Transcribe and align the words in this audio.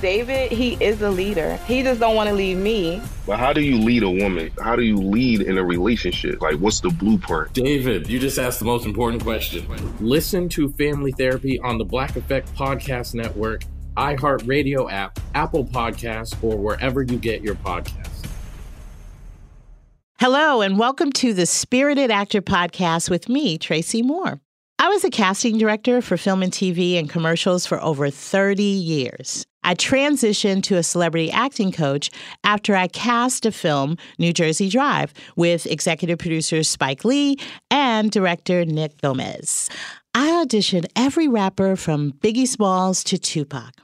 David, 0.00 0.50
he 0.50 0.82
is 0.82 1.02
a 1.02 1.10
leader. 1.10 1.56
He 1.66 1.82
just 1.82 2.00
don't 2.00 2.16
want 2.16 2.30
to 2.30 2.34
leave 2.34 2.56
me. 2.56 3.02
But 3.26 3.38
how 3.38 3.52
do 3.52 3.60
you 3.60 3.76
lead 3.76 4.02
a 4.02 4.10
woman? 4.10 4.50
How 4.58 4.74
do 4.74 4.82
you 4.82 4.96
lead 4.96 5.42
in 5.42 5.58
a 5.58 5.64
relationship? 5.64 6.40
Like, 6.40 6.56
what's 6.56 6.80
the 6.80 6.88
blueprint? 6.88 7.52
David, 7.52 8.08
you 8.08 8.18
just 8.18 8.38
asked 8.38 8.60
the 8.60 8.64
most 8.64 8.86
important 8.86 9.22
question. 9.22 9.66
Listen 10.00 10.48
to 10.50 10.70
Family 10.72 11.12
Therapy 11.12 11.60
on 11.60 11.76
the 11.76 11.84
Black 11.84 12.16
Effect 12.16 12.50
Podcast 12.54 13.14
Network, 13.14 13.64
iHeartRadio 13.98 14.90
app, 14.90 15.20
Apple 15.34 15.66
Podcasts, 15.66 16.34
or 16.42 16.56
wherever 16.56 17.02
you 17.02 17.18
get 17.18 17.42
your 17.42 17.56
podcasts. 17.56 18.26
Hello, 20.18 20.62
and 20.62 20.78
welcome 20.78 21.12
to 21.12 21.34
the 21.34 21.44
Spirited 21.44 22.10
Actor 22.10 22.40
Podcast 22.40 23.10
with 23.10 23.28
me, 23.28 23.58
Tracy 23.58 24.00
Moore. 24.00 24.40
I 24.78 24.88
was 24.88 25.04
a 25.04 25.10
casting 25.10 25.58
director 25.58 26.00
for 26.00 26.16
film 26.16 26.42
and 26.42 26.50
TV 26.50 26.98
and 26.98 27.10
commercials 27.10 27.66
for 27.66 27.78
over 27.82 28.08
30 28.08 28.62
years. 28.62 29.44
I 29.62 29.74
transitioned 29.74 30.62
to 30.64 30.76
a 30.76 30.82
celebrity 30.82 31.30
acting 31.30 31.72
coach 31.72 32.10
after 32.44 32.74
I 32.74 32.88
cast 32.88 33.46
a 33.46 33.52
film, 33.52 33.96
New 34.18 34.32
Jersey 34.32 34.68
Drive, 34.68 35.12
with 35.36 35.66
executive 35.66 36.18
producer 36.18 36.62
Spike 36.62 37.04
Lee 37.04 37.38
and 37.70 38.10
director 38.10 38.64
Nick 38.64 39.00
Gomez. 39.00 39.68
I 40.14 40.28
auditioned 40.44 40.86
every 40.96 41.28
rapper 41.28 41.76
from 41.76 42.12
Biggie 42.12 42.48
Smalls 42.48 43.04
to 43.04 43.18
Tupac. 43.18 43.74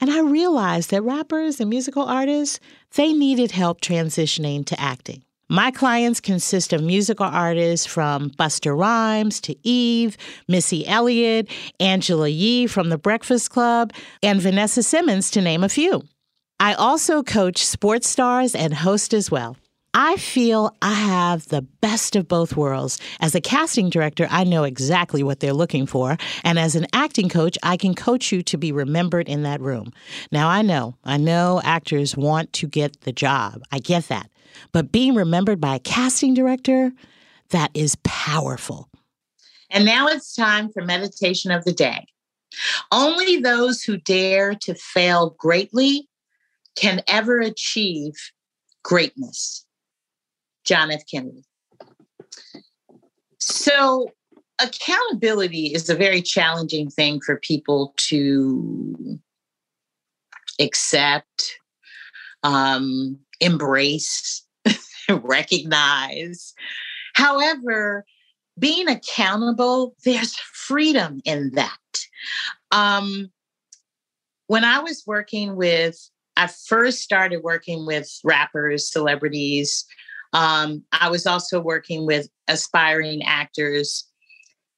And 0.00 0.10
I 0.10 0.20
realized 0.20 0.90
that 0.90 1.02
rappers 1.02 1.60
and 1.60 1.70
musical 1.70 2.02
artists, 2.02 2.60
they 2.94 3.12
needed 3.12 3.52
help 3.52 3.80
transitioning 3.80 4.64
to 4.66 4.80
acting. 4.80 5.22
My 5.50 5.70
clients 5.70 6.20
consist 6.20 6.74
of 6.74 6.82
musical 6.82 7.24
artists 7.24 7.86
from 7.86 8.28
Busta 8.28 8.78
Rhymes 8.78 9.40
to 9.40 9.56
Eve, 9.66 10.18
Missy 10.46 10.86
Elliott, 10.86 11.48
Angela 11.80 12.28
Yee 12.28 12.66
from 12.66 12.90
The 12.90 12.98
Breakfast 12.98 13.50
Club, 13.50 13.94
and 14.22 14.42
Vanessa 14.42 14.82
Simmons, 14.82 15.30
to 15.30 15.40
name 15.40 15.64
a 15.64 15.70
few. 15.70 16.02
I 16.60 16.74
also 16.74 17.22
coach 17.22 17.64
sports 17.64 18.10
stars 18.10 18.54
and 18.54 18.74
host 18.74 19.14
as 19.14 19.30
well. 19.30 19.56
I 19.94 20.16
feel 20.16 20.76
I 20.82 20.92
have 20.92 21.48
the 21.48 21.62
best 21.62 22.14
of 22.14 22.28
both 22.28 22.54
worlds. 22.54 23.00
As 23.20 23.34
a 23.34 23.40
casting 23.40 23.88
director, 23.88 24.28
I 24.30 24.44
know 24.44 24.64
exactly 24.64 25.22
what 25.22 25.40
they're 25.40 25.54
looking 25.54 25.86
for. 25.86 26.18
And 26.44 26.58
as 26.58 26.76
an 26.76 26.86
acting 26.92 27.30
coach, 27.30 27.56
I 27.62 27.78
can 27.78 27.94
coach 27.94 28.30
you 28.30 28.42
to 28.42 28.58
be 28.58 28.70
remembered 28.70 29.30
in 29.30 29.44
that 29.44 29.62
room. 29.62 29.94
Now, 30.30 30.50
I 30.50 30.60
know, 30.60 30.96
I 31.04 31.16
know 31.16 31.62
actors 31.64 32.18
want 32.18 32.52
to 32.54 32.66
get 32.66 33.00
the 33.00 33.12
job. 33.12 33.62
I 33.72 33.78
get 33.78 34.08
that. 34.08 34.30
But 34.72 34.92
being 34.92 35.14
remembered 35.14 35.60
by 35.60 35.76
a 35.76 35.80
casting 35.80 36.34
director, 36.34 36.92
that 37.50 37.70
is 37.74 37.96
powerful. 38.04 38.88
And 39.70 39.84
now 39.84 40.06
it's 40.06 40.34
time 40.34 40.70
for 40.70 40.84
meditation 40.84 41.50
of 41.50 41.64
the 41.64 41.72
day. 41.72 42.06
Only 42.90 43.36
those 43.36 43.82
who 43.82 43.98
dare 43.98 44.54
to 44.54 44.74
fail 44.74 45.36
greatly 45.38 46.08
can 46.76 47.02
ever 47.06 47.40
achieve 47.40 48.14
greatness. 48.82 49.66
John 50.64 50.90
F. 50.90 51.02
Kennedy. 51.10 51.44
So, 53.38 54.12
accountability 54.60 55.66
is 55.74 55.88
a 55.88 55.94
very 55.94 56.20
challenging 56.20 56.90
thing 56.90 57.20
for 57.24 57.38
people 57.38 57.94
to 58.08 59.18
accept, 60.60 61.58
um, 62.42 63.18
embrace, 63.40 64.44
recognize. 65.10 66.54
However, 67.14 68.04
being 68.58 68.88
accountable, 68.88 69.94
there's 70.04 70.36
freedom 70.36 71.20
in 71.24 71.52
that. 71.54 71.78
Um, 72.70 73.30
when 74.46 74.64
I 74.64 74.80
was 74.80 75.04
working 75.06 75.56
with, 75.56 75.96
I 76.36 76.46
first 76.46 77.00
started 77.00 77.42
working 77.42 77.86
with 77.86 78.10
rappers, 78.24 78.90
celebrities. 78.90 79.84
Um, 80.32 80.84
I 80.92 81.10
was 81.10 81.26
also 81.26 81.60
working 81.60 82.06
with 82.06 82.28
aspiring 82.48 83.22
actors. 83.24 84.04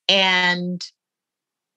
And 0.08 0.84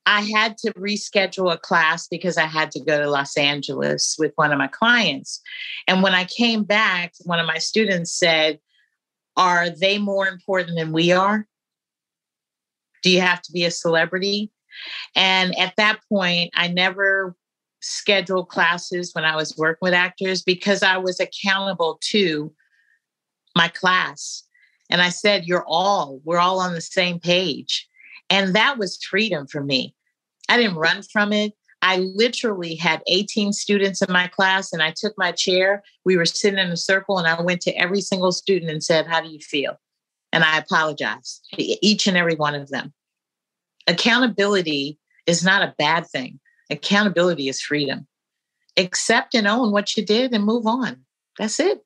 I 0.06 0.22
had 0.22 0.58
to 0.60 0.74
reschedule 0.74 1.54
a 1.54 1.58
class 1.58 2.08
because 2.08 2.38
I 2.38 2.46
had 2.46 2.72
to 2.72 2.84
go 2.84 3.02
to 3.02 3.10
Los 3.10 3.38
Angeles 3.38 4.16
with 4.20 4.34
one 4.36 4.52
of 4.52 4.58
my 4.58 4.68
clients. 4.68 5.42
And 5.88 6.04
when 6.04 6.14
I 6.14 6.26
came 6.26 6.64
back, 6.64 7.14
one 7.24 7.40
of 7.40 7.48
my 7.48 7.58
students 7.58 8.12
said, 8.12 8.60
Are 9.38 9.70
they 9.70 9.98
more 9.98 10.28
important 10.28 10.78
than 10.78 10.92
we 10.92 11.12
are? 11.12 11.48
Do 13.02 13.10
you 13.10 13.22
have 13.22 13.42
to 13.44 13.52
be 13.52 13.66
a 13.66 13.72
celebrity? 13.72 14.52
And 15.16 15.58
at 15.58 15.76
that 15.78 16.00
point, 16.10 16.52
I 16.54 16.68
never 16.68 17.36
scheduled 17.82 18.50
classes 18.50 19.12
when 19.14 19.26
I 19.26 19.36
was 19.36 19.56
working 19.58 19.80
with 19.82 19.94
actors 19.94 20.42
because 20.42 20.84
I 20.84 20.98
was 20.98 21.20
accountable 21.20 22.00
to 22.10 22.54
my 23.56 23.68
class. 23.68 24.44
And 24.90 25.02
I 25.02 25.10
said, 25.10 25.46
You're 25.46 25.66
all, 25.66 26.20
we're 26.26 26.40
all 26.40 26.60
on 26.60 26.74
the 26.74 26.82
same 26.82 27.20
page. 27.20 27.88
And 28.34 28.56
that 28.56 28.80
was 28.80 28.98
freedom 28.98 29.46
for 29.46 29.64
me. 29.64 29.94
I 30.50 30.58
didn't 30.58 30.78
run 30.78 31.04
from 31.04 31.32
it. 31.32 31.54
I 31.84 31.98
literally 31.98 32.74
had 32.74 33.04
18 33.06 33.54
students 33.54 34.02
in 34.02 34.12
my 34.12 34.26
class 34.26 34.74
and 34.74 34.82
I 34.82 34.92
took 34.98 35.14
my 35.20 35.32
chair. 35.32 35.84
We 36.04 36.18
were 36.18 36.26
sitting 36.26 36.58
in 36.58 36.72
a 36.72 36.78
circle 36.78 37.20
and 37.20 37.28
I 37.28 37.40
went 37.40 37.62
to 37.62 37.78
every 37.78 38.02
single 38.02 38.32
student 38.32 38.72
and 38.72 38.84
said, 38.84 39.06
How 39.06 39.22
do 39.22 39.30
you 39.30 39.38
feel? 39.38 39.80
And 40.32 40.44
I 40.44 40.58
apologized 40.58 41.46
to 41.54 41.86
each 41.86 42.08
and 42.08 42.18
every 42.18 42.34
one 42.34 42.56
of 42.56 42.70
them. 42.70 42.92
Accountability 43.86 44.98
is 45.28 45.44
not 45.44 45.62
a 45.62 45.76
bad 45.78 46.08
thing, 46.08 46.40
accountability 46.72 47.50
is 47.50 47.62
freedom. 47.62 48.08
Accept 48.78 49.36
and 49.36 49.46
own 49.46 49.72
what 49.72 49.96
you 49.96 50.04
did 50.04 50.34
and 50.34 50.44
move 50.44 50.66
on. 50.66 51.06
That's 51.38 51.60
it. 51.60 51.86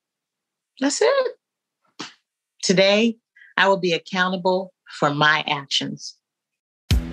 That's 0.80 1.02
it. 1.02 2.08
Today, 2.62 3.18
I 3.58 3.68
will 3.68 3.76
be 3.76 3.92
accountable 3.92 4.72
for 4.98 5.12
my 5.12 5.44
actions. 5.46 6.17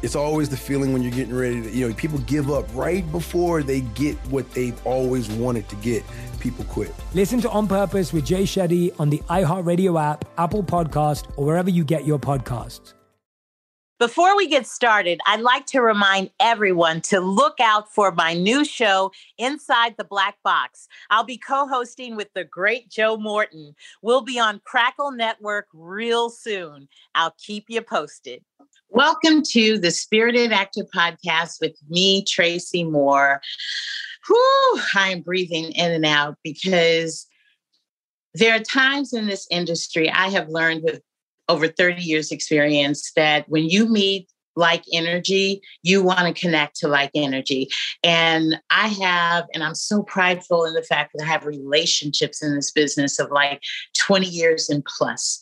It's 0.00 0.14
always 0.14 0.48
the 0.48 0.56
feeling 0.56 0.92
when 0.92 1.02
you're 1.02 1.12
getting 1.12 1.34
ready 1.34 1.60
to, 1.60 1.70
you 1.70 1.88
know, 1.88 1.94
people 1.94 2.18
give 2.20 2.50
up 2.50 2.66
right 2.72 3.10
before 3.10 3.62
they 3.62 3.80
get 3.80 4.16
what 4.28 4.48
they've 4.52 4.86
always 4.86 5.28
wanted 5.28 5.68
to 5.68 5.76
get 5.76 6.04
people 6.38 6.64
quit. 6.66 6.94
Listen 7.14 7.40
to 7.40 7.50
On 7.50 7.66
Purpose 7.66 8.12
with 8.12 8.24
Jay 8.24 8.44
Shetty 8.44 8.98
on 9.00 9.10
the 9.10 9.18
iHeartRadio 9.28 10.00
app, 10.00 10.24
Apple 10.38 10.62
Podcast, 10.62 11.26
or 11.36 11.44
wherever 11.44 11.68
you 11.68 11.82
get 11.82 12.06
your 12.06 12.18
podcasts. 12.18 12.94
Before 13.98 14.36
we 14.36 14.46
get 14.46 14.64
started, 14.64 15.20
I'd 15.26 15.40
like 15.40 15.66
to 15.66 15.80
remind 15.80 16.30
everyone 16.38 17.00
to 17.00 17.18
look 17.18 17.58
out 17.58 17.92
for 17.92 18.12
my 18.12 18.32
new 18.32 18.64
show, 18.64 19.10
Inside 19.38 19.96
the 19.98 20.04
Black 20.04 20.36
Box. 20.44 20.86
I'll 21.10 21.24
be 21.24 21.36
co 21.36 21.66
hosting 21.66 22.14
with 22.14 22.28
the 22.32 22.44
great 22.44 22.88
Joe 22.90 23.16
Morton. 23.16 23.74
We'll 24.00 24.20
be 24.20 24.38
on 24.38 24.60
Crackle 24.64 25.10
Network 25.10 25.66
real 25.74 26.30
soon. 26.30 26.88
I'll 27.16 27.34
keep 27.38 27.64
you 27.66 27.82
posted. 27.82 28.44
Welcome 28.90 29.42
to 29.50 29.76
the 29.78 29.90
Spirited 29.90 30.50
Actor 30.50 30.84
Podcast 30.94 31.60
with 31.60 31.76
me, 31.90 32.24
Tracy 32.24 32.84
Moore. 32.84 33.42
Whew, 34.26 34.80
I'm 34.94 35.20
breathing 35.20 35.72
in 35.72 35.92
and 35.92 36.06
out 36.06 36.36
because 36.42 37.26
there 38.32 38.56
are 38.56 38.60
times 38.60 39.12
in 39.12 39.26
this 39.26 39.46
industry 39.50 40.10
I 40.10 40.30
have 40.30 40.48
learned 40.48 40.84
with 40.84 41.02
over 41.50 41.68
30 41.68 42.02
years 42.02 42.32
experience 42.32 43.12
that 43.14 43.46
when 43.50 43.68
you 43.68 43.86
meet 43.86 44.26
like 44.58 44.82
energy, 44.92 45.62
you 45.82 46.02
want 46.02 46.26
to 46.26 46.38
connect 46.38 46.76
to 46.76 46.88
like 46.88 47.10
energy. 47.14 47.68
And 48.02 48.60
I 48.70 48.88
have, 48.88 49.46
and 49.54 49.62
I'm 49.62 49.74
so 49.74 50.02
prideful 50.02 50.64
in 50.64 50.74
the 50.74 50.82
fact 50.82 51.12
that 51.14 51.24
I 51.24 51.26
have 51.26 51.46
relationships 51.46 52.42
in 52.42 52.54
this 52.54 52.72
business 52.72 53.18
of 53.18 53.30
like 53.30 53.62
20 53.96 54.26
years 54.26 54.68
and 54.68 54.84
plus. 54.84 55.40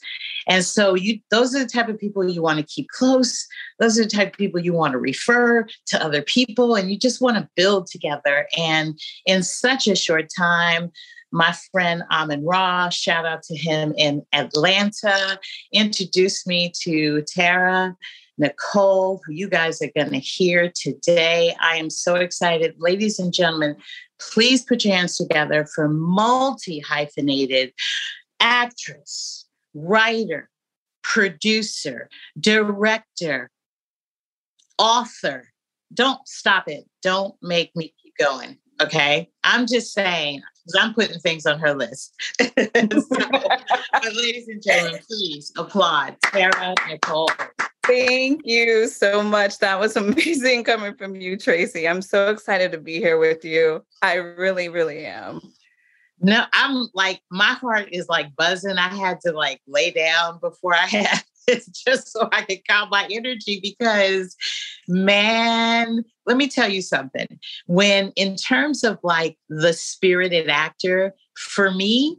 And 0.49 0.65
so 0.65 0.95
you 0.95 1.19
those 1.31 1.55
are 1.55 1.61
the 1.61 1.69
type 1.69 1.89
of 1.89 1.99
people 1.99 2.29
you 2.29 2.43
want 2.43 2.61
to 2.61 2.67
keep 2.67 2.89
close. 2.91 3.47
Those 3.81 3.99
are 3.99 4.05
the 4.05 4.11
type 4.11 4.29
of 4.29 4.39
people 4.39 4.61
you 4.61 4.75
want 4.75 4.93
to 4.93 4.99
refer 4.99 5.67
to 5.87 6.05
other 6.05 6.23
people 6.23 6.75
and 6.75 6.91
you 6.91 6.99
just 6.99 7.21
want 7.21 7.37
to 7.37 7.49
build 7.57 7.87
together. 7.87 8.47
And 8.57 8.99
in 9.25 9.43
such 9.43 9.89
a 9.89 9.97
short 9.97 10.29
time, 10.37 10.93
my 11.33 11.55
friend 11.73 12.05
Amin 12.13 12.45
Ra, 12.45 12.91
shout 12.91 13.27
out 13.27 13.43
to 13.45 13.57
him 13.57 13.93
in 13.97 14.25
Atlanta, 14.33 15.41
introduced 15.73 16.47
me 16.47 16.73
to 16.83 17.23
Tara 17.23 17.97
Nichole, 18.41 19.21
who 19.25 19.33
you 19.33 19.49
guys 19.49 19.81
are 19.83 19.91
going 19.97 20.11
to 20.11 20.19
hear 20.19 20.71
today. 20.75 21.55
I 21.61 21.77
am 21.77 21.91
so 21.91 22.17
excited. 22.17 22.75
Ladies 22.79 23.19
and 23.19 23.33
gentlemen, 23.33 23.77
please 24.19 24.63
put 24.63 24.85
your 24.85 24.95
hands 24.95 25.17
together 25.17 25.67
for 25.67 25.89
multi 25.89 26.81
hyphenated 26.81 27.73
actress, 28.41 29.47
writer, 29.75 30.51
producer, 31.03 32.09
director, 32.39 33.51
author. 34.79 35.49
Don't 35.95 36.27
stop 36.27 36.69
it. 36.69 36.85
Don't 37.03 37.35
make 37.43 37.75
me 37.77 37.95
keep 38.03 38.15
going. 38.19 38.59
Okay. 38.81 39.31
I'm 39.45 39.67
just 39.67 39.95
saying, 39.95 40.43
I'm 40.79 40.93
putting 40.93 41.19
things 41.21 41.47
on 41.47 41.59
her 41.61 41.75
list. 41.75 42.15
so, 42.41 42.51
but 42.57 44.15
ladies 44.15 44.49
and 44.49 44.63
gentlemen, 44.63 45.01
please 45.09 45.53
applaud 45.57 46.17
Tara 46.25 46.75
Nichole. 46.89 47.29
Thank 47.87 48.43
you 48.45 48.89
so 48.89 49.23
much. 49.23 49.59
That 49.59 49.79
was 49.79 49.97
amazing 49.97 50.65
coming 50.65 50.95
from 50.95 51.17
you, 51.17 51.37
Tracy. 51.37 51.89
I'm 51.89 52.03
so 52.03 52.31
excited 52.31 52.73
to 52.73 52.79
be 52.79 52.99
here 52.99 53.19
with 53.19 53.45
you. 53.45 53.85
I 54.03 54.15
really, 54.15 54.69
really 54.69 55.07
am. 55.07 55.41
No, 56.21 56.45
I'm 56.53 56.89
like, 56.95 57.21
my 57.31 57.53
heart 57.53 57.89
is 57.93 58.09
like 58.09 58.35
buzzing. 58.37 58.79
I 58.79 58.89
had 58.89 59.21
to 59.23 59.33
like 59.33 59.61
lay 59.67 59.91
down 59.91 60.39
before 60.41 60.75
I 60.75 60.79
had 60.87 61.23
this 61.47 61.67
just 61.67 62.09
so 62.09 62.29
I 62.33 62.43
could 62.43 62.67
calm 62.69 62.89
my 62.91 63.07
energy 63.11 63.61
because, 63.63 64.37
man, 64.89 66.03
let 66.25 66.37
me 66.37 66.49
tell 66.49 66.69
you 66.69 66.83
something. 66.83 67.27
When, 67.67 68.13
in 68.17 68.37
terms 68.37 68.83
of 68.83 68.99
like 69.03 69.37
the 69.49 69.73
spirited 69.73 70.49
actor, 70.49 71.15
for 71.37 71.71
me, 71.71 72.19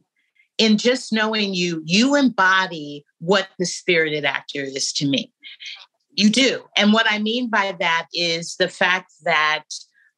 in 0.57 0.77
just 0.77 1.13
knowing 1.13 1.53
you, 1.53 1.81
you 1.85 2.15
embody 2.15 3.05
what 3.19 3.47
the 3.59 3.65
spirited 3.65 4.25
actor 4.25 4.61
is 4.61 4.91
to 4.93 5.07
me. 5.07 5.31
You 6.11 6.29
do. 6.29 6.63
And 6.75 6.93
what 6.93 7.05
I 7.09 7.19
mean 7.19 7.49
by 7.49 7.75
that 7.79 8.07
is 8.13 8.55
the 8.55 8.67
fact 8.67 9.11
that 9.23 9.65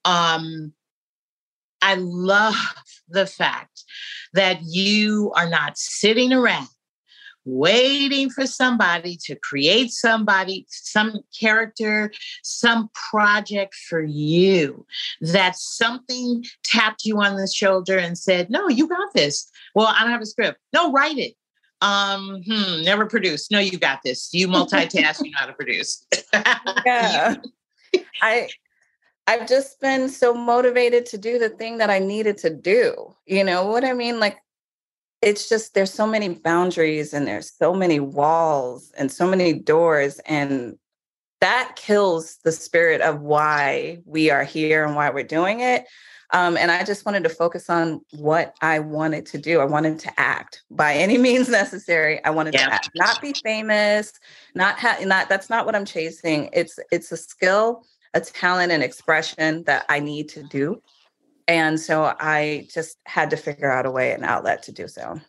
um, 0.05 0.73
I 1.81 1.95
love 1.95 2.55
the 3.09 3.25
fact 3.25 3.83
that 4.33 4.59
you 4.63 5.31
are 5.35 5.49
not 5.49 5.77
sitting 5.77 6.31
around 6.31 6.67
waiting 7.49 8.29
for 8.29 8.45
somebody 8.45 9.17
to 9.25 9.35
create 9.35 9.91
somebody, 9.91 10.65
some 10.69 11.19
character, 11.37 12.11
some 12.43 12.89
project 13.11 13.75
for 13.75 14.01
you. 14.01 14.85
That 15.21 15.55
something 15.55 16.45
tapped 16.63 17.05
you 17.05 17.19
on 17.21 17.35
the 17.35 17.47
shoulder 17.47 17.97
and 17.97 18.17
said, 18.17 18.49
No, 18.49 18.69
you 18.69 18.87
got 18.87 19.13
this. 19.13 19.49
Well, 19.75 19.87
I 19.87 20.01
don't 20.01 20.11
have 20.11 20.21
a 20.21 20.25
script. 20.25 20.59
No, 20.73 20.91
write 20.91 21.17
it. 21.17 21.35
Um, 21.81 22.43
hmm, 22.45 22.83
never 22.83 23.05
produced. 23.05 23.51
No, 23.51 23.59
you 23.59 23.77
got 23.77 24.01
this. 24.03 24.29
You 24.33 24.47
multitask, 24.47 25.23
you 25.23 25.31
know 25.31 25.37
how 25.37 25.45
to 25.45 25.53
produce. 25.53 26.05
yeah. 26.85 27.35
I 28.21 28.49
I've 29.27 29.47
just 29.47 29.79
been 29.79 30.09
so 30.09 30.33
motivated 30.33 31.05
to 31.07 31.17
do 31.19 31.37
the 31.37 31.49
thing 31.49 31.77
that 31.77 31.91
I 31.91 31.99
needed 31.99 32.37
to 32.39 32.49
do. 32.49 33.15
You 33.27 33.43
know 33.43 33.67
what 33.67 33.85
I 33.85 33.93
mean? 33.93 34.19
Like 34.19 34.39
it's 35.21 35.49
just 35.49 35.73
there's 35.73 35.93
so 35.93 36.07
many 36.07 36.29
boundaries 36.29 37.13
and 37.13 37.27
there's 37.27 37.51
so 37.51 37.73
many 37.73 37.99
walls 37.99 38.91
and 38.97 39.11
so 39.11 39.27
many 39.27 39.53
doors 39.53 40.19
and 40.25 40.77
that 41.41 41.73
kills 41.75 42.37
the 42.43 42.51
spirit 42.51 43.01
of 43.01 43.21
why 43.21 43.99
we 44.05 44.29
are 44.29 44.43
here 44.43 44.85
and 44.85 44.95
why 44.95 45.09
we're 45.09 45.23
doing 45.23 45.61
it 45.61 45.85
um, 46.31 46.57
and 46.57 46.69
I 46.69 46.83
just 46.83 47.05
wanted 47.05 47.23
to 47.23 47.29
focus 47.29 47.69
on 47.69 48.01
what 48.11 48.55
I 48.61 48.79
wanted 48.79 49.25
to 49.27 49.39
do. 49.39 49.59
I 49.59 49.65
wanted 49.65 49.99
to 49.99 50.19
act 50.19 50.63
by 50.69 50.93
any 50.93 51.17
means 51.27 51.49
necessary. 51.49 52.23
I 52.23 52.29
wanted 52.29 52.53
yeah. 52.53 52.67
to 52.67 52.73
act, 52.73 52.89
not 52.95 53.21
be 53.21 53.33
famous, 53.43 54.13
not 54.53 54.77
have 54.79 55.05
not 55.05 55.27
that's 55.27 55.49
not 55.49 55.65
what 55.65 55.75
I'm 55.75 55.85
chasing. 55.85 56.49
It's 56.53 56.77
it's 56.91 57.11
a 57.11 57.17
skill, 57.17 57.83
a 58.13 58.21
talent, 58.21 58.71
and 58.71 58.83
expression 58.83 59.63
that 59.63 59.85
I 59.89 59.99
need 59.99 60.29
to 60.29 60.43
do. 60.43 60.81
And 61.49 61.79
so 61.79 62.15
I 62.19 62.67
just 62.71 62.99
had 63.07 63.31
to 63.31 63.35
figure 63.35 63.71
out 63.71 63.87
a 63.87 63.91
way, 63.91 64.11
an 64.11 64.23
outlet 64.23 64.61
to 64.63 64.71
do 64.71 64.87
so. 64.87 65.19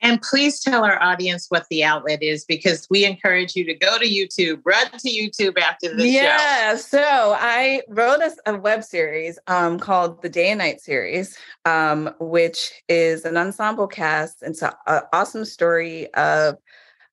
And 0.00 0.22
please 0.22 0.60
tell 0.60 0.84
our 0.84 1.02
audience 1.02 1.46
what 1.48 1.66
the 1.70 1.82
outlet 1.82 2.22
is 2.22 2.44
because 2.44 2.86
we 2.88 3.04
encourage 3.04 3.56
you 3.56 3.64
to 3.64 3.74
go 3.74 3.98
to 3.98 4.08
YouTube, 4.08 4.62
run 4.64 4.86
to 4.92 5.10
YouTube 5.10 5.58
after 5.58 5.94
this 5.94 6.06
yeah, 6.06 6.20
show. 6.20 6.44
Yeah. 6.44 6.76
So 6.76 7.36
I 7.36 7.82
wrote 7.88 8.20
a, 8.20 8.32
a 8.46 8.58
web 8.58 8.84
series 8.84 9.40
um, 9.48 9.80
called 9.80 10.22
the 10.22 10.28
Day 10.28 10.50
and 10.50 10.58
Night 10.58 10.80
series, 10.80 11.36
um, 11.64 12.14
which 12.20 12.72
is 12.88 13.24
an 13.24 13.36
ensemble 13.36 13.88
cast. 13.88 14.42
It's 14.42 14.62
an 14.62 14.72
awesome 15.12 15.44
story 15.44 16.14
of 16.14 16.58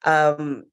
um, 0.06 0.66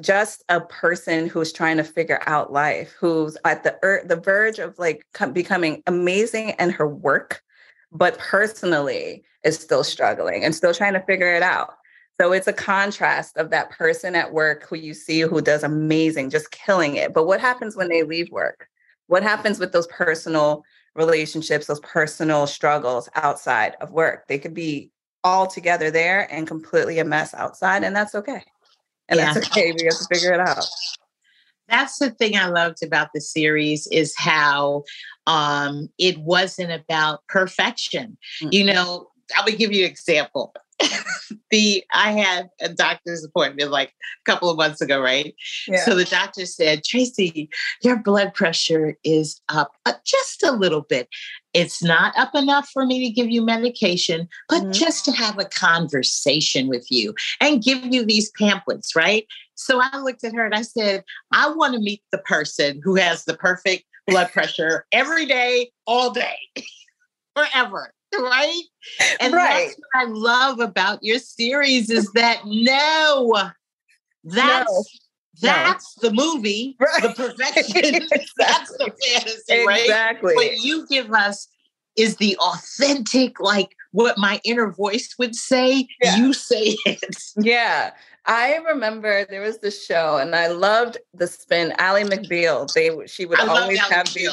just 0.00 0.44
a 0.48 0.60
person 0.60 1.28
who's 1.28 1.52
trying 1.52 1.76
to 1.76 1.84
figure 1.84 2.20
out 2.26 2.52
life, 2.52 2.94
who's 2.98 3.36
at 3.44 3.62
the 3.62 3.78
er- 3.84 4.02
the 4.04 4.16
verge 4.16 4.58
of 4.58 4.78
like 4.78 5.06
becoming 5.32 5.82
amazing 5.86 6.54
in 6.58 6.70
her 6.70 6.88
work, 6.88 7.42
but 7.92 8.18
personally 8.18 9.24
is 9.44 9.58
still 9.58 9.84
struggling 9.84 10.44
and 10.44 10.54
still 10.54 10.74
trying 10.74 10.94
to 10.94 11.02
figure 11.02 11.34
it 11.34 11.42
out. 11.42 11.74
So 12.20 12.32
it's 12.32 12.46
a 12.46 12.52
contrast 12.52 13.38
of 13.38 13.50
that 13.50 13.70
person 13.70 14.14
at 14.14 14.32
work 14.32 14.66
who 14.68 14.76
you 14.76 14.92
see 14.92 15.20
who 15.20 15.40
does 15.40 15.62
amazing, 15.62 16.30
just 16.30 16.50
killing 16.50 16.96
it. 16.96 17.14
But 17.14 17.26
what 17.26 17.40
happens 17.40 17.76
when 17.76 17.88
they 17.88 18.02
leave 18.02 18.30
work? 18.30 18.68
What 19.06 19.22
happens 19.22 19.58
with 19.58 19.72
those 19.72 19.86
personal 19.86 20.62
relationships, 20.94 21.66
those 21.66 21.80
personal 21.80 22.46
struggles 22.46 23.08
outside 23.14 23.74
of 23.80 23.90
work? 23.92 24.28
They 24.28 24.38
could 24.38 24.54
be 24.54 24.90
all 25.24 25.46
together 25.46 25.90
there 25.90 26.30
and 26.32 26.46
completely 26.46 26.98
a 26.98 27.04
mess 27.04 27.32
outside, 27.34 27.84
and 27.84 27.96
that's 27.96 28.14
okay. 28.14 28.44
And 29.10 29.18
yeah. 29.18 29.34
that's 29.34 29.48
okay. 29.48 29.72
We 29.72 29.84
have 29.84 29.98
to 29.98 30.06
figure 30.10 30.32
it 30.32 30.40
out 30.40 30.64
that's 31.70 31.98
the 31.98 32.10
thing 32.10 32.36
I 32.36 32.46
loved 32.46 32.82
about 32.82 33.08
the 33.14 33.20
series 33.20 33.86
is 33.92 34.14
how 34.16 34.82
um, 35.26 35.88
it 35.98 36.18
wasn't 36.18 36.72
about 36.72 37.20
perfection. 37.28 38.18
Mm-hmm. 38.42 38.48
You 38.50 38.64
know, 38.64 39.08
I 39.38 39.44
will 39.44 39.56
give 39.56 39.72
you 39.72 39.84
an 39.84 39.90
example. 39.90 40.52
the 41.50 41.84
I 41.92 42.12
had 42.12 42.50
a 42.60 42.68
doctor's 42.68 43.24
appointment 43.24 43.70
like 43.70 43.88
a 43.88 44.30
couple 44.30 44.50
of 44.50 44.56
months 44.56 44.80
ago, 44.80 45.00
right? 45.00 45.34
Yeah. 45.68 45.84
So 45.84 45.94
the 45.94 46.04
doctor 46.04 46.46
said, 46.46 46.84
Tracy, 46.84 47.48
your 47.82 47.96
blood 47.96 48.34
pressure 48.34 48.96
is 49.04 49.40
up 49.48 49.72
just 50.04 50.42
a 50.42 50.52
little 50.52 50.82
bit. 50.82 51.08
It's 51.52 51.82
not 51.82 52.16
up 52.16 52.34
enough 52.34 52.68
for 52.72 52.86
me 52.86 53.06
to 53.06 53.12
give 53.12 53.30
you 53.30 53.44
medication, 53.44 54.28
but 54.48 54.62
mm-hmm. 54.62 54.72
just 54.72 55.04
to 55.06 55.12
have 55.12 55.38
a 55.38 55.44
conversation 55.44 56.68
with 56.68 56.86
you 56.90 57.14
and 57.40 57.62
give 57.62 57.84
you 57.86 58.04
these 58.04 58.30
pamphlets, 58.32 58.94
right? 58.94 59.26
So 59.56 59.80
I 59.82 59.98
looked 59.98 60.24
at 60.24 60.34
her 60.34 60.44
and 60.44 60.54
I 60.54 60.62
said, 60.62 61.04
I 61.32 61.50
want 61.50 61.74
to 61.74 61.80
meet 61.80 62.02
the 62.12 62.18
person 62.18 62.80
who 62.82 62.94
has 62.96 63.24
the 63.24 63.34
perfect 63.34 63.84
blood 64.06 64.32
pressure 64.32 64.86
every 64.92 65.26
day, 65.26 65.70
all 65.86 66.10
day, 66.10 66.36
forever 67.36 67.92
right? 68.18 68.62
And 69.20 69.34
right. 69.34 69.68
that's 69.68 69.76
what 69.76 70.08
I 70.08 70.10
love 70.10 70.60
about 70.60 71.00
your 71.02 71.18
series 71.18 71.90
is 71.90 72.10
that 72.12 72.42
no, 72.44 73.50
that's 74.24 75.00
no. 75.42 75.48
that's 75.48 75.96
no. 76.02 76.08
the 76.08 76.14
movie, 76.14 76.76
right. 76.80 77.02
the 77.02 77.08
perfection. 77.10 77.94
exactly. 77.94 78.26
That's 78.36 78.70
the 78.78 78.92
fantasy, 79.06 79.66
right? 79.66 79.82
Exactly. 79.82 80.34
What 80.34 80.58
you 80.58 80.86
give 80.88 81.12
us 81.12 81.48
is 81.96 82.16
the 82.16 82.36
authentic, 82.38 83.40
like 83.40 83.74
what 83.92 84.18
my 84.18 84.40
inner 84.44 84.70
voice 84.70 85.14
would 85.18 85.34
say. 85.34 85.86
Yeah. 86.02 86.16
You 86.16 86.32
say 86.32 86.76
it. 86.86 87.22
Yeah. 87.36 87.92
I 88.26 88.56
remember 88.56 89.24
there 89.24 89.40
was 89.40 89.58
this 89.58 89.84
show, 89.84 90.18
and 90.18 90.36
I 90.36 90.48
loved 90.48 90.98
the 91.14 91.26
spin. 91.26 91.72
Ally 91.78 92.04
McBeal. 92.04 92.72
They 92.72 93.06
she 93.06 93.24
would 93.24 93.40
always 93.40 93.80
have 93.80 94.12
these 94.12 94.30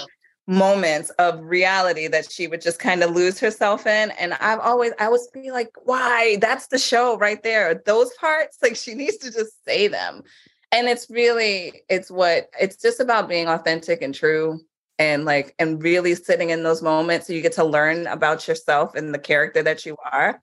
moments 0.48 1.10
of 1.12 1.44
reality 1.44 2.08
that 2.08 2.32
she 2.32 2.48
would 2.48 2.62
just 2.62 2.80
kind 2.80 3.04
of 3.04 3.12
lose 3.12 3.39
herself 3.39 3.86
in. 3.86 4.12
And 4.12 4.34
I've 4.36 4.60
always, 4.60 4.94
I 4.98 5.10
would 5.10 5.20
be 5.34 5.51
like, 5.51 5.70
why? 5.84 6.38
That's 6.39 6.68
the 6.68 6.80
show 6.80 7.18
right 7.18 7.44
there. 7.44 7.82
Those 7.86 8.13
parts, 8.13 8.58
like 8.62 8.77
she 8.77 8.94
needs 8.94 9.18
to 9.18 9.32
just 9.32 9.63
say 9.66 9.88
them. 9.88 10.24
And 10.72 10.88
it's 10.88 11.10
really, 11.10 11.82
it's 11.89 12.10
what, 12.10 12.50
it's 12.60 12.77
just 12.77 13.00
about 13.00 13.30
being 13.30 13.48
authentic 13.48 14.01
and 14.01 14.16
true 14.16 14.60
and 14.98 15.25
like, 15.25 15.54
and 15.60 15.84
really 15.84 16.16
sitting 16.16 16.50
in 16.50 16.63
those 16.63 16.82
moments 16.82 17.27
so 17.27 17.34
you 17.34 17.42
get 17.42 17.54
to 17.54 17.63
learn 17.63 18.08
about 18.08 18.48
yourself 18.48 18.96
and 18.96 19.13
the 19.13 19.20
character 19.20 19.62
that 19.63 19.86
you 19.86 19.98
are 20.12 20.42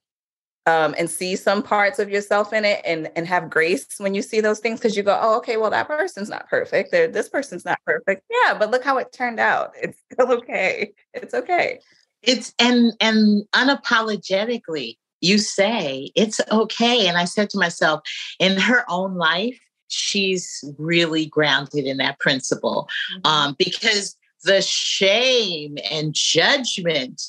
um, 0.67 0.95
and 0.97 1.11
see 1.11 1.37
some 1.37 1.63
parts 1.63 1.99
of 1.99 2.09
yourself 2.09 2.53
in 2.53 2.65
it 2.65 2.81
and 2.85 3.11
and 3.17 3.27
have 3.27 3.51
grace 3.51 3.87
when 3.99 4.15
you 4.15 4.23
see 4.23 4.41
those 4.41 4.61
things 4.61 4.79
because 4.79 4.97
you 4.97 5.03
go 5.03 5.19
oh 5.21 5.37
okay 5.37 5.57
well 5.57 5.71
that 5.71 5.87
person's 5.87 6.31
not 6.31 6.49
perfect. 6.49 6.91
They're, 6.91 7.09
this 7.09 7.29
person's 7.29 7.65
not 7.65 7.79
perfect. 7.85 8.23
Yeah 8.31 8.59
but 8.59 8.71
look 8.71 8.85
how 8.85 8.99
it 8.99 9.13
turned 9.13 9.41
out. 9.41 9.73
It's 9.83 9.99
still 10.13 10.33
okay. 10.33 10.93
It's 11.13 11.35
okay. 11.35 11.81
It's 12.23 12.55
and 12.59 12.93
and 13.01 13.45
unapologetically 13.55 14.97
you 15.21 15.39
say 15.39 16.11
it's 16.15 16.41
okay. 16.51 17.07
And 17.07 17.19
i 17.19 17.25
said 17.25 17.51
to 17.51 17.59
myself 17.59 18.01
in 18.39 18.57
her 18.57 18.85
own 18.89 19.15
life 19.17 19.59
she's 19.89 20.65
really 20.79 21.27
grounded 21.27 21.85
in 21.85 21.99
that 21.99 22.19
principle 22.19 22.89
mm-hmm. 23.17 23.31
um, 23.31 23.57
because 23.59 24.17
the 24.45 24.61
shame 24.63 25.79
and 25.91 26.15
judgment 26.15 27.23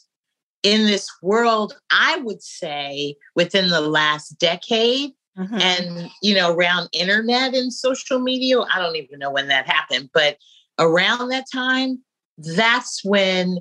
in 0.65 0.87
this 0.87 1.07
world, 1.21 1.79
I 1.91 2.17
would 2.17 2.41
say 2.41 3.15
within 3.35 3.69
the 3.69 3.81
last 3.81 4.39
decade, 4.39 5.11
mm-hmm. 5.37 5.61
and 5.61 6.09
you 6.23 6.33
know, 6.33 6.51
around 6.51 6.89
internet 6.91 7.53
and 7.53 7.71
social 7.71 8.19
media, 8.19 8.59
I 8.61 8.79
don't 8.79 8.95
even 8.95 9.19
know 9.19 9.29
when 9.29 9.47
that 9.49 9.67
happened, 9.69 10.09
but 10.11 10.37
around 10.79 11.29
that 11.29 11.45
time, 11.53 12.03
that's 12.37 13.05
when 13.05 13.59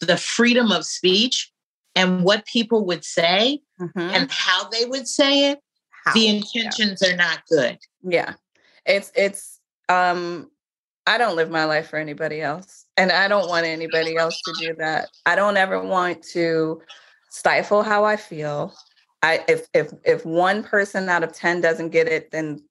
the 0.00 0.16
freedom 0.16 0.72
of 0.72 0.86
speech 0.86 1.52
and 1.94 2.24
what 2.24 2.46
people 2.46 2.86
would 2.86 3.04
say 3.04 3.60
mm-hmm. 3.78 3.98
and 3.98 4.30
how 4.30 4.66
they 4.70 4.86
would 4.86 5.06
say 5.06 5.50
it, 5.50 5.60
how? 6.06 6.14
the 6.14 6.26
intentions 6.26 7.02
yeah. 7.02 7.12
are 7.12 7.16
not 7.16 7.42
good. 7.50 7.78
Yeah. 8.02 8.32
It's 8.86 9.12
it's 9.14 9.60
um 9.90 10.50
I 11.06 11.18
don't 11.18 11.36
live 11.36 11.50
my 11.50 11.64
life 11.64 11.88
for 11.88 11.96
anybody 11.96 12.40
else. 12.40 12.86
And 12.96 13.10
I 13.10 13.28
don't 13.28 13.48
want 13.48 13.66
anybody 13.66 14.16
else 14.16 14.40
to 14.42 14.52
do 14.58 14.74
that. 14.76 15.08
I 15.26 15.34
don't 15.34 15.56
ever 15.56 15.82
want 15.82 16.22
to 16.32 16.82
stifle 17.30 17.82
how 17.82 18.04
I 18.04 18.16
feel. 18.16 18.74
I 19.22 19.44
if 19.48 19.66
if 19.74 19.92
if 20.04 20.24
one 20.24 20.62
person 20.62 21.08
out 21.08 21.22
of 21.22 21.32
10 21.32 21.60
doesn't 21.60 21.90
get 21.90 22.08
it, 22.08 22.30
then 22.30 22.62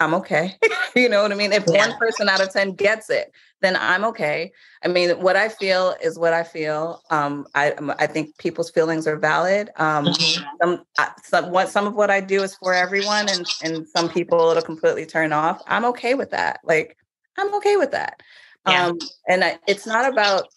I'm 0.00 0.14
okay. 0.14 0.56
you 0.96 1.08
know 1.08 1.22
what 1.22 1.32
I 1.32 1.36
mean? 1.36 1.52
If 1.52 1.64
yeah. 1.68 1.88
one 1.88 1.98
person 1.98 2.28
out 2.28 2.40
of 2.40 2.52
10 2.52 2.72
gets 2.72 3.10
it, 3.10 3.32
then 3.60 3.76
I'm 3.76 4.04
okay. 4.04 4.52
I 4.84 4.88
mean, 4.88 5.10
what 5.22 5.36
I 5.36 5.48
feel 5.48 5.94
is 6.02 6.18
what 6.18 6.32
I 6.32 6.42
feel. 6.42 7.02
Um, 7.10 7.46
I 7.54 7.74
I 7.98 8.06
think 8.06 8.36
people's 8.38 8.70
feelings 8.70 9.06
are 9.06 9.16
valid. 9.16 9.70
Um, 9.76 10.06
mm-hmm. 10.06 10.44
some, 10.60 10.84
some 11.22 11.50
what 11.50 11.70
some 11.70 11.86
of 11.86 11.94
what 11.94 12.10
I 12.10 12.20
do 12.20 12.42
is 12.42 12.54
for 12.56 12.74
everyone, 12.74 13.28
and 13.28 13.46
and 13.62 13.88
some 13.88 14.08
people 14.08 14.50
it'll 14.50 14.62
completely 14.62 15.06
turn 15.06 15.32
off. 15.32 15.62
I'm 15.66 15.84
okay 15.86 16.14
with 16.14 16.30
that. 16.30 16.60
Like 16.64 16.98
I'm 17.38 17.54
okay 17.56 17.76
with 17.76 17.90
that. 17.92 18.22
Yeah. 18.66 18.86
Um, 18.86 18.98
and 19.28 19.44
I, 19.44 19.58
it's 19.66 19.86
not 19.86 20.10
about, 20.10 20.48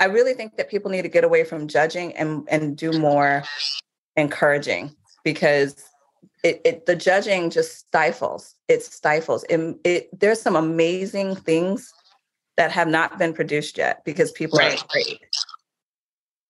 I 0.00 0.06
really 0.06 0.34
think 0.34 0.56
that 0.56 0.70
people 0.70 0.90
need 0.90 1.02
to 1.02 1.08
get 1.08 1.24
away 1.24 1.44
from 1.44 1.68
judging 1.68 2.16
and, 2.16 2.46
and 2.50 2.76
do 2.76 2.92
more 2.92 3.44
encouraging 4.16 4.94
because 5.24 5.88
it, 6.42 6.60
it 6.64 6.86
the 6.86 6.96
judging 6.96 7.50
just 7.50 7.78
stifles. 7.78 8.54
It 8.68 8.82
stifles. 8.82 9.44
It, 9.48 9.78
it, 9.84 10.20
there's 10.20 10.40
some 10.40 10.56
amazing 10.56 11.36
things 11.36 11.92
that 12.56 12.70
have 12.70 12.88
not 12.88 13.18
been 13.18 13.32
produced 13.32 13.78
yet 13.78 14.04
because 14.04 14.30
people 14.32 14.58
right. 14.58 14.80
are 14.80 14.84
afraid. 14.84 15.18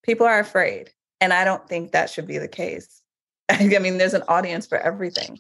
People 0.02 0.26
are 0.26 0.38
afraid. 0.38 0.90
And 1.21 1.33
I 1.33 1.44
don't 1.44 1.66
think 1.68 1.92
that 1.92 2.11
should 2.11 2.26
be 2.26 2.38
the 2.38 2.49
case. 2.49 3.02
I 3.49 3.78
mean, 3.78 3.99
there's 3.99 4.14
an 4.14 4.25
audience 4.28 4.66
for 4.66 4.78
everything. 4.78 5.38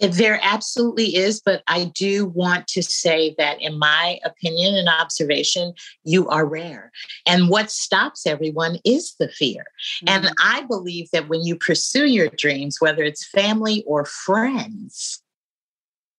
There 0.00 0.40
absolutely 0.42 1.14
is, 1.14 1.40
but 1.40 1.62
I 1.68 1.84
do 1.84 2.26
want 2.26 2.66
to 2.68 2.82
say 2.82 3.34
that, 3.38 3.62
in 3.62 3.78
my 3.78 4.18
opinion 4.24 4.74
and 4.74 4.88
observation, 4.88 5.72
you 6.02 6.28
are 6.28 6.44
rare. 6.44 6.90
And 7.26 7.48
what 7.48 7.70
stops 7.70 8.26
everyone 8.26 8.78
is 8.84 9.14
the 9.20 9.28
fear. 9.28 9.64
Mm-hmm. 10.04 10.08
And 10.08 10.34
I 10.42 10.62
believe 10.62 11.10
that 11.12 11.28
when 11.28 11.44
you 11.44 11.54
pursue 11.54 12.06
your 12.06 12.28
dreams, 12.28 12.80
whether 12.80 13.04
it's 13.04 13.24
family 13.24 13.84
or 13.86 14.04
friends, 14.04 15.22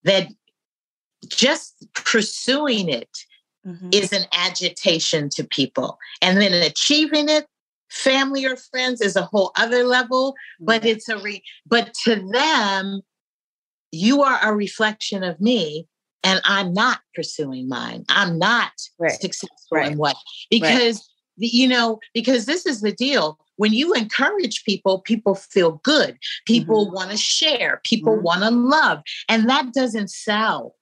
that 0.04 0.30
just 1.28 1.86
pursuing 1.96 2.88
it 2.88 3.10
mm-hmm. 3.68 3.90
is 3.92 4.14
an 4.14 4.26
agitation 4.32 5.28
to 5.30 5.44
people. 5.44 5.98
And 6.22 6.40
then 6.40 6.54
achieving 6.54 7.28
it, 7.28 7.46
family 7.90 8.46
or 8.46 8.56
friends, 8.56 9.02
is 9.02 9.18
a 9.18 9.24
whole 9.24 9.52
other 9.58 9.84
level. 9.84 10.34
But 10.62 10.86
it's 10.86 11.10
a 11.10 11.18
re- 11.18 11.44
but 11.66 11.94
to 12.06 12.16
them, 12.32 13.02
you 13.92 14.24
are 14.24 14.40
a 14.42 14.54
reflection 14.54 15.24
of 15.24 15.40
me 15.40 15.88
and 16.26 16.42
I'm 16.44 16.74
not 16.74 17.00
pursuing 17.14 17.70
mine. 17.70 18.04
I'm 18.10 18.38
not 18.38 18.72
right. 19.00 19.12
successful 19.12 19.78
right. 19.78 19.92
in 19.92 19.98
what 19.98 20.18
because 20.50 20.98
right. 20.98 21.52
you 21.54 21.68
know 21.68 22.00
because 22.14 22.46
this 22.46 22.66
is 22.66 22.82
the 22.82 22.92
deal. 22.92 23.38
When 23.58 23.72
you 23.72 23.94
encourage 23.94 24.66
people, 24.66 25.00
people 25.00 25.36
feel 25.36 25.80
good. 25.84 26.18
People 26.46 26.88
mm-hmm. 26.88 26.96
want 26.96 27.12
to 27.12 27.18
share. 27.18 27.80
People 27.86 28.16
mm-hmm. 28.16 28.24
want 28.24 28.42
to 28.42 28.50
love, 28.50 29.02
and 29.30 29.50
that 29.50 29.72
doesn't 29.72 30.10
sell. 30.10 30.76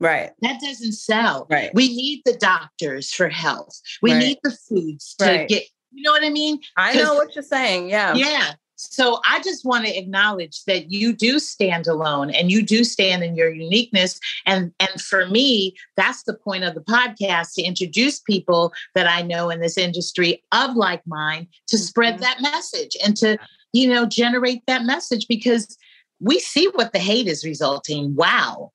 Right. 0.00 0.30
That 0.42 0.60
doesn't 0.60 0.92
sell. 0.92 1.46
Right. 1.50 1.70
We 1.74 1.88
need 1.88 2.22
the 2.24 2.34
doctors 2.34 3.12
for 3.12 3.28
health. 3.28 3.80
We 4.02 4.14
need 4.14 4.38
the 4.42 4.56
foods 4.68 5.14
to 5.18 5.46
get. 5.48 5.64
You 5.90 6.02
know 6.02 6.12
what 6.12 6.22
I 6.22 6.28
mean? 6.28 6.60
I 6.76 6.94
know 6.94 7.14
what 7.14 7.34
you're 7.34 7.42
saying. 7.42 7.88
Yeah. 7.88 8.14
Yeah. 8.14 8.52
So 8.78 9.20
I 9.28 9.40
just 9.42 9.64
want 9.64 9.86
to 9.86 9.98
acknowledge 9.98 10.64
that 10.66 10.92
you 10.92 11.12
do 11.12 11.40
stand 11.40 11.88
alone 11.88 12.30
and 12.30 12.50
you 12.50 12.62
do 12.62 12.84
stand 12.84 13.24
in 13.24 13.34
your 13.34 13.52
uniqueness. 13.52 14.20
And, 14.46 14.72
and 14.78 15.00
for 15.00 15.26
me, 15.26 15.74
that's 15.96 16.22
the 16.22 16.34
point 16.34 16.62
of 16.62 16.74
the 16.74 16.80
podcast 16.80 17.54
to 17.54 17.62
introduce 17.62 18.20
people 18.20 18.72
that 18.94 19.08
I 19.08 19.22
know 19.22 19.50
in 19.50 19.60
this 19.60 19.76
industry 19.76 20.44
of 20.52 20.76
like 20.76 21.04
mind 21.08 21.48
to 21.68 21.76
mm-hmm. 21.76 21.82
spread 21.82 22.18
that 22.20 22.40
message 22.40 22.96
and 23.04 23.16
to, 23.16 23.36
you 23.72 23.88
know, 23.88 24.06
generate 24.06 24.62
that 24.68 24.84
message 24.84 25.26
because 25.28 25.76
we 26.20 26.38
see 26.38 26.68
what 26.74 26.92
the 26.92 27.00
hate 27.00 27.26
is 27.26 27.44
resulting. 27.44 28.14
Wow. 28.14 28.70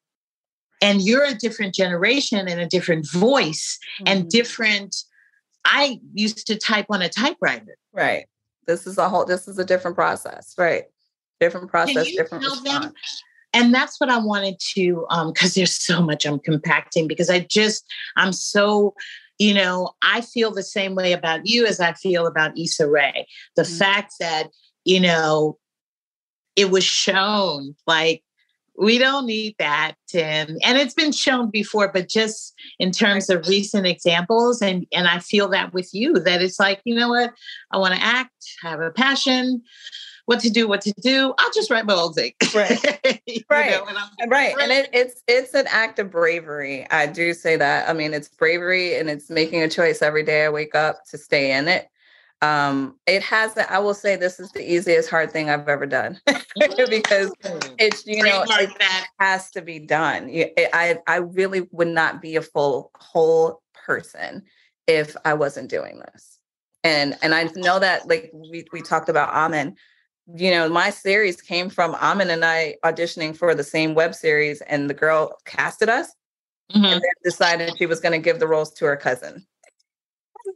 And 0.81 1.01
you're 1.01 1.23
a 1.23 1.33
different 1.33 1.73
generation 1.73 2.45
and 2.49 2.59
a 2.59 2.67
different 2.67 3.09
voice 3.09 3.79
mm-hmm. 4.01 4.07
and 4.07 4.29
different. 4.29 4.97
I 5.63 6.01
used 6.13 6.45
to 6.47 6.57
type 6.57 6.87
on 6.89 7.01
a 7.01 7.07
typewriter. 7.07 7.77
Right 7.93 8.25
this 8.67 8.87
is 8.87 8.97
a 8.97 9.09
whole 9.09 9.25
this 9.25 9.47
is 9.47 9.57
a 9.59 9.65
different 9.65 9.95
process 9.95 10.53
right 10.57 10.85
different 11.39 11.69
process 11.69 12.11
different 12.11 12.43
response. 12.43 12.85
Them? 12.85 12.93
and 13.53 13.73
that's 13.73 13.99
what 13.99 14.09
i 14.09 14.17
wanted 14.17 14.55
to 14.59 15.05
um 15.09 15.31
because 15.31 15.53
there's 15.53 15.75
so 15.75 16.01
much 16.01 16.25
i'm 16.25 16.39
compacting 16.39 17.07
because 17.07 17.29
i 17.29 17.39
just 17.39 17.85
i'm 18.15 18.33
so 18.33 18.93
you 19.39 19.53
know 19.53 19.91
i 20.01 20.21
feel 20.21 20.51
the 20.51 20.63
same 20.63 20.95
way 20.95 21.13
about 21.13 21.45
you 21.45 21.65
as 21.65 21.79
i 21.79 21.93
feel 21.93 22.27
about 22.27 22.57
Issa 22.57 22.89
Rae 22.89 23.27
the 23.55 23.63
mm-hmm. 23.63 23.77
fact 23.77 24.13
that 24.19 24.49
you 24.85 24.99
know 24.99 25.57
it 26.55 26.69
was 26.69 26.83
shown 26.83 27.75
like 27.87 28.23
we 28.77 28.97
don't 28.97 29.25
need 29.25 29.55
that 29.59 29.93
tim. 30.07 30.57
And 30.63 30.77
it's 30.77 30.93
been 30.93 31.11
shown 31.11 31.49
before 31.49 31.89
but 31.89 32.09
just 32.09 32.53
in 32.79 32.91
terms 32.91 33.29
of 33.29 33.47
recent 33.47 33.85
examples 33.85 34.61
and 34.61 34.85
and 34.91 35.07
i 35.07 35.19
feel 35.19 35.47
that 35.49 35.73
with 35.73 35.93
you 35.93 36.19
that 36.19 36.41
it's 36.41 36.59
like 36.59 36.81
you 36.85 36.95
know 36.95 37.09
what? 37.09 37.31
I 37.71 37.77
want 37.77 37.93
to 37.95 38.01
act 38.01 38.31
have 38.61 38.79
a 38.79 38.91
passion 38.91 39.61
what 40.25 40.39
to 40.39 40.49
do 40.49 40.67
what 40.67 40.81
to 40.81 40.93
do 41.01 41.33
i'll 41.37 41.51
just 41.51 41.69
write 41.69 41.85
my 41.85 41.93
own 41.93 42.13
thing. 42.13 42.33
Right. 42.55 42.79
Right. 43.49 43.71
know, 43.71 43.85
and 44.19 44.31
right 44.31 44.55
and 44.59 44.71
it, 44.71 44.89
it's 44.93 45.21
it's 45.27 45.53
an 45.53 45.65
act 45.69 45.99
of 45.99 46.09
bravery 46.09 46.89
i 46.89 47.05
do 47.05 47.33
say 47.33 47.55
that. 47.55 47.87
I 47.87 47.93
mean 47.93 48.13
it's 48.13 48.29
bravery 48.29 48.95
and 48.97 49.09
it's 49.09 49.29
making 49.29 49.61
a 49.61 49.69
choice 49.69 50.01
every 50.01 50.23
day 50.23 50.45
i 50.45 50.49
wake 50.49 50.73
up 50.75 51.03
to 51.11 51.17
stay 51.17 51.51
in 51.51 51.67
it 51.67 51.87
um, 52.43 52.99
it 53.07 53.23
has 53.23 53.57
i 53.69 53.79
will 53.79 53.93
say 53.93 54.17
this 54.17 54.37
is 54.37 54.51
the 54.51 54.71
easiest 54.71 55.09
hard 55.09 55.31
thing 55.31 55.49
i've 55.49 55.69
ever 55.69 55.85
done 55.85 56.19
because 56.89 57.31
it's 57.79 58.05
you 58.05 58.21
know 58.21 58.43
it 58.49 58.69
that. 58.79 59.07
has 59.19 59.49
to 59.51 59.61
be 59.61 59.79
done. 59.79 60.29
I 60.73 60.97
i 61.07 61.15
really 61.17 61.67
would 61.71 61.87
not 61.87 62.21
be 62.21 62.35
a 62.35 62.41
full 62.41 62.91
whole 62.95 63.61
person 63.73 64.43
if 64.87 65.15
i 65.23 65.33
wasn't 65.33 65.69
doing 65.69 65.99
this. 65.99 66.39
And 66.83 67.17
and 67.21 67.33
i 67.33 67.49
know 67.55 67.79
that 67.79 68.09
like 68.09 68.29
we, 68.33 68.65
we 68.73 68.81
talked 68.81 69.07
about 69.07 69.33
Amin. 69.33 69.77
You 70.35 70.51
know 70.51 70.67
my 70.67 70.89
series 70.89 71.41
came 71.41 71.69
from 71.69 71.95
Amin 71.95 72.29
and 72.29 72.43
i 72.43 72.75
auditioning 72.83 73.37
for 73.37 73.55
the 73.55 73.63
same 73.63 73.95
web 73.95 74.13
series 74.13 74.59
and 74.61 74.89
the 74.89 74.93
girl 74.93 75.37
casted 75.45 75.87
us 75.87 76.13
mm-hmm. 76.73 76.83
and 76.83 76.95
then 76.95 77.11
decided 77.23 77.71
she 77.77 77.85
was 77.85 78.01
going 78.01 78.11
to 78.11 78.23
give 78.23 78.39
the 78.39 78.47
roles 78.47 78.73
to 78.73 78.85
her 78.85 78.97
cousin. 78.97 79.45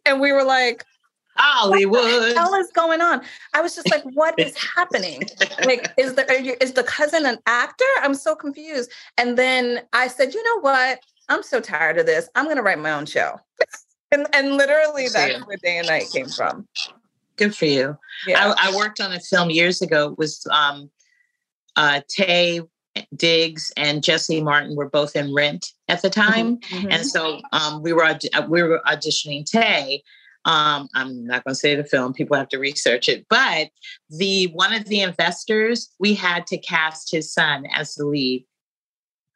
And 0.06 0.20
we 0.20 0.34
were 0.34 0.44
like 0.44 0.84
Hollywood. 1.38 2.04
What 2.04 2.34
the 2.34 2.40
hell 2.40 2.54
is 2.56 2.72
going 2.72 3.02
on? 3.02 3.22
I 3.54 3.62
was 3.62 3.76
just 3.76 3.90
like, 3.90 4.04
what 4.14 4.38
is 4.40 4.56
happening? 4.76 5.24
Like, 5.66 5.92
is 5.98 6.16
the 6.16 6.26
you, 6.42 6.56
is 6.62 6.74
the 6.74 6.84
cousin 6.84 7.26
an 7.26 7.40
actor? 7.46 7.86
I'm 8.02 8.16
so 8.16 8.36
confused. 8.36 8.92
And 9.18 9.38
then 9.38 9.82
I 9.94 10.08
said, 10.08 10.34
you 10.34 10.44
know 10.44 10.62
what? 10.62 11.00
I'm 11.30 11.44
so 11.44 11.60
tired 11.60 11.98
of 11.98 12.06
this. 12.06 12.30
I'm 12.36 12.48
gonna 12.48 12.64
write 12.64 12.80
my 12.80 12.92
own 12.92 13.06
show. 13.06 13.40
and 14.12 14.28
and 14.34 14.58
literally 14.58 15.08
that's 15.08 15.46
where 15.46 15.58
day 15.58 15.78
and 15.78 15.88
night 15.88 16.06
came 16.12 16.30
from. 16.30 16.68
Good 17.36 17.56
for 17.56 17.66
you. 17.66 17.98
Yeah. 18.26 18.54
I, 18.58 18.70
I 18.70 18.76
worked 18.76 19.00
on 19.00 19.14
a 19.14 19.20
film 19.20 19.50
years 19.50 19.82
ago. 19.82 20.12
It 20.12 20.18
was 20.18 20.46
um 20.52 20.90
uh 21.76 22.02
Taye 22.18 22.68
Diggs 23.16 23.72
and 23.78 24.04
Jesse 24.04 24.42
Martin 24.42 24.76
were 24.76 24.90
both 24.90 25.16
in 25.16 25.34
Rent 25.34 25.74
at 25.88 26.02
the 26.02 26.10
mm-hmm, 26.10 26.32
time, 26.32 26.58
mm-hmm. 26.58 26.92
and 26.92 27.06
so 27.06 27.40
um, 27.52 27.82
we 27.82 27.94
were 27.94 28.18
we 28.50 28.64
were 28.64 28.82
auditioning 28.88 29.44
Taye, 29.50 30.02
um, 30.48 30.88
I'm 30.96 31.26
not 31.28 31.44
going 31.44 31.54
to 31.54 31.60
say 31.60 31.76
the 31.76 31.84
film; 31.84 32.14
people 32.14 32.38
have 32.38 32.50
to 32.50 32.58
research 32.58 33.10
it. 33.10 33.26
But 33.30 33.70
the 34.10 34.46
one 34.54 34.74
of 34.74 34.86
the 34.86 35.02
investors, 35.02 35.94
we 36.00 36.14
had 36.14 36.48
to 36.48 36.58
cast 36.58 37.12
his 37.12 37.32
son 37.32 37.66
as 37.76 37.96
the 37.96 38.06
lead, 38.06 38.46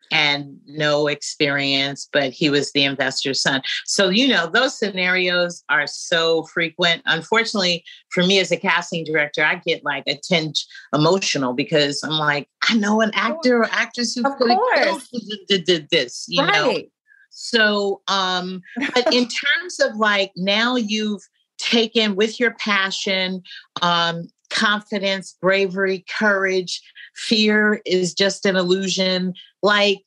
and 0.09 0.57
no 0.65 1.07
experience, 1.07 2.07
but 2.13 2.31
he 2.31 2.49
was 2.49 2.71
the 2.71 2.85
investor's 2.85 3.41
son. 3.41 3.61
So 3.85 4.07
you 4.07 4.29
know 4.29 4.47
those 4.47 4.79
scenarios 4.79 5.65
are 5.67 5.85
so 5.85 6.43
frequent. 6.43 7.01
Unfortunately, 7.05 7.83
for 8.11 8.23
me 8.23 8.39
as 8.39 8.49
a 8.53 8.57
casting 8.57 9.03
director, 9.03 9.43
I 9.43 9.55
get 9.55 9.83
like 9.83 10.03
a 10.07 10.17
tinge 10.17 10.65
emotional 10.93 11.51
because 11.51 12.01
I'm 12.03 12.11
like, 12.11 12.47
I 12.69 12.75
know 12.75 13.01
an 13.01 13.11
actor 13.15 13.59
or 13.59 13.69
actress 13.69 14.15
who 14.15 14.23
could 14.37 14.49
have 14.49 15.65
did 15.65 15.89
this, 15.91 16.25
you 16.29 16.41
right. 16.41 16.53
know. 16.53 16.83
So, 17.31 18.01
um, 18.07 18.61
but 18.93 19.11
in 19.13 19.27
terms 19.59 19.79
of 19.79 19.95
like 19.95 20.31
now 20.35 20.75
you've 20.75 21.23
taken 21.57 22.15
with 22.15 22.39
your 22.39 22.53
passion, 22.55 23.41
um, 23.81 24.27
confidence, 24.49 25.35
bravery, 25.41 26.05
courage, 26.17 26.81
fear 27.15 27.81
is 27.85 28.13
just 28.13 28.45
an 28.45 28.55
illusion. 28.55 29.33
Like 29.63 29.99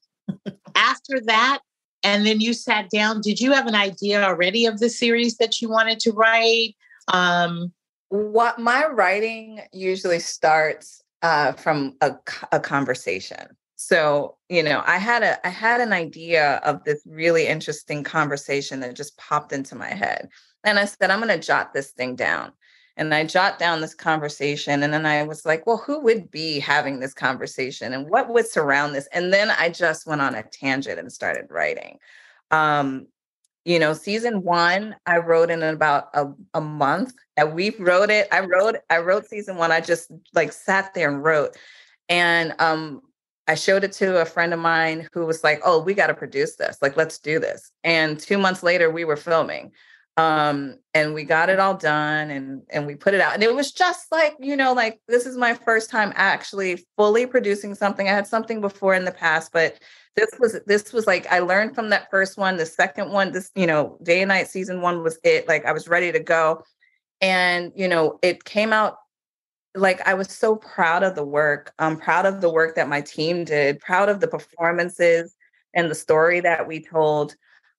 after 0.75 1.21
that, 1.27 1.61
and 2.03 2.27
then 2.27 2.41
you 2.41 2.53
sat 2.53 2.91
down, 2.91 3.23
did 3.23 3.41
you 3.41 3.53
have 3.53 3.67
an 3.67 3.75
idea 3.75 4.23
already 4.23 4.67
of 4.67 4.79
the 4.79 4.91
series 4.91 5.39
that 5.39 5.61
you 5.63 5.71
wanted 5.71 5.99
to 6.01 6.13
write? 6.13 6.77
Um, 7.09 7.73
what 8.11 8.59
my 8.59 8.87
writing 8.87 9.61
usually 9.73 10.19
starts 10.19 11.03
uh, 11.23 11.53
from 11.53 11.97
a, 12.03 12.15
a 12.53 12.61
conversation. 12.61 13.57
So, 13.77 14.37
you 14.49 14.63
know, 14.63 14.83
I 14.87 14.99
had 14.99 15.23
a 15.23 15.45
I 15.47 15.51
had 15.51 15.81
an 15.81 15.93
idea 15.93 16.61
of 16.65 16.85
this 16.85 17.03
really 17.07 17.47
interesting 17.47 18.05
conversation 18.05 18.81
that 18.81 18.95
just 18.95 19.17
popped 19.19 19.53
into 19.53 19.75
my 19.75 19.89
head. 19.89 20.29
And 20.63 20.79
I 20.79 20.85
said, 20.85 21.11
I'm 21.11 21.21
going 21.21 21.39
to 21.39 21.45
jot 21.45 21.73
this 21.75 21.91
thing 21.91 22.17
down. 22.17 22.53
And 22.97 23.13
I 23.13 23.25
jot 23.25 23.59
down 23.59 23.81
this 23.81 23.95
conversation. 23.95 24.83
And 24.83 24.93
then 24.93 25.05
I 25.05 25.25
was 25.25 25.45
like, 25.45 25.67
well, 25.67 25.83
who 25.85 26.01
would 26.01 26.31
be 26.31 26.61
having 26.61 27.01
this 27.01 27.13
conversation 27.13 27.93
and 27.93 28.09
what 28.09 28.29
would 28.29 28.47
surround 28.47 28.95
this? 28.95 29.09
And 29.13 29.33
then 29.33 29.51
I 29.51 29.69
just 29.69 30.07
went 30.07 30.21
on 30.21 30.35
a 30.35 30.45
tangent 30.45 30.99
and 30.99 31.13
started 31.13 31.47
writing. 31.51 31.99
Um, 32.53 33.09
you 33.65 33.79
know, 33.79 33.95
season 33.95 34.43
one, 34.43 34.95
I 35.07 35.19
wrote 35.19 35.51
in 35.51 35.63
about 35.63 36.09
a, 36.15 36.27
a 36.55 36.61
month. 36.61 37.15
And 37.37 37.55
we 37.55 37.71
wrote 37.71 38.11
it. 38.11 38.29
I 38.31 38.41
wrote, 38.41 38.77
I 38.91 38.99
wrote 38.99 39.27
season 39.27 39.57
one. 39.57 39.73
I 39.73 39.81
just 39.81 40.13
like 40.33 40.53
sat 40.53 40.95
there 40.95 41.11
and 41.11 41.25
wrote. 41.25 41.57
And 42.09 42.55
um, 42.61 43.01
I 43.47 43.55
showed 43.57 43.85
it 43.85 43.93
to 43.95 44.21
a 44.21 44.25
friend 44.25 44.55
of 44.55 44.61
mine 44.61 45.09
who 45.13 45.27
was 45.27 45.45
like, 45.45 45.61
"Oh, 45.65 45.83
we 45.83 45.95
got 45.95 46.09
to 46.09 46.15
produce 46.15 46.57
this. 46.57 46.79
Like, 46.83 46.97
let's 46.97 47.19
do 47.19 47.39
this." 47.39 47.71
And 47.85 48.19
2 48.19 48.39
months 48.39 48.63
later, 48.63 48.91
we 48.91 49.05
were 49.05 49.17
filming. 49.17 49.73
Um, 50.17 50.77
and 50.95 51.13
we 51.13 51.25
got 51.25 51.51
it 51.51 51.59
all 51.59 51.75
done 51.77 52.31
and 52.31 52.63
and 52.71 52.87
we 52.87 52.95
put 52.95 53.15
it 53.15 53.21
out. 53.21 53.35
And 53.35 53.43
it 53.43 53.53
was 53.55 53.73
just 53.73 54.13
like, 54.13 54.37
you 54.39 54.57
know, 54.57 54.73
like 54.73 55.01
this 55.09 55.27
is 55.27 55.37
my 55.37 55.55
first 55.55 55.91
time 55.91 56.13
actually 56.15 56.87
fully 56.97 57.27
producing 57.27 57.75
something. 57.75 58.09
I 58.09 58.13
had 58.13 58.27
something 58.29 58.61
before 58.61 58.95
in 58.95 59.05
the 59.05 59.11
past, 59.11 59.51
but 59.53 59.81
this 60.15 60.29
was 60.39 60.57
this 60.67 60.93
was 60.93 61.07
like 61.09 61.27
I 61.33 61.41
learned 61.41 61.75
from 61.75 61.91
that 61.91 62.11
first 62.11 62.39
one. 62.39 62.57
The 62.57 62.67
second 62.67 63.11
one, 63.11 63.33
this, 63.33 63.51
you 63.57 63.67
know, 63.67 63.99
day 64.05 64.23
and 64.23 64.29
night 64.29 64.47
season 64.49 64.81
1 64.83 65.03
was 65.03 65.19
it. 65.25 65.49
Like 65.49 65.67
I 65.67 65.73
was 65.73 65.89
ready 65.89 66.13
to 66.13 66.21
go. 66.21 66.63
And, 67.21 67.73
you 67.75 67.89
know, 67.89 68.19
it 68.23 68.45
came 68.45 68.73
out 68.73 68.99
like 69.75 70.07
I 70.07 70.15
was 70.15 70.29
so 70.29 70.57
proud 70.57 71.03
of 71.03 71.15
the 71.15 71.25
work. 71.25 71.73
I'm 71.79 71.99
proud 71.99 72.27
of 72.27 72.41
the 72.41 72.51
work 72.51 72.77
that 72.77 72.89
my 72.89 73.01
team 73.01 73.45
did, 73.45 73.81
proud 73.81 74.09
of 74.09 74.21
the 74.21 74.29
performances 74.29 75.35
and 75.75 75.91
the 75.91 75.95
story 75.95 76.41
that 76.41 76.69
we 76.69 76.85
told. 76.85 77.35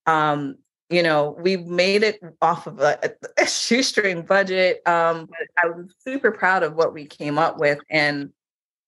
Um, 0.05 0.58
you 0.89 1.01
know, 1.01 1.36
we 1.39 1.58
made 1.58 2.03
it 2.03 2.19
off 2.41 2.67
of 2.67 2.79
a, 2.79 2.99
a 3.38 3.47
shoestring 3.47 4.21
budget. 4.21 4.88
Um, 4.88 5.27
but 5.27 5.47
I 5.63 5.67
was 5.67 5.93
super 5.99 6.31
proud 6.31 6.63
of 6.63 6.75
what 6.75 6.93
we 6.93 7.05
came 7.05 7.39
up 7.39 7.58
with. 7.58 7.79
And 7.89 8.31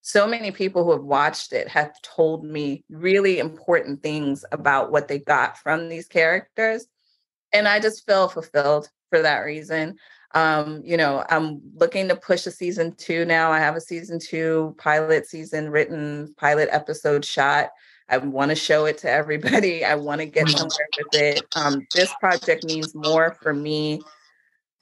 so 0.01 0.27
many 0.27 0.51
people 0.51 0.83
who 0.83 0.91
have 0.91 1.03
watched 1.03 1.53
it 1.53 1.67
have 1.67 1.91
told 2.01 2.43
me 2.43 2.83
really 2.89 3.39
important 3.39 4.03
things 4.03 4.45
about 4.51 4.91
what 4.91 5.07
they 5.07 5.19
got 5.19 5.57
from 5.57 5.89
these 5.89 6.07
characters. 6.07 6.85
And 7.51 7.67
I 7.67 7.79
just 7.79 8.05
feel 8.05 8.27
fulfilled 8.27 8.89
for 9.09 9.21
that 9.21 9.39
reason. 9.39 9.97
Um, 10.33 10.81
you 10.83 10.97
know, 10.97 11.23
I'm 11.29 11.61
looking 11.75 12.07
to 12.09 12.15
push 12.15 12.45
a 12.45 12.51
season 12.51 12.95
two 12.95 13.25
now. 13.25 13.51
I 13.51 13.59
have 13.59 13.75
a 13.75 13.81
season 13.81 14.19
two 14.19 14.75
pilot 14.77 15.27
season 15.27 15.69
written, 15.69 16.33
pilot 16.37 16.69
episode 16.71 17.23
shot. 17.23 17.69
I 18.09 18.17
want 18.17 18.49
to 18.49 18.55
show 18.55 18.85
it 18.85 18.97
to 18.99 19.09
everybody. 19.09 19.83
I 19.85 19.95
want 19.95 20.21
to 20.21 20.25
get 20.25 20.47
mm-hmm. 20.47 20.57
somewhere 20.57 20.87
with 20.97 21.21
it. 21.21 21.43
Um, 21.55 21.85
this 21.93 22.13
project 22.19 22.65
means 22.65 22.93
more 22.93 23.37
for 23.41 23.53
me 23.53 24.01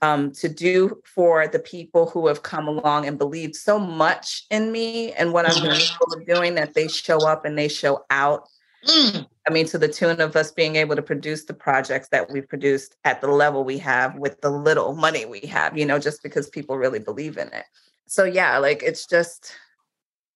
um, 0.01 0.31
to 0.33 0.49
do 0.49 1.01
for 1.05 1.47
the 1.47 1.59
people 1.59 2.07
who 2.09 2.27
have 2.27 2.43
come 2.43 2.67
along 2.67 3.07
and 3.07 3.17
believed 3.17 3.55
so 3.55 3.79
much 3.79 4.45
in 4.49 4.71
me 4.71 5.13
and 5.13 5.33
what 5.33 5.45
I'm 5.45 5.55
mm-hmm. 5.55 6.23
doing 6.33 6.55
that 6.55 6.73
they 6.73 6.87
show 6.87 7.25
up 7.27 7.45
and 7.45 7.57
they 7.57 7.67
show 7.67 8.03
out. 8.09 8.47
Mm. 8.87 9.25
I 9.47 9.51
mean, 9.51 9.65
to 9.67 9.77
the 9.77 9.87
tune 9.87 10.21
of 10.21 10.35
us 10.35 10.51
being 10.51 10.75
able 10.75 10.95
to 10.95 11.01
produce 11.01 11.45
the 11.45 11.53
projects 11.53 12.09
that 12.09 12.31
we 12.31 12.41
produced 12.41 12.95
at 13.03 13.21
the 13.21 13.27
level 13.27 13.63
we 13.63 13.77
have 13.77 14.17
with 14.17 14.41
the 14.41 14.49
little 14.49 14.95
money 14.95 15.25
we 15.25 15.41
have, 15.41 15.77
you 15.77 15.85
know, 15.85 15.99
just 15.99 16.23
because 16.23 16.49
people 16.49 16.77
really 16.77 16.99
believe 16.99 17.37
in 17.37 17.49
it. 17.49 17.65
So, 18.07 18.23
yeah, 18.23 18.57
like 18.57 18.81
it's 18.81 19.05
just, 19.05 19.53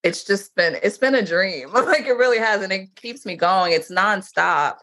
it's 0.04 0.24
just 0.24 0.56
been 0.56 0.78
it's 0.82 0.98
been 0.98 1.16
a 1.16 1.26
dream. 1.26 1.70
Like 1.74 2.06
it 2.06 2.14
really 2.14 2.40
has 2.40 2.62
and 2.62 2.72
it 2.72 2.96
keeps 2.96 3.26
me 3.26 3.36
going. 3.36 3.74
It's 3.74 3.92
nonstop 3.92 4.78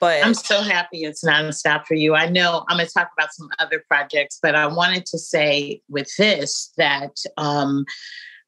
but 0.00 0.24
i'm 0.24 0.34
so 0.34 0.60
happy 0.60 1.04
it's 1.04 1.24
nonstop 1.24 1.86
for 1.86 1.94
you. 1.94 2.14
I 2.14 2.28
know 2.28 2.64
i'm 2.68 2.76
going 2.76 2.86
to 2.86 2.92
talk 2.92 3.10
about 3.16 3.32
some 3.32 3.48
other 3.58 3.82
projects 3.88 4.38
but 4.42 4.54
i 4.54 4.66
wanted 4.66 5.06
to 5.06 5.18
say 5.18 5.80
with 5.88 6.08
this 6.16 6.72
that 6.76 7.16
um 7.36 7.84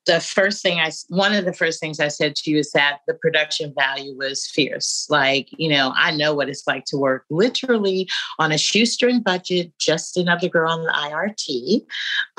the 0.08 0.20
first 0.20 0.62
thing 0.62 0.80
I, 0.80 0.90
one 1.08 1.34
of 1.34 1.44
the 1.44 1.52
first 1.52 1.80
things 1.80 2.00
I 2.00 2.08
said 2.08 2.34
to 2.36 2.50
you 2.50 2.58
is 2.58 2.72
that 2.72 3.00
the 3.06 3.12
production 3.12 3.74
value 3.78 4.16
was 4.16 4.46
fierce. 4.46 5.06
Like, 5.10 5.48
you 5.58 5.68
know, 5.68 5.92
I 5.94 6.16
know 6.16 6.34
what 6.34 6.48
it's 6.48 6.66
like 6.66 6.86
to 6.86 6.96
work 6.96 7.26
literally 7.28 8.08
on 8.38 8.50
a 8.50 8.58
shoestring 8.58 9.20
budget, 9.20 9.70
just 9.78 10.16
another 10.16 10.48
girl 10.48 10.72
on 10.72 10.82
the 10.82 10.90
IRT. 10.90 11.82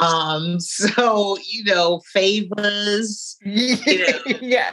Um, 0.04 0.60
so, 0.60 1.38
you 1.48 1.64
know, 1.64 2.02
favors, 2.12 3.38
you 3.46 3.78
know, 4.00 4.20
yeah. 4.42 4.72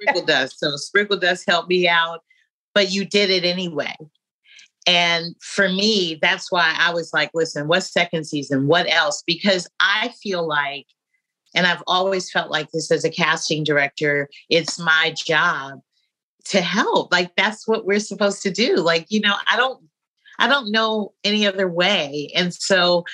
Sprinkle 0.00 0.26
Dust. 0.26 0.58
So 0.58 0.76
Sprinkle 0.76 1.18
Dust 1.18 1.44
helped 1.48 1.68
me 1.68 1.86
out, 1.88 2.20
but 2.74 2.90
you 2.90 3.04
did 3.04 3.30
it 3.30 3.44
anyway. 3.44 3.94
And 4.88 5.36
for 5.40 5.68
me, 5.68 6.18
that's 6.20 6.50
why 6.50 6.74
I 6.76 6.92
was 6.92 7.12
like, 7.14 7.30
listen, 7.32 7.68
what's 7.68 7.92
second 7.92 8.24
season? 8.24 8.66
What 8.66 8.90
else? 8.90 9.22
Because 9.24 9.68
I 9.78 10.12
feel 10.20 10.46
like 10.46 10.86
and 11.54 11.66
I've 11.66 11.82
always 11.86 12.30
felt 12.30 12.50
like 12.50 12.70
this 12.70 12.90
as 12.90 13.04
a 13.04 13.10
casting 13.10 13.64
director, 13.64 14.28
it's 14.48 14.78
my 14.78 15.14
job 15.16 15.80
to 16.46 16.60
help. 16.60 17.12
Like 17.12 17.34
that's 17.36 17.66
what 17.66 17.86
we're 17.86 18.00
supposed 18.00 18.42
to 18.42 18.50
do. 18.50 18.76
Like, 18.76 19.06
you 19.08 19.20
know, 19.20 19.34
I 19.46 19.56
don't 19.56 19.82
I 20.38 20.48
don't 20.48 20.70
know 20.70 21.12
any 21.22 21.46
other 21.46 21.68
way. 21.68 22.30
And 22.34 22.52
so 22.52 23.04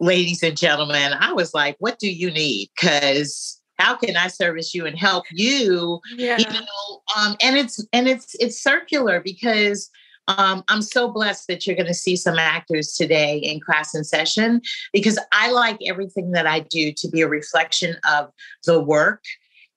ladies 0.00 0.42
and 0.42 0.56
gentlemen, 0.56 1.12
I 1.18 1.32
was 1.32 1.54
like, 1.54 1.76
what 1.78 1.98
do 1.98 2.10
you 2.10 2.30
need? 2.30 2.70
Cuz 2.78 3.60
how 3.78 3.94
can 3.94 4.16
I 4.16 4.26
service 4.26 4.74
you 4.74 4.86
and 4.86 4.98
help 4.98 5.24
you? 5.30 6.00
Yeah. 6.16 6.38
You 6.38 6.46
know, 6.46 7.02
um, 7.16 7.36
and 7.40 7.56
it's 7.56 7.84
and 7.92 8.08
it's 8.08 8.34
it's 8.40 8.60
circular 8.60 9.20
because 9.20 9.88
um, 10.28 10.62
I'm 10.68 10.82
so 10.82 11.10
blessed 11.10 11.48
that 11.48 11.66
you're 11.66 11.76
going 11.76 11.86
to 11.86 11.94
see 11.94 12.14
some 12.14 12.38
actors 12.38 12.92
today 12.92 13.38
in 13.38 13.60
class 13.60 13.94
and 13.94 14.06
session 14.06 14.60
because 14.92 15.18
I 15.32 15.50
like 15.50 15.78
everything 15.86 16.32
that 16.32 16.46
I 16.46 16.60
do 16.60 16.92
to 16.92 17.08
be 17.08 17.22
a 17.22 17.28
reflection 17.28 17.96
of 18.10 18.30
the 18.66 18.78
work 18.78 19.24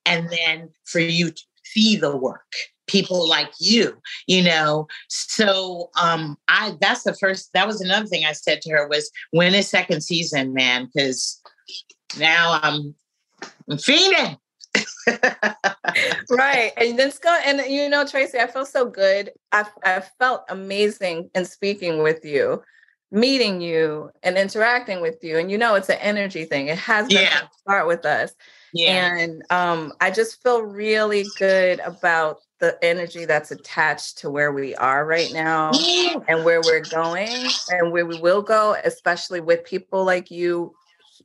and 0.06 0.30
then 0.30 0.70
for 0.86 1.00
you 1.00 1.32
to 1.32 1.42
see 1.64 1.96
the 1.96 2.16
work 2.16 2.52
people 2.88 3.28
like 3.30 3.52
you 3.60 3.98
you 4.28 4.44
know? 4.44 4.88
So 5.08 5.90
um 6.00 6.38
i 6.50 6.76
that's 6.82 7.04
the 7.04 7.14
first 7.14 7.52
that 7.54 7.68
was 7.68 7.80
another 7.80 8.08
thing 8.08 8.26
i 8.26 8.34
said 8.34 8.62
to 8.62 8.72
her 8.72 8.88
was 8.88 9.10
when 9.32 9.56
is 9.56 9.70
second 9.70 10.02
season 10.02 10.54
man? 10.54 10.90
Because 10.94 11.42
now 12.20 12.60
i'm 12.62 12.94
i'm 13.70 13.78
feeding 13.78 14.38
right. 16.30 16.72
And 16.78 16.98
then 16.98 17.12
Scott, 17.12 17.42
and 17.46 17.62
you 17.72 17.90
know, 17.90 18.06
Tracy, 18.06 18.40
I 18.40 18.48
feel 18.48 18.66
so 18.66 18.86
good. 18.86 19.32
I, 19.52 19.66
I 19.84 20.02
felt 20.20 20.46
amazing 20.50 21.30
in 21.36 21.46
speaking 21.46 22.02
with 22.02 22.24
you, 22.24 22.64
meeting 23.12 23.62
you 23.62 24.12
and 24.24 24.38
interacting 24.38 25.02
with 25.02 25.24
you. 25.24 25.38
And 25.38 25.52
you 25.52 25.58
know, 25.58 25.76
it's 25.76 25.90
an 25.90 25.98
energy 26.00 26.46
thing. 26.46 26.68
It 26.68 26.78
has 26.78 27.08
been 27.08 27.24
yeah. 27.24 27.42
start 27.62 27.88
with 27.88 28.06
us. 28.06 28.34
Yeah. 28.74 29.18
And 29.18 29.44
um, 29.50 29.94
I 30.00 30.12
just 30.12 30.42
feel 30.42 30.62
really 30.62 31.26
good 31.38 31.80
about 31.82 32.38
the 32.60 32.78
energy 32.84 33.26
that's 33.26 33.52
attached 33.52 34.20
to 34.20 34.30
where 34.30 34.52
we 34.52 34.76
are 34.76 35.06
right 35.06 35.34
now 35.34 35.72
yeah. 35.74 36.14
and 36.28 36.46
where 36.46 36.62
we're 36.62 36.84
going 36.84 37.50
and 37.70 37.92
where 37.92 38.06
we 38.06 38.20
will 38.20 38.44
go, 38.44 38.76
especially 38.86 39.42
with 39.42 39.66
people 39.66 40.06
like 40.06 40.30
you 40.30 40.74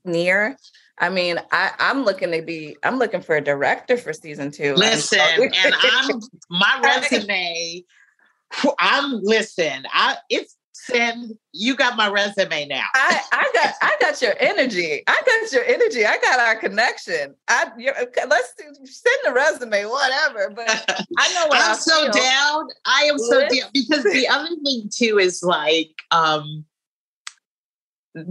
near 0.05 0.57
I 0.99 1.11
mean, 1.11 1.39
I, 1.53 1.73
I'm 1.79 2.05
looking 2.05 2.33
to 2.33 2.43
be, 2.43 2.77
I'm 2.83 2.99
looking 2.99 3.21
for 3.21 3.37
a 3.37 3.41
director 3.41 3.97
for 3.97 4.13
season 4.13 4.51
two. 4.51 4.75
Listen, 4.75 5.21
and 5.21 5.75
I'm 5.81 6.21
my 6.49 6.81
resume. 7.11 7.85
I'm 8.79 9.21
listen. 9.23 9.87
I 9.93 10.17
it's 10.31 10.57
send. 10.73 11.33
You 11.53 11.77
got 11.77 11.97
my 11.97 12.09
resume 12.09 12.67
now. 12.67 12.85
I, 12.95 13.21
I 13.33 13.51
got 13.53 13.75
I 13.83 13.97
got 14.01 14.23
your 14.23 14.35
energy. 14.39 15.03
I 15.07 15.23
got 15.27 15.53
your 15.53 15.65
energy. 15.65 16.07
I 16.07 16.19
got 16.19 16.39
our 16.39 16.57
connection. 16.57 17.35
I 17.49 17.71
let's 17.77 18.55
send 18.85 19.17
the 19.25 19.33
resume, 19.33 19.85
whatever. 19.87 20.51
But 20.55 21.05
I 21.19 21.35
know 21.35 21.47
what 21.49 21.61
I'm 21.61 21.73
I 21.73 21.75
so 21.75 22.03
feel. 22.05 22.13
down. 22.13 22.69
I 22.85 23.03
am 23.03 23.19
so 23.19 23.41
down 23.41 23.71
because 23.75 24.05
the 24.05 24.29
other 24.31 24.55
thing 24.65 24.89
too 24.93 25.19
is 25.19 25.43
like 25.43 25.91
um 26.11 26.65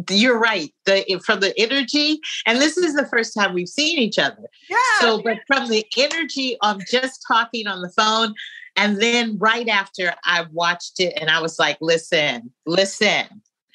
you're 0.09 0.39
right. 0.39 0.73
The 0.85 1.21
from 1.25 1.39
the 1.39 1.57
energy, 1.59 2.19
and 2.45 2.59
this 2.59 2.77
is 2.77 2.95
the 2.95 3.07
first 3.07 3.33
time 3.33 3.53
we've 3.53 3.69
seen 3.69 3.99
each 3.99 4.17
other. 4.19 4.43
Yeah. 4.69 4.77
So, 4.99 5.21
but 5.21 5.39
from 5.47 5.69
the 5.69 5.85
energy 5.97 6.57
of 6.61 6.81
just 6.89 7.23
talking 7.27 7.67
on 7.67 7.81
the 7.81 7.91
phone, 7.91 8.33
and 8.75 9.01
then 9.01 9.37
right 9.37 9.67
after 9.67 10.13
I 10.23 10.45
watched 10.51 10.99
it, 10.99 11.13
and 11.19 11.29
I 11.29 11.41
was 11.41 11.59
like, 11.59 11.77
"Listen, 11.81 12.51
listen, 12.65 13.25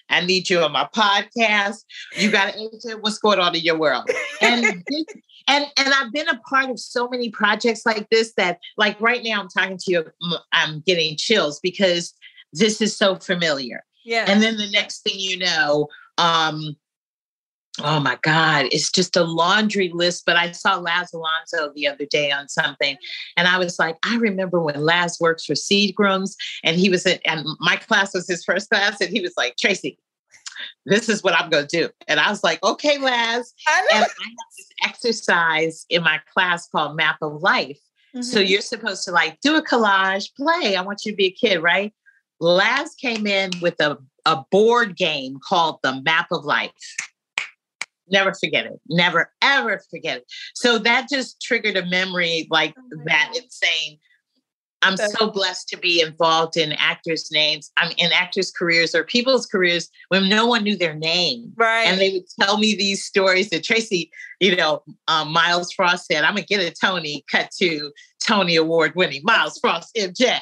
I 0.08 0.24
need 0.24 0.50
you 0.50 0.60
on 0.60 0.72
my 0.72 0.88
podcast. 0.94 1.84
You 2.16 2.30
got 2.30 2.52
to 2.52 2.58
answer 2.58 2.98
what's 2.98 3.18
going 3.18 3.38
on 3.38 3.54
in 3.54 3.62
your 3.62 3.78
world." 3.78 4.08
And 4.40 4.64
this, 4.88 5.04
and 5.48 5.66
and 5.76 5.94
I've 5.94 6.12
been 6.12 6.28
a 6.28 6.38
part 6.40 6.70
of 6.70 6.78
so 6.78 7.08
many 7.08 7.30
projects 7.30 7.86
like 7.86 8.08
this 8.10 8.32
that, 8.36 8.58
like 8.76 9.00
right 9.00 9.22
now, 9.22 9.40
I'm 9.40 9.48
talking 9.48 9.78
to 9.78 9.90
you, 9.92 10.04
I'm 10.52 10.80
getting 10.80 11.16
chills 11.16 11.60
because 11.60 12.14
this 12.52 12.80
is 12.80 12.96
so 12.96 13.16
familiar. 13.16 13.84
Yeah. 14.10 14.24
And 14.26 14.42
then 14.42 14.56
the 14.56 14.68
next 14.72 15.04
thing 15.04 15.14
you 15.16 15.38
know, 15.38 15.86
um, 16.18 16.74
oh 17.80 18.00
my 18.00 18.18
God, 18.22 18.66
it's 18.72 18.90
just 18.90 19.16
a 19.16 19.22
laundry 19.22 19.88
list. 19.94 20.24
But 20.26 20.36
I 20.36 20.50
saw 20.50 20.78
Laz 20.78 21.12
Alonso 21.12 21.72
the 21.76 21.86
other 21.86 22.06
day 22.06 22.32
on 22.32 22.48
something, 22.48 22.96
and 23.36 23.46
I 23.46 23.56
was 23.56 23.78
like, 23.78 23.96
I 24.04 24.16
remember 24.16 24.60
when 24.60 24.80
Laz 24.80 25.18
works 25.20 25.44
for 25.44 25.52
Seagrams, 25.52 26.34
and 26.64 26.76
he 26.76 26.90
was 26.90 27.06
at, 27.06 27.20
and 27.24 27.46
my 27.60 27.76
class 27.76 28.12
was 28.12 28.26
his 28.26 28.44
first 28.44 28.68
class, 28.68 29.00
and 29.00 29.10
he 29.10 29.20
was 29.20 29.34
like, 29.36 29.56
Tracy, 29.56 29.96
this 30.86 31.08
is 31.08 31.22
what 31.22 31.34
I'm 31.34 31.48
going 31.48 31.68
to 31.68 31.78
do. 31.80 31.88
And 32.08 32.18
I 32.18 32.30
was 32.30 32.42
like, 32.42 32.60
okay, 32.64 32.98
Laz. 32.98 33.54
I 33.68 33.86
and 33.92 34.02
I 34.02 34.08
have 34.08 34.10
this 34.58 34.68
exercise 34.82 35.86
in 35.88 36.02
my 36.02 36.18
class 36.34 36.66
called 36.66 36.96
Map 36.96 37.18
of 37.22 37.40
Life. 37.42 37.78
Mm-hmm. 38.12 38.22
So 38.22 38.40
you're 38.40 38.60
supposed 38.60 39.04
to 39.04 39.12
like 39.12 39.40
do 39.40 39.54
a 39.54 39.62
collage, 39.62 40.34
play. 40.34 40.74
I 40.74 40.82
want 40.82 41.02
you 41.04 41.12
to 41.12 41.16
be 41.16 41.26
a 41.26 41.30
kid, 41.30 41.62
right? 41.62 41.94
Laz 42.40 42.94
came 42.94 43.26
in 43.26 43.50
with 43.60 43.80
a, 43.80 43.98
a 44.24 44.42
board 44.50 44.96
game 44.96 45.38
called 45.46 45.78
the 45.82 46.00
Map 46.02 46.28
of 46.32 46.44
Life. 46.44 46.72
Never 48.08 48.32
forget 48.34 48.66
it. 48.66 48.80
Never, 48.88 49.30
ever 49.40 49.80
forget 49.90 50.18
it. 50.18 50.24
So 50.54 50.78
that 50.78 51.08
just 51.08 51.40
triggered 51.40 51.76
a 51.76 51.86
memory 51.86 52.48
like 52.50 52.74
oh 52.76 53.02
that. 53.06 53.30
It's 53.34 53.60
saying, 53.60 53.98
I'm 54.82 54.96
so 54.96 55.30
blessed 55.30 55.68
to 55.68 55.76
be 55.76 56.00
involved 56.00 56.56
in 56.56 56.72
actors' 56.72 57.28
names. 57.30 57.70
I'm 57.76 57.92
in 57.98 58.12
actors' 58.12 58.50
careers 58.50 58.94
or 58.94 59.04
people's 59.04 59.44
careers 59.44 59.90
when 60.08 60.28
no 60.30 60.46
one 60.46 60.64
knew 60.64 60.76
their 60.76 60.94
name. 60.94 61.52
Right. 61.54 61.84
And 61.84 62.00
they 62.00 62.10
would 62.12 62.24
tell 62.40 62.56
me 62.56 62.74
these 62.74 63.04
stories 63.04 63.50
that 63.50 63.62
Tracy, 63.62 64.10
you 64.40 64.56
know, 64.56 64.82
um, 65.06 65.32
Myles 65.32 65.70
Frost 65.70 66.06
said, 66.06 66.24
I'm 66.24 66.34
going 66.34 66.46
to 66.46 66.48
get 66.48 66.66
a 66.66 66.72
Tony, 66.72 67.24
cut 67.30 67.50
to 67.58 67.92
Tony 68.26 68.56
Award 68.56 68.94
winning 68.96 69.20
Myles 69.22 69.58
Frost, 69.58 69.94
MJ. 69.94 70.38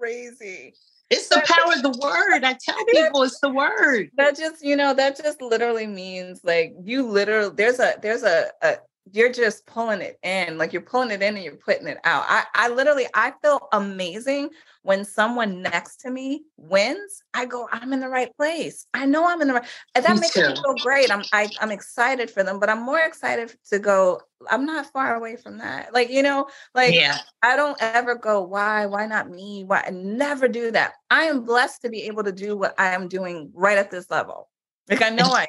Crazy 0.00 0.72
It's 1.12 1.28
the 1.28 1.42
power 1.46 1.74
of 1.74 1.82
the 1.82 1.98
word. 2.02 2.44
I 2.44 2.54
tell 2.54 2.84
people 2.86 3.22
it's 3.22 3.38
the 3.40 3.50
word. 3.50 4.10
That 4.16 4.36
just, 4.36 4.64
you 4.64 4.76
know, 4.76 4.94
that 4.94 5.16
just 5.16 5.42
literally 5.42 5.86
means 5.86 6.40
like 6.42 6.74
you 6.82 7.06
literally 7.06 7.54
there's 7.54 7.78
a 7.78 7.94
there's 8.00 8.22
a, 8.22 8.50
a 8.62 8.76
you're 9.10 9.32
just 9.32 9.66
pulling 9.66 10.00
it 10.00 10.18
in 10.22 10.58
like 10.58 10.72
you're 10.72 10.82
pulling 10.82 11.10
it 11.10 11.22
in 11.22 11.34
and 11.34 11.44
you're 11.44 11.56
putting 11.56 11.88
it 11.88 11.98
out. 12.04 12.24
I 12.28 12.44
i 12.54 12.68
literally 12.68 13.06
i 13.14 13.32
feel 13.42 13.68
amazing 13.72 14.50
when 14.82 15.04
someone 15.04 15.62
next 15.62 15.96
to 16.00 16.10
me 16.10 16.42
wins 16.56 17.22
i 17.34 17.44
go 17.44 17.68
i'm 17.72 17.92
in 17.92 18.00
the 18.00 18.08
right 18.08 18.34
place. 18.36 18.86
I 18.94 19.06
know 19.06 19.26
i'm 19.26 19.40
in 19.40 19.48
the 19.48 19.54
right 19.54 19.68
and 19.94 20.04
that 20.04 20.14
me 20.14 20.20
makes 20.20 20.34
too. 20.34 20.46
me 20.48 20.54
feel 20.54 20.74
great. 20.82 21.10
I'm 21.10 21.22
I, 21.32 21.42
am 21.42 21.50
i 21.60 21.64
am 21.64 21.70
excited 21.72 22.30
for 22.30 22.44
them 22.44 22.60
but 22.60 22.68
i'm 22.68 22.82
more 22.82 23.00
excited 23.00 23.54
to 23.70 23.78
go 23.80 24.20
i'm 24.50 24.64
not 24.64 24.86
far 24.92 25.16
away 25.16 25.36
from 25.36 25.58
that. 25.58 25.92
Like 25.92 26.10
you 26.10 26.22
know 26.22 26.46
like 26.74 26.94
yeah. 26.94 27.18
i 27.42 27.56
don't 27.56 27.76
ever 27.80 28.14
go 28.14 28.42
why? 28.42 28.86
Why 28.86 29.06
not 29.06 29.28
me? 29.28 29.64
Why? 29.64 29.82
I 29.84 29.90
never 29.90 30.46
do 30.46 30.70
that. 30.70 30.92
I 31.10 31.24
am 31.24 31.44
blessed 31.44 31.82
to 31.82 31.88
be 31.88 32.02
able 32.04 32.22
to 32.22 32.32
do 32.32 32.56
what 32.56 32.74
i 32.78 32.94
am 32.94 33.08
doing 33.08 33.50
right 33.52 33.78
at 33.78 33.90
this 33.90 34.10
level. 34.12 34.48
Like 34.88 35.02
i 35.02 35.08
know 35.08 35.32
i 35.32 35.42
am. 35.42 35.48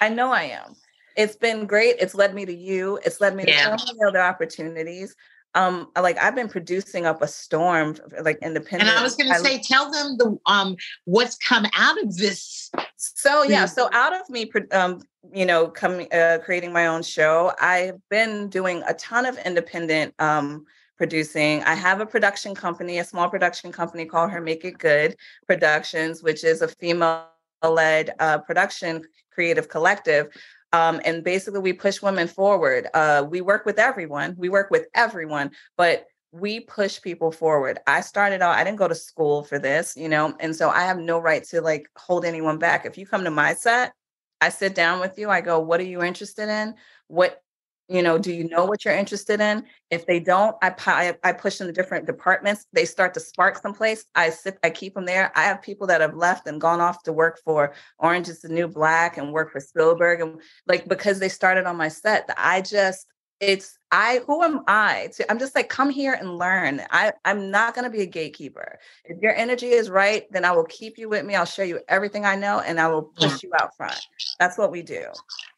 I 0.00 0.08
know 0.08 0.32
i 0.32 0.42
am 0.42 0.74
it's 1.20 1.36
been 1.36 1.66
great. 1.66 1.96
It's 1.98 2.14
led 2.14 2.34
me 2.34 2.46
to 2.46 2.54
you. 2.54 2.98
It's 3.04 3.20
led 3.20 3.36
me 3.36 3.44
yeah. 3.46 3.70
to 3.70 3.78
so 3.78 3.86
many 3.86 3.98
other 4.06 4.20
opportunities. 4.20 5.14
Um, 5.54 5.90
like 6.00 6.16
I've 6.16 6.34
been 6.34 6.48
producing 6.48 7.06
up 7.06 7.22
a 7.22 7.28
storm, 7.28 7.96
like 8.22 8.38
independent. 8.40 8.88
And 8.88 8.98
I 8.98 9.02
was 9.02 9.16
going 9.16 9.32
to 9.32 9.38
say, 9.40 9.58
tell 9.58 9.90
them 9.90 10.16
the 10.16 10.38
um 10.46 10.76
what's 11.04 11.36
come 11.36 11.66
out 11.76 12.02
of 12.02 12.16
this. 12.16 12.70
So 12.96 13.42
yeah, 13.42 13.66
so 13.66 13.90
out 13.92 14.14
of 14.14 14.30
me, 14.30 14.50
um, 14.72 15.02
you 15.34 15.44
know, 15.44 15.68
coming 15.68 16.06
uh, 16.12 16.38
creating 16.44 16.72
my 16.72 16.86
own 16.86 17.02
show, 17.02 17.52
I've 17.60 17.98
been 18.08 18.48
doing 18.48 18.82
a 18.86 18.94
ton 18.94 19.26
of 19.26 19.38
independent 19.38 20.14
um 20.20 20.64
producing. 20.96 21.64
I 21.64 21.74
have 21.74 22.00
a 22.00 22.06
production 22.06 22.54
company, 22.54 22.98
a 22.98 23.04
small 23.04 23.28
production 23.28 23.72
company 23.72 24.04
called 24.04 24.30
Her 24.30 24.40
Make 24.40 24.64
It 24.64 24.78
Good 24.78 25.16
Productions, 25.46 26.22
which 26.22 26.44
is 26.44 26.62
a 26.62 26.68
female 26.68 27.26
led 27.68 28.14
uh, 28.20 28.38
production 28.38 29.02
creative 29.32 29.68
collective 29.68 30.28
um, 30.72 31.00
and 31.04 31.24
basically, 31.24 31.60
we 31.60 31.72
push 31.72 32.00
women 32.02 32.28
forward. 32.28 32.88
Uh, 32.94 33.26
we 33.28 33.40
work 33.40 33.66
with 33.66 33.78
everyone. 33.78 34.34
We 34.38 34.48
work 34.48 34.70
with 34.70 34.86
everyone, 34.94 35.50
but 35.76 36.06
we 36.32 36.60
push 36.60 37.00
people 37.00 37.32
forward. 37.32 37.80
I 37.86 38.00
started 38.02 38.40
out, 38.40 38.54
I 38.54 38.62
didn't 38.62 38.78
go 38.78 38.88
to 38.88 38.94
school 38.94 39.42
for 39.42 39.58
this, 39.58 39.96
you 39.96 40.08
know, 40.08 40.34
and 40.38 40.54
so 40.54 40.70
I 40.70 40.82
have 40.82 40.98
no 40.98 41.18
right 41.18 41.42
to 41.44 41.60
like 41.60 41.88
hold 41.96 42.24
anyone 42.24 42.58
back. 42.58 42.86
If 42.86 42.96
you 42.96 43.06
come 43.06 43.24
to 43.24 43.30
my 43.30 43.54
set, 43.54 43.92
I 44.40 44.48
sit 44.48 44.74
down 44.74 45.00
with 45.00 45.18
you, 45.18 45.28
I 45.28 45.40
go, 45.40 45.58
What 45.58 45.80
are 45.80 45.84
you 45.84 46.02
interested 46.02 46.48
in? 46.48 46.74
What 47.08 47.42
you 47.90 48.02
know 48.02 48.18
do 48.18 48.32
you 48.32 48.48
know 48.48 48.64
what 48.64 48.84
you're 48.84 48.94
interested 48.94 49.40
in? 49.40 49.64
If 49.90 50.06
they 50.06 50.20
don't 50.20 50.56
i 50.62 51.14
i, 51.24 51.32
push 51.32 51.60
into 51.60 51.72
different 51.72 52.06
departments 52.06 52.66
they 52.72 52.84
start 52.84 53.12
to 53.14 53.20
spark 53.20 53.58
someplace 53.60 54.04
i 54.14 54.30
sit 54.30 54.58
i 54.62 54.70
keep 54.70 54.94
them 54.94 55.04
there. 55.04 55.32
I 55.34 55.42
have 55.42 55.60
people 55.60 55.86
that 55.88 56.00
have 56.00 56.14
left 56.14 56.46
and 56.46 56.60
gone 56.60 56.80
off 56.80 57.02
to 57.04 57.12
work 57.12 57.40
for 57.44 57.74
orange 57.98 58.28
is 58.28 58.40
the 58.40 58.48
new 58.48 58.68
black 58.68 59.18
and 59.18 59.32
work 59.32 59.50
for 59.52 59.60
spielberg 59.60 60.20
and 60.20 60.40
like 60.66 60.88
because 60.88 61.18
they 61.18 61.28
started 61.28 61.66
on 61.66 61.76
my 61.76 61.88
set 61.88 62.30
i 62.38 62.60
just 62.60 63.06
it's 63.40 63.78
I 63.90 64.20
who 64.26 64.42
am 64.42 64.60
I 64.68 65.10
to 65.14 65.30
I'm 65.30 65.38
just 65.38 65.54
like 65.54 65.68
come 65.68 65.90
here 65.90 66.12
and 66.12 66.38
learn. 66.38 66.82
I 66.90 67.12
I'm 67.24 67.50
not 67.50 67.74
going 67.74 67.84
to 67.84 67.90
be 67.90 68.02
a 68.02 68.06
gatekeeper. 68.06 68.78
If 69.06 69.20
your 69.20 69.34
energy 69.34 69.70
is 69.70 69.90
right, 69.90 70.30
then 70.30 70.44
I 70.44 70.52
will 70.52 70.64
keep 70.64 70.98
you 70.98 71.08
with 71.08 71.24
me. 71.24 71.34
I'll 71.34 71.46
show 71.46 71.62
you 71.62 71.80
everything 71.88 72.24
I 72.24 72.36
know 72.36 72.60
and 72.60 72.78
I 72.78 72.86
will 72.88 73.02
push 73.02 73.42
you 73.42 73.50
out 73.58 73.76
front. 73.76 74.00
That's 74.38 74.58
what 74.58 74.70
we 74.70 74.82
do. 74.82 75.06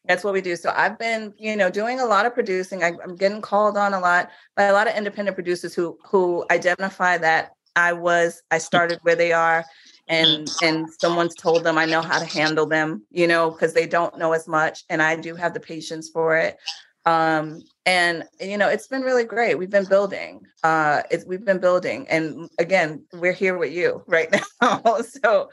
That's 0.05 0.23
what 0.23 0.33
we 0.33 0.41
do. 0.41 0.55
So 0.55 0.73
I've 0.75 0.97
been, 0.97 1.33
you 1.37 1.55
know, 1.55 1.69
doing 1.69 1.99
a 1.99 2.05
lot 2.05 2.25
of 2.25 2.33
producing. 2.33 2.83
I, 2.83 2.93
I'm 3.03 3.15
getting 3.15 3.41
called 3.41 3.77
on 3.77 3.93
a 3.93 3.99
lot 3.99 4.29
by 4.55 4.63
a 4.63 4.73
lot 4.73 4.87
of 4.87 4.95
independent 4.95 5.35
producers 5.35 5.75
who 5.75 5.97
who 6.05 6.45
identify 6.51 7.17
that 7.17 7.51
I 7.75 7.93
was 7.93 8.41
I 8.49 8.57
started 8.59 8.99
where 9.01 9.15
they 9.15 9.33
are 9.33 9.65
and 10.07 10.49
and 10.61 10.89
someone's 10.89 11.35
told 11.35 11.65
them 11.65 11.77
I 11.77 11.85
know 11.85 12.01
how 12.01 12.19
to 12.19 12.25
handle 12.25 12.65
them, 12.65 13.03
you 13.11 13.27
know, 13.27 13.51
because 13.51 13.73
they 13.73 13.87
don't 13.87 14.17
know 14.17 14.31
as 14.31 14.47
much 14.47 14.85
and 14.89 15.01
I 15.01 15.17
do 15.17 15.35
have 15.35 15.53
the 15.53 15.59
patience 15.59 16.09
for 16.09 16.37
it 16.37 16.57
um 17.05 17.63
and 17.85 18.23
you 18.39 18.57
know 18.57 18.69
it's 18.69 18.87
been 18.87 19.01
really 19.01 19.23
great. 19.23 19.57
We've 19.57 19.69
been 19.69 19.85
building 19.85 20.45
uh 20.63 21.03
it's 21.11 21.25
we've 21.25 21.45
been 21.45 21.59
building. 21.59 22.07
And 22.09 22.49
again 22.59 23.05
we're 23.13 23.33
here 23.33 23.57
with 23.57 23.73
you 23.73 24.03
right 24.07 24.33
now. 24.61 24.81
So 25.01 25.49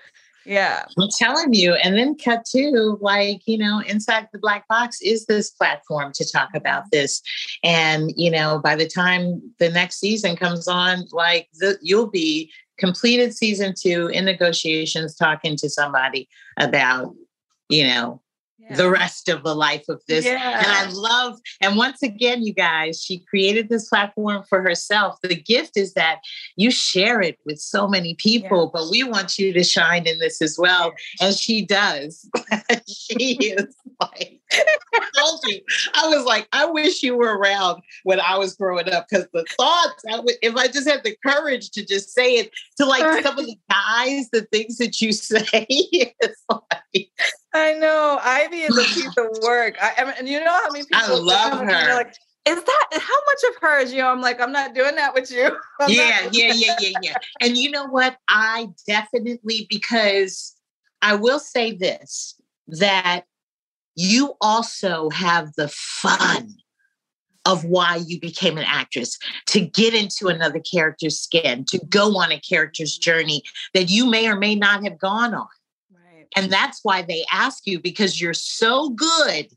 yeah. 0.46 0.84
I'm 0.98 1.08
telling 1.18 1.52
you. 1.52 1.74
And 1.74 1.96
then 1.96 2.16
cut 2.16 2.44
to 2.52 2.98
like 3.00 3.42
you 3.46 3.58
know 3.58 3.80
inside 3.86 4.28
the 4.32 4.38
black 4.38 4.66
box 4.68 5.00
is 5.00 5.26
this 5.26 5.50
platform 5.50 6.12
to 6.14 6.30
talk 6.30 6.50
about 6.54 6.84
this. 6.92 7.22
And 7.62 8.12
you 8.16 8.30
know 8.30 8.60
by 8.62 8.76
the 8.76 8.88
time 8.88 9.42
the 9.58 9.70
next 9.70 10.00
season 10.00 10.36
comes 10.36 10.68
on 10.68 11.04
like 11.12 11.48
the, 11.54 11.78
you'll 11.82 12.10
be 12.10 12.50
completed 12.78 13.36
season 13.36 13.74
two 13.78 14.06
in 14.08 14.24
negotiations 14.24 15.14
talking 15.14 15.56
to 15.56 15.68
somebody 15.68 16.28
about 16.58 17.14
you 17.68 17.86
know 17.86 18.22
the 18.76 18.90
rest 18.90 19.28
of 19.28 19.42
the 19.42 19.54
life 19.54 19.84
of 19.88 20.02
this. 20.06 20.24
Yeah. 20.24 20.58
And 20.58 20.66
I 20.66 20.90
love, 20.90 21.38
and 21.60 21.76
once 21.76 22.02
again, 22.02 22.42
you 22.42 22.52
guys, 22.52 23.02
she 23.02 23.18
created 23.28 23.68
this 23.68 23.88
platform 23.88 24.44
for 24.48 24.62
herself. 24.62 25.16
The 25.22 25.34
gift 25.34 25.76
is 25.76 25.94
that 25.94 26.20
you 26.56 26.70
share 26.70 27.20
it 27.20 27.38
with 27.44 27.58
so 27.58 27.88
many 27.88 28.14
people, 28.14 28.64
yeah. 28.64 28.80
but 28.80 28.90
we 28.90 29.02
want 29.02 29.38
you 29.38 29.52
to 29.52 29.64
shine 29.64 30.06
in 30.06 30.18
this 30.18 30.40
as 30.40 30.56
well. 30.58 30.92
And 31.20 31.34
she 31.34 31.64
does. 31.64 32.28
she 32.88 33.34
is 33.34 33.74
like, 34.00 34.40
I 34.52 35.06
told 35.16 35.40
you, 35.46 35.60
I 35.94 36.08
was 36.08 36.24
like, 36.24 36.48
I 36.52 36.66
wish 36.66 37.02
you 37.02 37.16
were 37.16 37.36
around 37.36 37.82
when 38.04 38.20
I 38.20 38.38
was 38.38 38.54
growing 38.54 38.92
up 38.92 39.06
because 39.08 39.26
the 39.32 39.44
thoughts, 39.56 40.02
I 40.10 40.20
would, 40.20 40.34
if 40.42 40.56
I 40.56 40.68
just 40.68 40.88
had 40.88 41.02
the 41.04 41.16
courage 41.26 41.70
to 41.70 41.84
just 41.84 42.10
say 42.10 42.34
it 42.34 42.50
to 42.78 42.86
like 42.86 43.22
some 43.22 43.38
of 43.38 43.46
the 43.46 43.56
guys, 43.68 44.30
the 44.30 44.46
things 44.52 44.78
that 44.78 45.00
you 45.00 45.12
say, 45.20 45.66
it's 45.68 46.44
like, 46.48 47.10
I 47.52 47.74
know 47.74 48.18
Ivy 48.22 48.60
is 48.62 48.76
a 48.76 48.82
piece 48.82 49.16
of 49.16 49.42
work. 49.42 49.76
I, 49.80 49.92
I 49.98 50.04
mean, 50.04 50.14
and 50.18 50.28
you 50.28 50.40
know 50.40 50.52
how 50.52 50.70
many 50.70 50.84
people 50.84 51.02
I 51.02 51.18
love 51.18 51.60
her. 51.60 51.94
Like, 51.94 52.14
is 52.46 52.62
that 52.62 52.88
how 52.92 52.98
much 52.98 53.50
of 53.50 53.62
her 53.62 53.80
is 53.80 53.92
you? 53.92 53.98
Know, 53.98 54.08
I'm 54.08 54.20
like, 54.20 54.40
I'm 54.40 54.52
not 54.52 54.74
doing 54.74 54.94
that 54.96 55.14
with 55.14 55.30
you. 55.30 55.46
I'm 55.80 55.90
yeah, 55.90 56.28
yeah, 56.32 56.52
yeah, 56.54 56.76
yeah, 56.80 56.98
yeah. 57.02 57.14
And 57.40 57.56
you 57.56 57.70
know 57.70 57.86
what? 57.86 58.16
I 58.28 58.68
definitely 58.86 59.66
because 59.68 60.54
I 61.02 61.16
will 61.16 61.40
say 61.40 61.72
this 61.72 62.40
that 62.68 63.24
you 63.96 64.34
also 64.40 65.10
have 65.10 65.52
the 65.56 65.68
fun 65.68 66.54
of 67.44 67.64
why 67.64 67.96
you 68.06 68.20
became 68.20 68.58
an 68.58 68.64
actress 68.66 69.18
to 69.46 69.60
get 69.60 69.94
into 69.94 70.28
another 70.28 70.60
character's 70.60 71.18
skin, 71.18 71.64
to 71.68 71.78
go 71.88 72.16
on 72.18 72.30
a 72.30 72.40
character's 72.40 72.96
journey 72.96 73.42
that 73.74 73.90
you 73.90 74.06
may 74.06 74.28
or 74.28 74.36
may 74.36 74.54
not 74.54 74.84
have 74.84 74.98
gone 74.98 75.34
on. 75.34 75.48
And 76.36 76.50
that's 76.50 76.80
why 76.82 77.02
they 77.02 77.24
ask 77.32 77.66
you 77.66 77.80
because 77.80 78.20
you're 78.20 78.34
so 78.34 78.90
good 78.90 79.48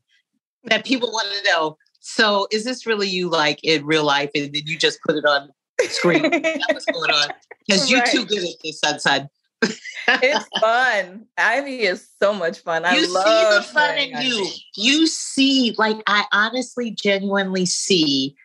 that 0.66 0.86
people 0.86 1.12
want 1.12 1.28
to 1.38 1.52
know. 1.52 1.78
So 2.00 2.48
is 2.52 2.66
this 2.66 2.86
really 2.86 3.08
you 3.08 3.30
like 3.30 3.60
in 3.64 3.86
real 3.86 4.04
life? 4.04 4.32
And 4.36 4.54
then 4.54 4.64
you 4.66 4.78
just 4.78 5.00
put 5.06 5.16
it 5.16 5.26
on 5.26 5.50
screen. 5.90 6.22
going 6.22 7.12
on? 7.12 7.30
Because 7.66 7.90
you're 7.90 8.06
too 8.06 8.26
good 8.26 8.44
at 8.44 8.56
this, 8.62 8.82
son, 8.82 9.00
son. 9.00 9.30
it's 9.62 10.48
fun. 10.60 11.26
Ivy 11.38 11.84
is 11.84 12.06
so 12.22 12.34
much 12.34 12.60
fun. 12.60 12.84
I 12.84 12.96
you 12.96 13.14
love 13.14 13.24
see 13.24 13.56
the 13.56 13.62
fun 13.74 13.98
in 13.98 14.14
Ivy. 14.14 14.28
you. 14.28 14.48
You 14.76 15.08
see, 15.08 15.74
like 15.78 16.04
I 16.06 16.26
honestly, 16.34 16.92
genuinely 16.92 17.66
see, 17.66 18.36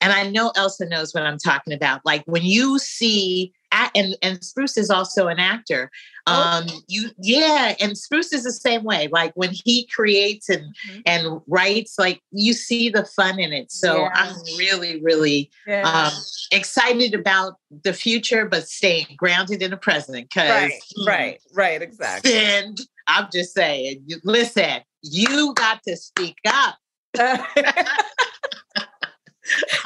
and 0.00 0.10
I 0.10 0.30
know 0.30 0.52
Elsa 0.56 0.88
knows 0.88 1.12
what 1.12 1.24
I'm 1.24 1.36
talking 1.36 1.74
about. 1.74 2.00
Like 2.06 2.22
when 2.24 2.44
you 2.44 2.78
see 2.78 3.52
and 3.94 4.16
and 4.22 4.44
Spruce 4.44 4.76
is 4.76 4.90
also 4.90 5.28
an 5.28 5.38
actor. 5.38 5.90
Oh. 6.26 6.62
Um, 6.62 6.66
you 6.88 7.10
yeah, 7.18 7.74
and 7.80 7.96
Spruce 7.96 8.32
is 8.32 8.44
the 8.44 8.52
same 8.52 8.84
way. 8.84 9.08
Like 9.10 9.32
when 9.34 9.50
he 9.50 9.86
creates 9.86 10.48
and 10.48 10.62
mm-hmm. 10.88 11.00
and 11.06 11.40
writes, 11.46 11.98
like 11.98 12.20
you 12.30 12.52
see 12.52 12.88
the 12.88 13.04
fun 13.04 13.38
in 13.40 13.52
it. 13.52 13.72
So 13.72 14.02
yeah. 14.02 14.10
I'm 14.14 14.36
really 14.58 15.00
really 15.02 15.50
yeah. 15.66 15.88
um, 15.88 16.12
excited 16.52 17.14
about 17.14 17.54
the 17.82 17.92
future, 17.92 18.46
but 18.46 18.68
staying 18.68 19.06
grounded 19.16 19.62
in 19.62 19.70
the 19.70 19.76
present. 19.76 20.28
Because 20.28 20.48
right, 20.48 20.72
right, 21.06 21.40
right, 21.54 21.82
exactly. 21.82 22.32
And 22.32 22.80
I'm 23.08 23.28
just 23.32 23.54
saying, 23.54 24.06
listen, 24.24 24.82
you 25.02 25.54
got 25.54 25.82
to 25.84 25.96
speak 25.96 26.36
up. 26.46 26.76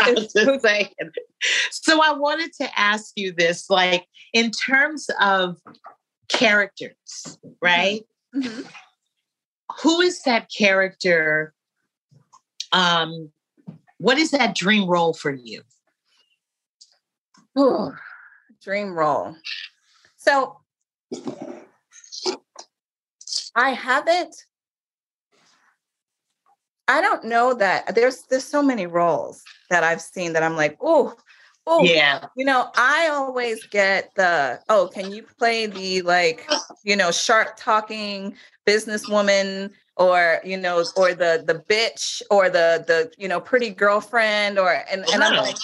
so 1.71 2.03
I 2.03 2.13
wanted 2.13 2.53
to 2.61 2.79
ask 2.79 3.13
you 3.17 3.33
this, 3.33 3.69
like 3.71 4.07
in 4.33 4.51
terms 4.51 5.09
of 5.21 5.59
characters, 6.29 7.39
right? 7.61 8.03
Mm-hmm. 8.35 8.63
Who 9.83 10.01
is 10.01 10.23
that 10.23 10.51
character? 10.57 11.53
Um, 12.73 13.31
what 13.99 14.19
is 14.19 14.31
that 14.33 14.55
dream 14.55 14.89
role 14.89 15.15
for 15.15 15.33
you? 15.33 15.63
Ooh, 17.59 17.93
dream 18.63 18.93
role. 18.93 19.37
So 20.17 20.59
I 23.55 23.71
haven't 23.71 24.35
I 26.89 27.01
don't 27.01 27.25
know 27.25 27.55
that 27.55 27.95
there's 27.95 28.23
there's 28.31 28.45
so 28.45 28.63
many 28.63 28.87
roles 28.87 29.43
that 29.71 29.85
I've 29.85 30.01
seen 30.01 30.33
that 30.35 30.43
I'm 30.43 30.57
like, 30.57 30.77
oh, 30.81 31.15
Oh, 31.67 31.83
Yeah. 31.83 32.27
You 32.37 32.45
know, 32.45 32.71
I 32.77 33.09
always 33.09 33.65
get 33.67 34.15
the, 34.15 34.61
oh, 34.69 34.89
can 34.93 35.13
you 35.13 35.25
play 35.39 35.67
the 35.67 36.03
like, 36.03 36.49
you 36.85 36.95
know, 36.95 37.11
sharp 37.11 37.57
talking 37.57 38.37
businesswoman 38.67 39.71
or, 39.97 40.41
you 40.45 40.57
know, 40.57 40.85
or 40.97 41.15
the 41.15 41.43
the 41.45 41.65
bitch 41.69 42.23
or 42.31 42.49
the 42.49 42.85
the, 42.87 43.11
you 43.19 43.27
know, 43.27 43.41
pretty 43.41 43.71
girlfriend 43.71 44.59
or 44.59 44.85
and, 44.91 45.05
and 45.13 45.25
I'm 45.25 45.37
like, 45.37 45.57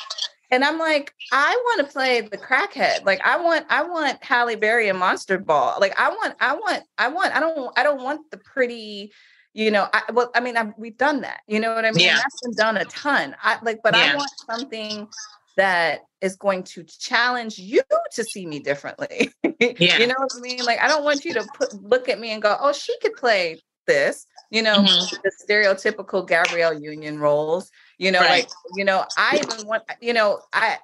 and 0.51 0.65
I'm 0.65 0.79
like, 0.79 1.15
I 1.31 1.55
want 1.65 1.87
to 1.87 1.93
play 1.93 2.23
the 2.23 2.37
crackhead. 2.39 3.05
Like 3.05 3.21
I 3.25 3.41
want, 3.41 3.67
I 3.71 3.85
want 3.85 4.23
Halle 4.25 4.57
Berry 4.57 4.89
and 4.89 4.99
Monster 4.99 5.39
Ball. 5.39 5.79
Like 5.81 5.99
I 6.01 6.09
want, 6.09 6.35
I 6.41 6.55
want, 6.55 6.83
I 6.99 7.09
want, 7.09 7.35
I 7.35 7.39
don't, 7.41 7.79
I 7.79 7.83
don't 7.85 8.03
want 8.03 8.29
the 8.33 8.39
pretty, 8.39 9.13
you 9.55 9.71
know, 9.71 9.89
I 9.93 10.03
well, 10.13 10.31
I 10.35 10.41
mean, 10.41 10.57
i 10.57 10.73
we've 10.77 10.97
done 10.97 11.21
that. 11.23 11.41
You 11.47 11.61
know 11.61 11.75
what 11.75 11.85
I 11.85 11.93
mean? 11.93 12.07
Yeah. 12.07 12.17
That's 12.17 12.41
been 12.43 12.55
done 12.55 12.77
a 12.79 12.85
ton. 12.87 13.37
I 13.43 13.59
like, 13.63 13.81
but 13.83 13.95
Yeah. 13.95 14.13
I 14.13 14.17
want 14.17 14.31
something 14.51 15.09
that 15.57 16.01
is 16.23 16.37
going 16.37 16.63
to 16.63 16.83
challenge 16.85 17.59
you 17.59 17.83
to 18.13 18.25
see 18.25 18.47
me 18.47 18.59
differently. 18.61 19.31
Yeah. 19.79 19.99
you 19.99 20.09
know 20.09 20.15
what 20.19 20.33
I 20.37 20.41
mean? 20.41 20.65
Like 20.65 20.81
I 20.81 20.89
don't 20.89 21.05
want 21.05 21.25
you 21.25 21.35
to 21.35 21.45
put 21.45 21.73
look 21.85 22.09
at 22.09 22.19
me 22.19 22.31
and 22.33 22.43
go, 22.43 22.57
"Oh, 22.61 22.73
she 22.73 22.99
could 22.99 23.15
play 23.15 23.61
this." 23.87 24.27
You 24.51 24.61
know, 24.63 24.79
Mhm. 24.79 25.11
the 25.23 25.31
stereotypical 25.49 26.27
Gabrielle 26.27 26.75
Union 26.81 27.21
roles. 27.21 27.71
You 27.99 28.11
know, 28.11 28.21
Right. 28.21 28.45
like 28.47 28.51
you 28.75 28.85
know, 28.85 29.07
I 29.17 29.37
even 29.37 29.67
want. 29.69 29.85
You 30.01 30.15
know, 30.15 30.41
I 30.53 30.79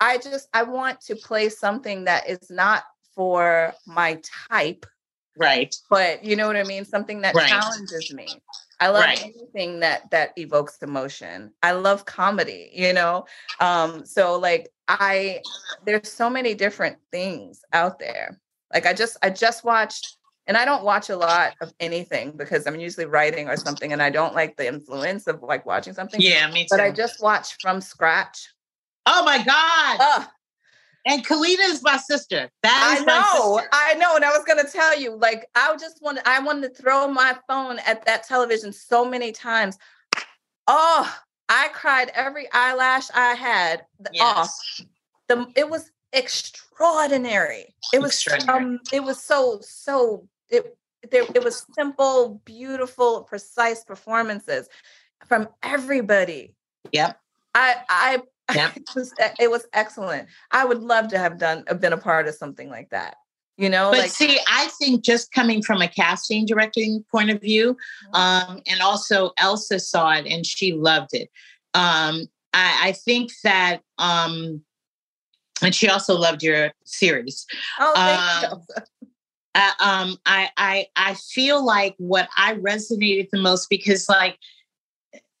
I 0.00 0.18
just 0.18 0.48
I 0.52 0.64
want 0.64 1.00
to 1.02 1.14
play 1.14 1.48
something 1.50 2.04
that 2.04 2.28
is 2.28 2.50
not 2.50 2.82
for 3.14 3.72
my 3.86 4.20
type, 4.50 4.86
Right. 5.36 5.74
but 5.90 6.24
you 6.24 6.36
know 6.36 6.46
what 6.46 6.56
I 6.56 6.64
mean? 6.64 6.84
Something 6.84 7.22
that 7.22 7.34
Right. 7.34 7.48
challenges 7.48 8.10
me. 8.10 8.42
I 8.80 8.88
love 8.88 9.04
Right. 9.04 9.20
anything 9.20 9.80
that 9.80 10.10
that 10.10 10.32
evokes 10.36 10.78
emotion. 10.82 11.52
I 11.62 11.72
love 11.72 12.04
comedy, 12.04 12.70
you 12.74 12.92
know. 12.92 13.26
Um, 13.60 14.04
so 14.04 14.38
like 14.38 14.70
I 14.88 15.42
there's 15.84 16.10
so 16.12 16.28
many 16.28 16.54
different 16.54 16.98
things 17.12 17.60
out 17.72 17.98
there. 17.98 18.40
Like 18.72 18.86
I 18.86 18.92
just 18.92 19.16
I 19.22 19.30
just 19.30 19.64
watched 19.64 20.18
and 20.46 20.56
I 20.56 20.64
don't 20.64 20.84
watch 20.84 21.10
a 21.10 21.16
lot 21.16 21.54
of 21.60 21.72
anything 21.80 22.32
because 22.36 22.66
I'm 22.66 22.78
usually 22.78 23.06
writing 23.06 23.48
or 23.48 23.56
something 23.56 23.92
and 23.92 24.02
I 24.02 24.10
don't 24.10 24.34
like 24.34 24.56
the 24.56 24.66
influence 24.66 25.26
of 25.26 25.42
like 25.42 25.64
watching 25.66 25.92
something. 25.94 26.20
Yeah, 26.20 26.50
me 26.50 26.64
too. 26.64 26.68
But 26.70 26.80
I 26.80 26.90
just 26.90 27.20
watched 27.22 27.60
from 27.62 27.80
scratch. 27.80 28.52
oh 29.06 29.24
my 29.24 29.42
God. 29.42 30.28
And 31.06 31.24
Kalita 31.24 31.60
is 31.70 31.82
my 31.82 31.96
sister. 31.96 32.50
That 32.62 32.98
I 33.00 33.04
know. 33.04 33.60
I 33.72 33.94
know, 33.94 34.16
and 34.16 34.24
I 34.24 34.30
was 34.30 34.44
gonna 34.46 34.68
tell 34.68 34.98
you, 34.98 35.16
like, 35.16 35.48
I 35.54 35.74
just 35.78 36.02
wanted, 36.02 36.28
I 36.28 36.40
wanted 36.40 36.74
to 36.74 36.82
throw 36.82 37.08
my 37.08 37.36
phone 37.48 37.78
at 37.86 38.04
that 38.06 38.24
television 38.24 38.72
so 38.72 39.04
many 39.04 39.32
times. 39.32 39.78
Oh, 40.66 41.16
I 41.48 41.68
cried 41.68 42.10
every 42.14 42.48
eyelash 42.52 43.08
I 43.14 43.34
had 43.34 43.84
th- 44.04 44.20
off. 44.20 44.50
Yes. 44.78 44.86
The 45.28 45.46
it 45.56 45.70
was 45.70 45.90
extraordinary. 46.12 47.74
It 47.92 48.00
was 48.00 48.10
Extraordinary. 48.12 48.64
um, 48.64 48.80
it 48.92 49.02
was 49.02 49.22
so 49.22 49.60
so 49.62 50.28
it 50.48 50.76
there 51.10 51.24
it 51.34 51.44
was 51.44 51.66
simple, 51.74 52.40
beautiful, 52.44 53.22
precise 53.22 53.84
performances 53.84 54.68
from 55.28 55.48
everybody. 55.62 56.54
Yep. 56.92 57.20
I 57.54 57.76
I 57.88 58.22
Yep. 58.54 58.72
it 58.76 58.84
was 58.94 59.12
it 59.40 59.50
was 59.50 59.66
excellent. 59.72 60.28
I 60.50 60.64
would 60.64 60.82
love 60.82 61.08
to 61.08 61.18
have 61.18 61.38
done 61.38 61.64
been 61.80 61.92
a 61.92 61.98
part 61.98 62.28
of 62.28 62.34
something 62.34 62.68
like 62.70 62.90
that. 62.90 63.16
You 63.58 63.70
know, 63.70 63.90
But 63.90 64.00
like 64.00 64.10
see, 64.10 64.38
I 64.48 64.68
think 64.78 65.02
just 65.02 65.32
coming 65.32 65.62
from 65.62 65.80
a 65.80 65.88
casting 65.88 66.44
directing 66.44 67.04
point 67.10 67.30
of 67.30 67.40
view, 67.40 67.76
Mm-hmm. 68.12 68.14
um, 68.14 68.62
and 68.66 68.80
also 68.82 69.32
Elsa 69.38 69.80
saw 69.80 70.12
it 70.12 70.26
and 70.26 70.44
she 70.44 70.72
loved 70.74 71.14
it. 71.14 71.30
Um, 71.72 72.26
I, 72.52 72.88
I 72.88 72.92
think 72.92 73.32
that, 73.44 73.80
um, 73.98 74.62
and 75.62 75.74
she 75.74 75.88
also 75.88 76.16
loved 76.18 76.42
your 76.42 76.72
series. 76.84 77.46
oh, 77.80 77.92
thank 77.94 78.52
you. 78.52 78.56
um, 78.58 78.62
uh, 79.54 79.70
um, 79.80 80.16
I, 80.26 80.50
I 80.58 80.86
I 80.96 81.14
feel 81.14 81.64
like 81.64 81.94
what 81.96 82.28
I 82.36 82.54
resonated 82.54 83.30
the 83.30 83.40
most 83.40 83.70
because 83.70 84.06
like 84.06 84.38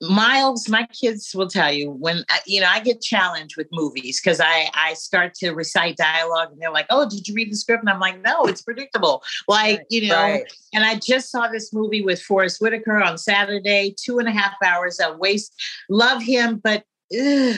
Miles, 0.02 0.68
my 0.68 0.86
kids 0.92 1.34
will 1.34 1.48
tell 1.48 1.72
you 1.72 1.90
when 1.90 2.22
you 2.46 2.60
know 2.60 2.68
I 2.68 2.80
get 2.80 3.00
challenged 3.00 3.56
with 3.56 3.66
movies 3.72 4.20
because 4.20 4.40
I 4.40 4.68
I 4.74 4.92
start 4.92 5.32
to 5.36 5.52
recite 5.52 5.96
dialogue 5.96 6.52
and 6.52 6.60
they're 6.60 6.70
like, 6.70 6.86
"Oh, 6.90 7.08
did 7.08 7.26
you 7.26 7.34
read 7.34 7.50
the 7.50 7.56
script?" 7.56 7.82
And 7.82 7.88
I'm 7.88 7.98
like, 8.00 8.20
"No, 8.20 8.44
it's 8.44 8.60
predictable." 8.60 9.22
Like 9.48 9.78
Right, 9.78 9.86
you 9.88 10.08
know, 10.08 10.16
right. 10.16 10.52
and 10.74 10.84
I 10.84 10.96
just 10.96 11.30
saw 11.30 11.48
this 11.48 11.72
movie 11.72 12.02
with 12.02 12.20
Forest 12.20 12.60
Whitaker 12.60 13.00
on 13.02 13.16
Saturday, 13.16 13.94
two 13.98 14.18
and 14.18 14.28
a 14.28 14.32
half 14.32 14.52
hours 14.62 15.00
of 15.00 15.18
waste. 15.18 15.54
Love 15.88 16.22
him, 16.22 16.60
but 16.62 16.84
ugh. 17.18 17.56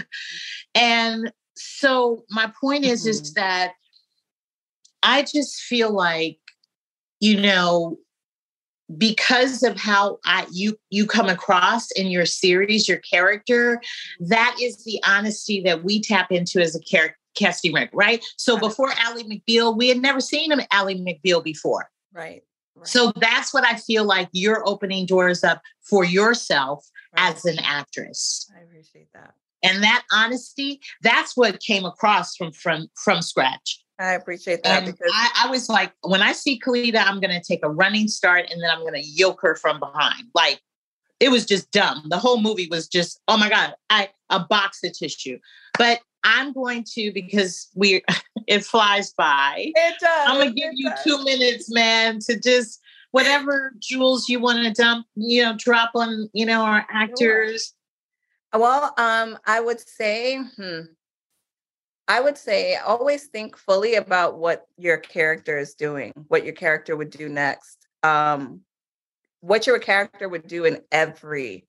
and 0.77 1.33
so 1.57 2.25
my 2.31 2.53
point 2.61 2.85
is 2.85 3.05
is 3.05 3.21
Mhm. 3.33 3.35
that 3.35 3.73
I 5.03 5.23
just 5.23 5.57
feel 5.63 5.91
like 5.91 6.39
you 7.19 7.41
know 7.41 7.99
because 8.97 9.63
of 9.63 9.79
how 9.79 10.19
I 10.25 10.47
you 10.51 10.79
you 10.91 11.07
come 11.07 11.29
across 11.29 11.91
in 11.93 12.07
your 12.07 12.27
series, 12.27 12.89
your 12.89 12.99
character, 12.99 13.81
that 14.21 14.57
is 14.61 14.85
the 14.85 15.01
honesty 15.07 15.61
that 15.63 15.85
we 15.85 16.01
tap 16.01 16.33
into 16.33 16.61
as 16.61 16.75
a 16.75 16.81
character 16.81 17.19
casting 17.35 17.73
director, 17.73 17.97
right? 17.97 18.25
So 18.37 18.59
before 18.59 18.91
Ally 18.99 19.23
McBeal, 19.23 19.77
we 19.77 19.89
had 19.89 19.99
never 19.99 20.21
seen 20.21 20.51
him 20.51 20.61
Ally 20.73 20.95
McBeal 20.95 21.43
before. 21.43 21.89
right. 22.13 22.43
right, 22.75 22.87
So 22.87 23.13
that's 23.17 23.55
what 23.55 23.65
I 23.65 23.77
feel 23.77 24.05
like 24.05 24.29
you're 24.33 24.67
opening 24.67 25.07
doors 25.07 25.45
up 25.45 25.63
for 25.83 26.05
yourself 26.05 26.85
right. 27.17 27.35
as 27.35 27.45
an 27.45 27.59
actress. 27.61 28.51
I 28.57 28.63
appreciate 28.63 29.13
that. 29.15 29.35
And 29.63 29.83
that 29.83 30.05
honesty, 30.13 30.81
that's 31.03 31.37
what 31.37 31.61
came 31.61 31.85
across 31.85 32.37
from 32.37 32.53
from 32.53 32.89
from 32.95 33.23
scratch. 33.23 33.85
I 33.99 34.13
appreciate 34.13 34.63
that 34.63 34.85
And 34.85 34.87
because 34.87 35.13
I, 35.13 35.47
I 35.47 35.51
was 35.51 35.69
like, 35.69 35.93
when 36.03 36.23
I 36.23 36.33
see 36.33 36.61
Kalita, 36.61 37.05
I'm 37.05 37.21
going 37.21 37.33
to 37.33 37.43
take 37.43 37.65
a 37.65 37.71
running 37.71 38.07
start 38.09 38.47
and 38.51 38.63
then 38.63 38.71
I'm 38.71 38.81
going 38.81 38.95
to 38.95 39.03
yoke 39.03 39.41
her 39.43 39.57
from 39.57 39.81
behind. 39.81 40.25
Like, 40.35 40.61
it 41.21 41.31
was 41.31 41.45
just 41.45 41.71
dumb. 41.73 42.05
The 42.07 42.19
whole 42.19 42.41
movie 42.41 42.69
was 42.71 42.87
just, 42.87 43.21
oh 43.27 43.37
my 43.37 43.49
God, 43.49 43.75
I 43.91 44.11
a 44.31 44.41
box 44.41 44.85
of 44.85 44.93
tissue. 44.97 45.39
But 45.77 46.01
I'm 46.25 46.53
going 46.53 46.85
to 46.95 47.13
because 47.13 47.69
we 47.75 48.03
it 48.47 48.65
flies 48.65 49.13
by. 49.15 49.73
it 49.75 49.95
does. 50.01 50.29
I'm 50.29 50.39
gonna 50.39 50.53
give 50.53 50.73
you 50.75 50.91
does. 50.91 51.05
two 51.05 51.25
minutes, 51.25 51.73
man, 51.73 52.21
to 52.21 52.39
just 52.39 52.81
whatever 53.11 53.73
jewels 53.79 54.29
you 54.29 54.39
want 54.39 54.65
to 54.65 54.73
dump, 54.73 55.07
you 55.17 55.43
know, 55.43 55.55
drop 55.57 55.91
on, 55.95 56.29
you 56.33 56.47
know, 56.47 56.63
our 56.63 56.87
actors. 56.91 57.75
Well, 58.53 58.95
um, 58.97 59.39
I 59.47 59.61
would 59.61 59.81
say, 59.81 60.37
hmm, 60.57 60.81
I 62.09 62.21
would 62.21 62.39
say 62.39 62.77
always 62.77 63.27
think 63.27 63.57
fully 63.57 63.95
about 63.95 64.39
what 64.39 64.67
your 64.79 64.97
character 64.97 65.59
is 65.59 65.75
doing, 65.75 66.13
what 66.29 66.45
your 66.45 66.55
character 66.55 66.97
would 66.97 67.11
do 67.11 67.29
next, 67.29 67.87
um, 68.03 68.63
what 69.41 69.67
your 69.67 69.79
character 69.79 70.29
would 70.29 70.47
do 70.47 70.65
in 70.65 70.81
every 70.91 71.67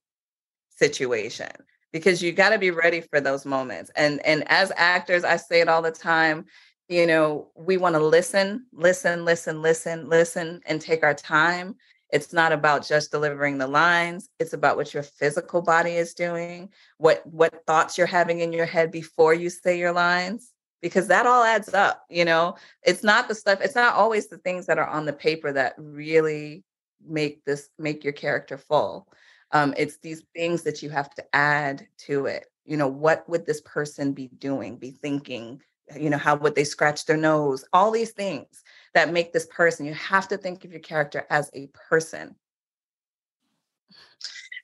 situation, 0.69 1.51
because 1.91 2.23
you 2.23 2.31
got 2.31 2.49
to 2.49 2.57
be 2.57 2.71
ready 2.71 3.01
for 3.01 3.19
those 3.19 3.45
moments. 3.45 3.91
And 3.97 4.25
and 4.25 4.49
as 4.49 4.71
actors, 4.77 5.25
I 5.25 5.35
say 5.35 5.59
it 5.59 5.67
all 5.67 5.81
the 5.81 5.91
time. 5.91 6.45
You 6.87 7.05
know, 7.05 7.49
we 7.55 7.77
want 7.77 7.95
to 7.95 8.03
listen, 8.03 8.65
listen, 8.71 9.25
listen, 9.25 9.61
listen, 9.61 10.07
listen, 10.07 10.61
and 10.65 10.81
take 10.81 11.03
our 11.03 11.13
time. 11.13 11.75
It's 12.11 12.33
not 12.33 12.51
about 12.51 12.87
just 12.87 13.11
delivering 13.11 13.57
the 13.57 13.67
lines. 13.67 14.29
It's 14.39 14.53
about 14.53 14.77
what 14.77 14.93
your 14.93 15.03
physical 15.03 15.61
body 15.61 15.91
is 15.91 16.13
doing, 16.13 16.69
what 16.97 17.25
what 17.25 17.65
thoughts 17.67 17.97
you're 17.97 18.07
having 18.07 18.39
in 18.39 18.51
your 18.51 18.65
head 18.65 18.91
before 18.91 19.33
you 19.33 19.49
say 19.49 19.77
your 19.77 19.91
lines, 19.91 20.53
because 20.81 21.07
that 21.07 21.27
all 21.27 21.43
adds 21.43 21.73
up. 21.73 22.03
You 22.09 22.25
know, 22.25 22.55
it's 22.83 23.03
not 23.03 23.27
the 23.27 23.35
stuff. 23.35 23.59
It's 23.61 23.75
not 23.75 23.95
always 23.95 24.27
the 24.27 24.39
things 24.39 24.65
that 24.65 24.79
are 24.79 24.87
on 24.87 25.05
the 25.05 25.13
paper 25.13 25.51
that 25.53 25.75
really 25.77 26.63
make 27.07 27.45
this 27.45 27.69
make 27.77 28.03
your 28.03 28.13
character 28.13 28.57
full. 28.57 29.07
Um, 29.51 29.73
it's 29.77 29.97
these 29.97 30.23
things 30.35 30.63
that 30.63 30.81
you 30.83 30.89
have 30.89 31.13
to 31.15 31.23
add 31.33 31.87
to 31.99 32.25
it. 32.25 32.45
You 32.65 32.77
know, 32.77 32.87
what 32.87 33.27
would 33.29 33.45
this 33.45 33.61
person 33.61 34.13
be 34.13 34.27
doing, 34.27 34.77
be 34.77 34.91
thinking? 34.91 35.61
You 35.95 36.09
know, 36.11 36.17
how 36.17 36.35
would 36.35 36.55
they 36.55 36.63
scratch 36.63 37.05
their 37.05 37.17
nose? 37.17 37.65
All 37.73 37.89
these 37.91 38.11
things 38.11 38.63
that 38.93 39.13
make 39.13 39.33
this 39.33 39.47
person. 39.47 39.85
You 39.85 39.93
have 39.93 40.27
to 40.29 40.37
think 40.37 40.65
of 40.65 40.71
your 40.71 40.81
character 40.81 41.25
as 41.29 41.49
a 41.53 41.67
person. 41.89 42.35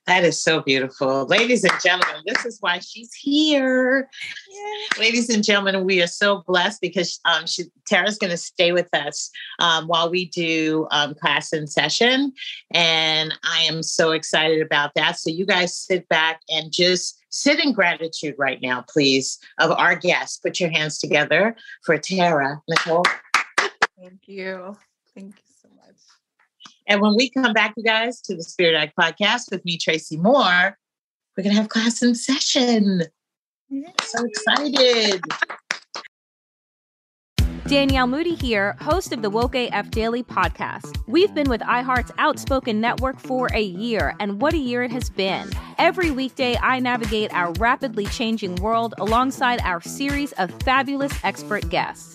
That 0.06 0.24
is 0.24 0.40
so 0.40 0.60
beautiful. 0.60 1.26
Ladies 1.26 1.64
and 1.64 1.72
gentlemen, 1.82 2.22
this 2.24 2.44
is 2.44 2.58
why 2.60 2.78
she's 2.78 3.12
here. 3.12 4.08
Ladies 5.00 5.28
and 5.28 5.42
gentlemen, 5.42 5.84
we 5.84 6.00
are 6.00 6.06
so 6.06 6.44
blessed 6.46 6.80
because 6.80 7.18
um, 7.24 7.44
she, 7.46 7.64
Tara's 7.88 8.16
going 8.16 8.30
to 8.30 8.36
stay 8.36 8.70
with 8.70 8.88
us 8.94 9.30
um, 9.58 9.88
while 9.88 10.08
we 10.08 10.26
do 10.26 10.86
um, 10.92 11.14
class 11.14 11.52
in 11.52 11.66
session. 11.66 12.32
And 12.70 13.34
I 13.42 13.62
am 13.62 13.82
so 13.82 14.12
excited 14.12 14.62
about 14.62 14.92
that. 14.94 15.18
So, 15.18 15.28
you 15.28 15.44
guys 15.44 15.76
sit 15.76 16.08
back 16.08 16.40
and 16.48 16.70
just 16.70 17.20
sit 17.30 17.58
in 17.58 17.72
gratitude 17.72 18.36
right 18.38 18.62
now, 18.62 18.84
please, 18.88 19.40
of 19.58 19.72
our 19.72 19.96
guests. 19.96 20.38
Put 20.38 20.60
your 20.60 20.70
hands 20.70 20.98
together 20.98 21.56
for 21.82 21.98
Tara. 21.98 22.62
Nichole. 22.70 23.04
Thank 23.98 24.28
you. 24.28 24.76
Thank 25.14 25.36
you 25.36 25.54
so 25.62 25.68
much. 25.74 25.96
And 26.88 27.00
when 27.00 27.16
we 27.16 27.30
come 27.30 27.52
back, 27.52 27.74
you 27.76 27.82
guys, 27.82 28.20
to 28.22 28.36
the 28.36 28.42
Spirit 28.42 28.76
Act 28.76 28.94
podcast 28.98 29.50
with 29.50 29.64
me, 29.64 29.78
Tracy 29.78 30.16
Moore, 30.16 30.76
we're 31.36 31.42
going 31.42 31.54
to 31.54 31.60
have 31.60 31.68
class 31.68 32.02
in 32.02 32.14
session. 32.14 33.02
So 34.02 34.24
excited. 34.24 35.20
Danielle 37.66 38.06
Moody 38.06 38.36
here, 38.36 38.76
host 38.80 39.12
of 39.12 39.22
the 39.22 39.30
Woke 39.30 39.56
AF 39.56 39.90
Daily 39.90 40.22
podcast. 40.22 40.96
We've 41.08 41.34
been 41.34 41.50
with 41.50 41.60
iHeart's 41.62 42.12
Outspoken 42.16 42.80
Network 42.80 43.18
for 43.18 43.48
a 43.52 43.60
year, 43.60 44.14
and 44.20 44.40
what 44.40 44.54
a 44.54 44.58
year 44.58 44.84
it 44.84 44.92
has 44.92 45.10
been. 45.10 45.50
Every 45.76 46.12
weekday, 46.12 46.56
I 46.62 46.78
navigate 46.78 47.34
our 47.34 47.52
rapidly 47.54 48.06
changing 48.06 48.54
world 48.56 48.94
alongside 48.98 49.60
our 49.62 49.80
series 49.80 50.30
of 50.34 50.52
fabulous 50.62 51.12
expert 51.24 51.68
guests. 51.68 52.14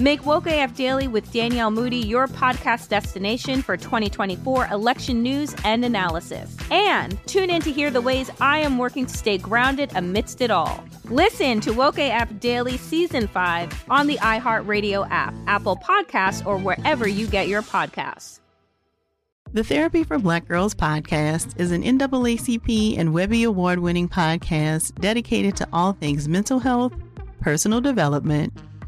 Make 0.00 0.24
Woke 0.24 0.46
AF 0.46 0.74
Daily 0.74 1.08
with 1.08 1.30
Danielle 1.30 1.70
Moody 1.70 1.98
your 1.98 2.26
podcast 2.26 2.88
destination 2.88 3.60
for 3.60 3.76
2024 3.76 4.68
election 4.68 5.22
news 5.22 5.54
and 5.62 5.84
analysis. 5.84 6.56
And 6.70 7.18
tune 7.26 7.50
in 7.50 7.60
to 7.62 7.70
hear 7.70 7.90
the 7.90 8.00
ways 8.00 8.30
I 8.40 8.60
am 8.60 8.78
working 8.78 9.04
to 9.04 9.14
stay 9.14 9.36
grounded 9.36 9.90
amidst 9.94 10.40
it 10.40 10.50
all. 10.50 10.82
Listen 11.04 11.60
to 11.60 11.72
Woke 11.72 11.98
AF 11.98 12.40
Daily 12.40 12.78
Season 12.78 13.26
5 13.26 13.84
on 13.90 14.06
the 14.06 14.16
iHeartRadio 14.16 15.06
app, 15.10 15.34
Apple 15.46 15.76
Podcasts, 15.76 16.46
or 16.46 16.56
wherever 16.56 17.06
you 17.06 17.26
get 17.26 17.48
your 17.48 17.60
podcasts. 17.60 18.40
The 19.52 19.64
Therapy 19.64 20.04
for 20.04 20.18
Black 20.18 20.48
Girls 20.48 20.74
podcast 20.74 21.60
is 21.60 21.72
an 21.72 21.82
NAACP 21.82 22.96
and 22.96 23.12
Webby 23.12 23.42
Award 23.42 23.80
winning 23.80 24.08
podcast 24.08 24.94
dedicated 25.00 25.56
to 25.56 25.68
all 25.74 25.92
things 25.92 26.26
mental 26.26 26.60
health, 26.60 26.94
personal 27.40 27.82
development, 27.82 28.52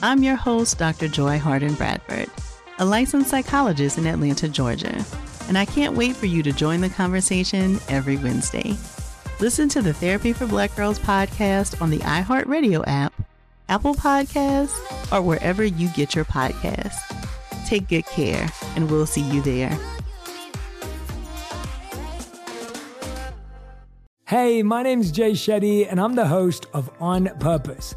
I'm 0.00 0.22
your 0.22 0.36
host, 0.36 0.78
Dr. 0.78 1.08
Joy 1.08 1.40
Harden 1.40 1.74
Bradford, 1.74 2.30
a 2.78 2.84
licensed 2.84 3.30
psychologist 3.30 3.98
in 3.98 4.06
Atlanta, 4.06 4.48
Georgia, 4.48 5.04
and 5.48 5.58
I 5.58 5.64
can't 5.64 5.96
wait 5.96 6.14
for 6.14 6.26
you 6.26 6.40
to 6.44 6.52
join 6.52 6.82
the 6.82 6.88
conversation 6.88 7.80
every 7.88 8.16
Wednesday. 8.16 8.76
Listen 9.40 9.68
to 9.70 9.82
the 9.82 9.92
Therapy 9.92 10.32
for 10.32 10.46
Black 10.46 10.76
Girls 10.76 11.00
podcast 11.00 11.82
on 11.82 11.90
the 11.90 11.98
iHeartRadio 11.98 12.84
app, 12.86 13.12
Apple 13.68 13.96
Podcasts, 13.96 14.78
or 15.12 15.20
wherever 15.20 15.64
you 15.64 15.88
get 15.88 16.14
your 16.14 16.24
podcasts. 16.24 16.96
Take 17.66 17.88
good 17.88 18.06
care, 18.06 18.48
and 18.76 18.88
we'll 18.88 19.04
see 19.04 19.22
you 19.22 19.42
there. 19.42 19.76
Hey, 24.26 24.62
my 24.62 24.84
name's 24.84 25.10
Jay 25.10 25.32
Shetty, 25.32 25.90
and 25.90 26.00
I'm 26.00 26.14
the 26.14 26.28
host 26.28 26.66
of 26.72 26.88
On 27.00 27.26
Purpose. 27.40 27.96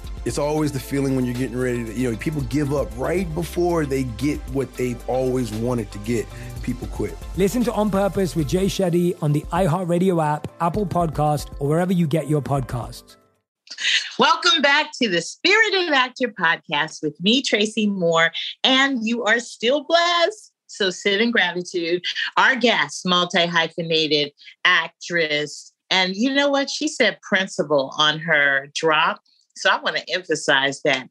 It's 0.23 0.37
always 0.37 0.71
the 0.71 0.79
feeling 0.79 1.15
when 1.15 1.25
you're 1.25 1.33
getting 1.33 1.57
ready 1.57 1.83
to, 1.83 1.93
you 1.93 2.11
know, 2.11 2.15
people 2.15 2.41
give 2.43 2.75
up 2.75 2.87
right 2.95 3.33
before 3.33 3.87
they 3.87 4.03
get 4.03 4.39
what 4.51 4.71
they've 4.75 5.09
always 5.09 5.51
wanted 5.51 5.91
to 5.91 5.97
get 5.99 6.27
people 6.61 6.87
quit. 6.89 7.17
Listen 7.37 7.63
to 7.63 7.73
On 7.73 7.89
Purpose 7.89 8.35
with 8.35 8.47
Jay 8.47 8.67
Shetty 8.67 9.17
on 9.23 9.33
the 9.33 9.41
iHeartRadio 9.51 10.23
app, 10.23 10.47
Apple 10.61 10.85
Podcast, 10.85 11.49
or 11.59 11.67
wherever 11.67 11.91
you 11.91 12.05
get 12.05 12.27
your 12.27 12.41
podcasts. 12.41 13.15
Welcome 14.19 14.61
back 14.61 14.91
to 15.01 15.09
the 15.09 15.23
Spirited 15.23 15.91
Actor 15.91 16.35
podcast 16.39 17.01
with 17.01 17.19
me, 17.19 17.41
Tracy 17.41 17.87
Moore, 17.87 18.31
and 18.63 18.99
you 19.01 19.23
are 19.23 19.39
still 19.39 19.85
blessed. 19.85 20.51
So 20.67 20.91
sit 20.91 21.19
in 21.19 21.31
gratitude. 21.31 22.03
Our 22.37 22.55
guest, 22.55 23.07
multi 23.07 23.47
hyphenated 23.47 24.33
actress, 24.65 25.73
and 25.89 26.15
you 26.15 26.31
know 26.31 26.49
what? 26.49 26.69
She 26.69 26.87
said 26.87 27.19
principal 27.21 27.91
on 27.97 28.19
her 28.19 28.69
drop. 28.75 29.19
So 29.61 29.69
I 29.69 29.79
want 29.79 29.97
to 29.97 30.13
emphasize 30.13 30.81
that 30.83 31.09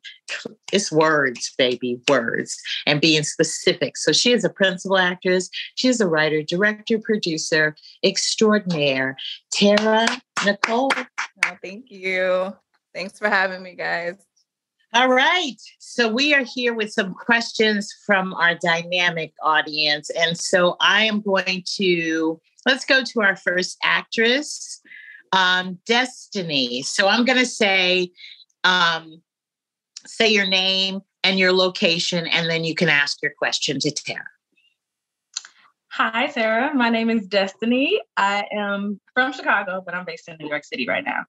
it's 0.73 0.91
words, 0.91 1.55
baby, 1.57 2.01
words, 2.09 2.61
and 2.87 3.01
being 3.01 3.23
specific. 3.23 3.97
So 3.97 4.13
she 4.13 4.33
is 4.33 4.45
a 4.45 4.51
principal 4.51 4.99
actress. 4.99 5.49
She 5.77 5.89
is 5.89 6.01
a 6.01 6.09
writer, 6.09 6.43
director, 6.43 6.99
producer 6.99 7.77
extraordinaire. 8.05 9.17
Tara 9.53 10.07
Nichole. 10.39 11.07
Oh, 11.45 11.57
thank 11.63 11.91
you. 11.91 12.53
Thanks 12.95 13.19
for 13.19 13.29
having 13.29 13.63
me, 13.63 13.75
guys. 13.75 14.17
All 14.93 15.09
right. 15.09 15.55
So 15.79 16.09
we 16.09 16.35
are 16.35 16.43
here 16.43 16.75
with 16.75 16.93
some 16.93 17.15
questions 17.15 17.95
from 18.05 18.35
our 18.35 18.57
dynamic 18.57 19.33
audience. 19.41 20.11
And 20.11 20.37
so 20.37 20.77
I 20.81 21.05
am 21.05 21.21
going 21.21 21.63
to 21.77 22.41
let's 22.67 22.85
go 22.85 23.05
to 23.05 23.23
our 23.23 23.37
first 23.37 23.79
actress, 23.85 24.81
um, 25.33 25.79
Destiny. 25.87 26.83
So 26.83 27.07
I'm 27.07 27.25
going 27.25 27.39
to 27.39 27.47
say, 27.47 28.11
um, 28.65 29.23
say 30.07 30.29
your 30.29 30.47
name 30.47 31.01
and 31.23 31.39
your 31.39 31.53
location, 31.53 32.27
and 32.27 32.49
then 32.49 32.65
you 32.65 32.75
can 32.75 32.89
ask 32.89 33.19
your 33.23 33.33
question 33.37 33.79
to 33.81 33.91
Tara. 33.91 34.25
Hi, 35.93 36.29
Sarah. 36.29 36.73
My 36.75 36.89
name 36.89 37.11
is 37.11 37.27
Destiny. 37.27 38.01
I 38.17 38.45
am 38.53 39.01
from 39.13 39.33
Chicago, 39.33 39.83
but 39.85 39.95
I'm 39.95 40.05
based 40.05 40.29
in 40.29 40.37
New 40.39 40.49
York 40.49 40.65
City 40.65 40.87
right 40.89 41.05
now. 41.05 41.25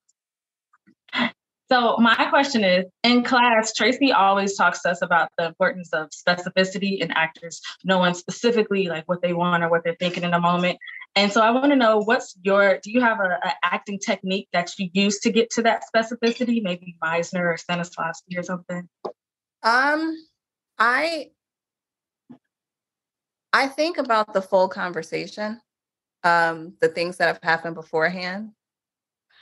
So, 1.72 1.96
my 2.00 2.28
question 2.30 2.66
is 2.66 2.86
in 3.02 3.24
class, 3.24 3.74
Tracy 3.74 4.12
always 4.12 4.58
talks 4.58 4.82
to 4.82 4.90
us 4.90 5.02
about 5.02 5.30
the 5.38 5.46
importance 5.46 5.94
of 5.94 6.10
specificity 6.10 7.00
in 7.00 7.12
actors 7.12 7.62
knowing 7.86 8.14
specifically 8.14 8.88
like 8.88 9.08
what 9.08 9.22
they 9.22 9.32
want 9.32 9.64
or 9.64 9.70
what 9.70 9.86
they're 9.86 9.96
thinking 9.98 10.24
in 10.24 10.34
a 10.34 10.40
moment. 10.40 10.78
And 11.16 11.32
so 11.32 11.42
I 11.42 11.52
want 11.52 11.72
to 11.72 11.76
know 11.76 11.98
what's 11.98 12.38
your, 12.42 12.80
do 12.82 12.90
you 12.90 13.02
have 13.02 13.20
an 13.20 13.32
acting 13.64 14.00
technique 14.00 14.48
that 14.54 14.72
you 14.80 14.90
use 14.94 15.20
to 15.20 15.32
get 15.32 15.50
to 15.52 15.62
that 15.64 15.84
specificity? 15.94 16.64
Maybe 16.64 16.96
Meisner 17.04 17.42
or 17.42 17.58
Stanislavski 17.58 18.38
or 18.38 18.44
something? 18.44 18.88
Um, 19.64 20.16
I, 20.80 21.32
I 23.52 23.68
think 23.68 23.98
about 23.98 24.34
the 24.34 24.42
full 24.42 24.70
conversation, 24.70 25.60
um, 26.24 26.76
the 26.80 26.88
things 26.88 27.18
that 27.18 27.28
have 27.28 27.40
happened 27.44 27.76
beforehand, 27.76 28.52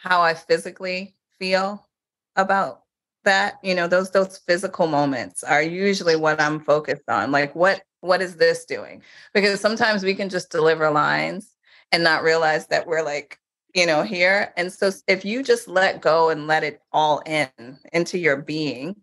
how 0.02 0.22
I 0.22 0.34
physically 0.34 1.16
feel 1.38 1.88
about 2.36 2.84
that 3.26 3.60
you 3.62 3.76
know 3.76 3.88
those 3.88 4.12
those 4.12 4.38
physical 4.38 4.88
moments 4.88 5.44
are 5.44 5.62
usually 5.62 6.16
what 6.16 6.40
i'm 6.40 6.60
focused 6.60 7.10
on 7.10 7.32
like 7.32 7.54
what 7.54 7.82
what 8.02 8.22
is 8.22 8.38
this 8.38 8.66
doing 8.66 9.02
because 9.34 9.60
sometimes 9.60 10.04
we 10.04 10.16
can 10.16 10.30
just 10.30 10.50
deliver 10.50 10.90
lines 10.90 11.56
and 11.92 12.04
not 12.04 12.24
realize 12.24 12.68
that 12.68 12.88
we're 12.88 13.04
like 13.04 13.38
you 13.76 13.86
know 13.86 14.04
here 14.04 14.54
and 14.58 14.72
so 14.74 14.92
if 15.08 15.24
you 15.26 15.44
just 15.44 15.68
let 15.68 16.02
go 16.02 16.30
and 16.30 16.48
let 16.48 16.64
it 16.64 16.82
all 16.92 17.20
in 17.26 17.50
into 17.94 18.18
your 18.18 18.38
being 18.38 18.96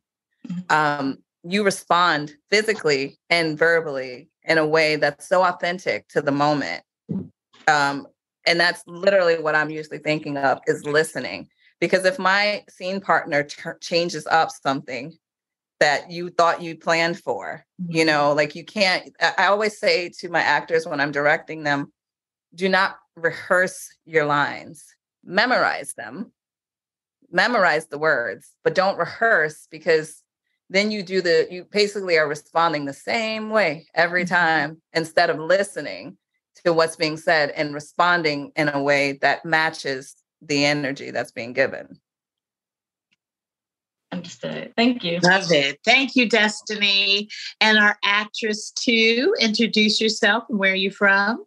mm-hmm. 0.48 0.60
um 0.70 1.18
you 1.44 1.64
respond 1.64 2.34
physically 2.50 3.18
and 3.30 3.58
verbally 3.58 4.28
in 4.44 4.58
a 4.58 4.66
way 4.66 4.96
that's 4.96 5.28
so 5.28 5.42
authentic 5.42 6.08
to 6.08 6.20
the 6.20 6.32
moment 6.32 6.82
um 7.68 8.06
And 8.46 8.60
that's 8.60 8.82
literally 8.86 9.38
what 9.42 9.56
I'm 9.56 9.70
usually 9.70 9.98
thinking 9.98 10.36
of 10.38 10.60
is 10.66 10.84
listening. 10.84 11.48
Because 11.80 12.04
if 12.04 12.18
my 12.18 12.64
scene 12.70 13.00
partner 13.00 13.42
ter- 13.42 13.78
changes 13.80 14.26
up 14.28 14.50
something 14.50 15.12
that 15.80 16.10
you 16.10 16.30
thought 16.30 16.62
you 16.62 16.76
planned 16.78 17.18
for, 17.18 17.66
you 17.88 18.04
Mm-hmm. 18.04 18.06
know, 18.06 18.32
like 18.32 18.54
you 18.54 18.64
can't, 18.64 19.10
I 19.20 19.46
always 19.46 19.78
say 19.78 20.10
to 20.20 20.28
my 20.28 20.40
actors 20.40 20.86
when 20.86 21.00
I'm 21.00 21.12
directing 21.12 21.64
them, 21.64 21.92
do 22.54 22.68
not 22.68 22.98
rehearse 23.16 23.88
your 24.04 24.24
lines, 24.24 24.84
memorize 25.24 25.94
them, 25.94 26.32
memorize 27.30 27.86
the 27.86 27.98
words, 27.98 28.52
but 28.62 28.74
don't 28.74 28.98
rehearse 28.98 29.66
because 29.70 30.22
then 30.68 30.90
you 30.90 31.02
do 31.02 31.20
the, 31.20 31.46
you 31.50 31.64
basically 31.70 32.18
are 32.18 32.28
responding 32.28 32.84
the 32.84 32.92
same 32.92 33.50
way 33.50 33.86
every 33.94 34.24
mm-hmm. 34.24 34.34
time 34.34 34.82
instead 34.92 35.30
of 35.30 35.38
listening 35.38 36.16
to 36.64 36.72
what's 36.72 36.96
being 36.96 37.16
said 37.16 37.50
and 37.50 37.74
responding 37.74 38.52
in 38.56 38.68
a 38.68 38.82
way 38.82 39.12
that 39.22 39.44
matches 39.44 40.16
the 40.42 40.64
energy 40.64 41.10
that's 41.10 41.32
being 41.32 41.52
given. 41.52 42.00
Understood. 44.12 44.72
Thank 44.76 45.04
you. 45.04 45.18
Love 45.22 45.50
it. 45.52 45.78
Thank 45.84 46.16
you, 46.16 46.28
Destiny. 46.28 47.28
And 47.60 47.76
our 47.78 47.98
actress, 48.04 48.70
too. 48.70 49.34
Introduce 49.40 50.00
yourself 50.00 50.44
and 50.48 50.58
where 50.58 50.72
are 50.72 50.76
you 50.76 50.90
from? 50.90 51.44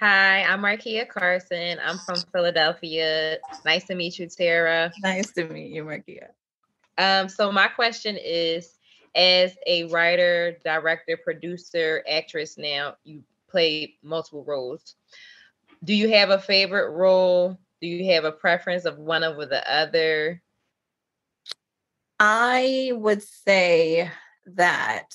Hi, 0.00 0.42
I'm 0.42 0.60
Markia 0.60 1.08
Carson. 1.08 1.78
I'm 1.80 1.98
from 1.98 2.16
Philadelphia. 2.32 3.38
Nice 3.64 3.84
to 3.84 3.94
meet 3.94 4.18
you, 4.18 4.26
Tara. 4.26 4.92
Nice 5.02 5.30
to 5.32 5.46
meet 5.46 5.70
you, 5.70 5.84
Markia. 5.84 6.28
Um, 6.98 7.28
so 7.28 7.52
my 7.52 7.68
question 7.68 8.18
is, 8.20 8.76
as 9.14 9.56
a 9.68 9.84
writer, 9.84 10.56
director, 10.64 11.16
producer, 11.16 12.02
actress 12.10 12.58
now, 12.58 12.96
you 13.04 13.22
play 13.48 13.94
multiple 14.02 14.42
roles. 14.44 14.96
Do 15.84 15.94
you 15.94 16.10
have 16.10 16.30
a 16.30 16.40
favorite 16.40 16.90
role? 16.90 17.56
Do 17.80 17.86
you 17.86 18.12
have 18.14 18.24
a 18.24 18.32
preference 18.32 18.86
of 18.86 18.98
one 18.98 19.22
over 19.22 19.46
the 19.46 19.72
other? 19.72 20.42
I 22.18 22.90
would 22.94 23.22
say 23.22 24.10
that 24.46 25.14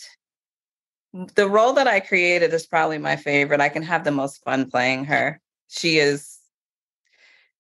the 1.14 1.48
role 1.48 1.74
that 1.74 1.88
I 1.88 2.00
created 2.00 2.54
is 2.54 2.66
probably 2.66 2.98
my 2.98 3.16
favorite. 3.16 3.62
I 3.62 3.70
can 3.70 3.84
have 3.84 4.04
the 4.04 4.12
most 4.12 4.44
fun 4.44 4.70
playing 4.70 5.06
her. 5.06 5.40
She 5.68 5.98
is 5.98 6.38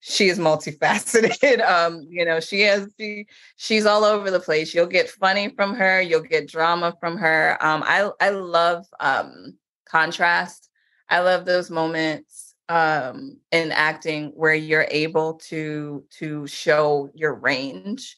she 0.01 0.29
is 0.29 0.39
multifaceted. 0.39 1.59
Um, 1.69 2.05
you 2.09 2.25
know, 2.25 2.39
she 2.39 2.61
has 2.61 2.87
she 2.99 3.27
she's 3.57 3.85
all 3.85 4.03
over 4.03 4.31
the 4.31 4.39
place. 4.39 4.73
You'll 4.73 4.85
get 4.85 5.09
funny 5.09 5.49
from 5.49 5.75
her, 5.75 6.01
you'll 6.01 6.21
get 6.21 6.47
drama 6.47 6.95
from 6.99 7.17
her. 7.17 7.57
Um, 7.61 7.83
I 7.85 8.09
I 8.21 8.29
love 8.29 8.85
um 8.99 9.57
contrast. 9.85 10.69
I 11.09 11.19
love 11.19 11.45
those 11.45 11.69
moments 11.69 12.55
um 12.69 13.37
in 13.51 13.71
acting 13.71 14.31
where 14.35 14.53
you're 14.53 14.87
able 14.91 15.33
to 15.33 16.03
to 16.19 16.45
show 16.47 17.09
your 17.13 17.33
range 17.33 18.15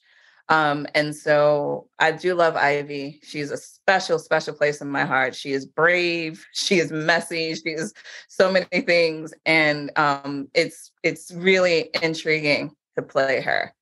um, 0.52 0.86
and 0.94 1.16
so 1.16 1.88
I 1.98 2.12
do 2.12 2.36
love 2.36 2.58
Ivy. 2.58 3.22
She's 3.24 3.52
a 3.52 3.58
special, 3.58 4.20
special 4.20 4.54
place 4.54 4.82
in 4.82 4.90
my 4.90 5.06
heart. 5.06 5.34
She 5.34 5.54
is 5.54 5.66
brave. 5.66 6.46
She 6.54 6.80
is 6.80 6.92
messy. 6.92 7.56
She 7.56 7.70
is 7.70 7.94
so 8.28 8.52
many 8.52 8.82
things, 8.82 9.34
and 9.46 9.92
um, 9.98 10.50
it's 10.54 10.92
it's 11.04 11.32
really 11.32 11.90
intriguing 12.02 12.76
to 12.98 13.02
play 13.02 13.42
her. 13.42 13.74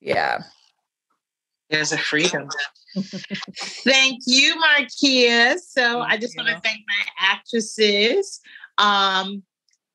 Yeah. 0.00 0.42
There's 1.70 1.92
a 1.92 1.98
freedom. 1.98 2.48
thank 3.84 4.22
you, 4.26 4.54
Markia. 4.56 5.58
So 5.58 6.00
I 6.00 6.16
just 6.16 6.36
want 6.36 6.48
to 6.48 6.60
thank 6.60 6.80
my 6.86 7.28
actresses. 7.28 8.40
Um, 8.78 9.42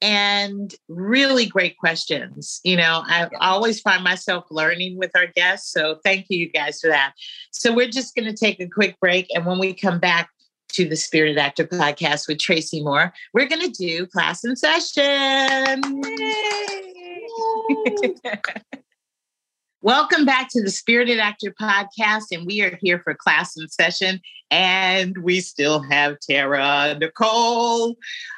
and 0.02 0.74
really 0.88 1.46
great 1.46 1.78
questions. 1.78 2.60
You 2.64 2.78
know, 2.78 3.04
I 3.06 3.30
always 3.40 3.80
find 3.80 4.04
myself 4.04 4.46
learning 4.50 4.98
with 4.98 5.12
our 5.16 5.28
guests. 5.28 5.72
So 5.72 6.00
thank 6.04 6.28
you, 6.30 6.40
you 6.40 6.52
guys, 6.52 6.80
for 6.80 6.88
that. 6.88 7.14
So 7.52 7.74
we're 7.74 7.90
just 7.90 8.16
going 8.16 8.28
to 8.28 8.36
take 8.36 8.60
a 8.60 8.68
quick 8.68 9.00
break. 9.00 9.28
And 9.34 9.46
when 9.46 9.60
we 9.60 9.74
come 9.74 10.00
back 10.00 10.30
to 10.74 10.88
the 10.88 10.96
Spirited 10.96 11.38
Actor 11.38 11.68
podcast 11.68 12.28
with 12.28 12.40
Tracy 12.40 12.84
Moore, 12.84 13.14
we're 13.34 13.48
going 13.48 13.62
to 13.62 13.70
do 13.70 14.08
class 14.08 14.44
in 14.44 14.56
session. 14.56 16.02
Welcome 19.84 20.26
back 20.26 20.48
to 20.50 20.62
the 20.62 20.70
Spirited 20.70 21.18
Actor 21.18 21.56
podcast, 21.60 22.26
and 22.32 22.46
we 22.46 22.62
are 22.62 22.78
here 22.84 23.00
for 23.00 23.16
class 23.16 23.58
in 23.58 23.68
session, 23.68 24.22
and 24.52 25.18
we 25.24 25.42
still 25.42 25.82
have 25.82 26.20
Tara 26.20 26.96
Nichole. 27.02 27.96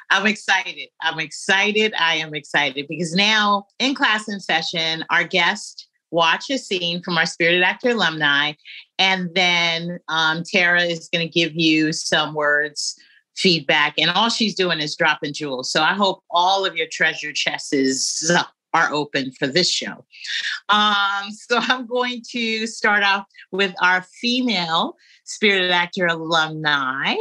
I'm 0.08 0.26
excited. 0.26 0.88
I'm 1.02 1.20
excited. 1.20 1.92
I 1.98 2.14
am 2.14 2.34
excited 2.34 2.86
because 2.88 3.14
now 3.14 3.66
in 3.78 3.94
class 3.94 4.26
in 4.26 4.40
session, 4.40 5.04
our 5.10 5.22
guest 5.22 5.86
watch 6.10 6.48
a 6.48 6.56
scene 6.56 7.02
from 7.02 7.18
our 7.18 7.26
Spirited 7.26 7.62
Actor 7.62 7.90
alumni, 7.90 8.52
and 8.98 9.28
then 9.34 9.98
um, 10.08 10.44
Tara 10.50 10.84
is 10.84 11.10
going 11.12 11.28
to 11.28 11.30
give 11.30 11.54
you 11.54 11.92
some 11.92 12.32
words 12.32 12.98
feedback 13.36 13.94
and 13.98 14.10
all 14.12 14.30
she's 14.30 14.54
doing 14.54 14.78
is 14.80 14.94
dropping 14.94 15.32
jewels 15.32 15.68
so 15.68 15.82
i 15.82 15.92
hope 15.92 16.22
all 16.30 16.64
of 16.64 16.76
your 16.76 16.86
treasure 16.88 17.32
chests 17.32 18.30
are 18.74 18.92
open 18.92 19.30
for 19.32 19.46
this 19.46 19.70
show. 19.70 20.04
Um, 20.68 21.30
so 21.30 21.58
I'm 21.60 21.86
going 21.86 22.22
to 22.32 22.66
start 22.66 23.02
off 23.02 23.24
with 23.52 23.74
our 23.80 24.02
female 24.02 24.96
Spirited 25.24 25.70
Actor 25.70 26.06
alumni. 26.06 27.14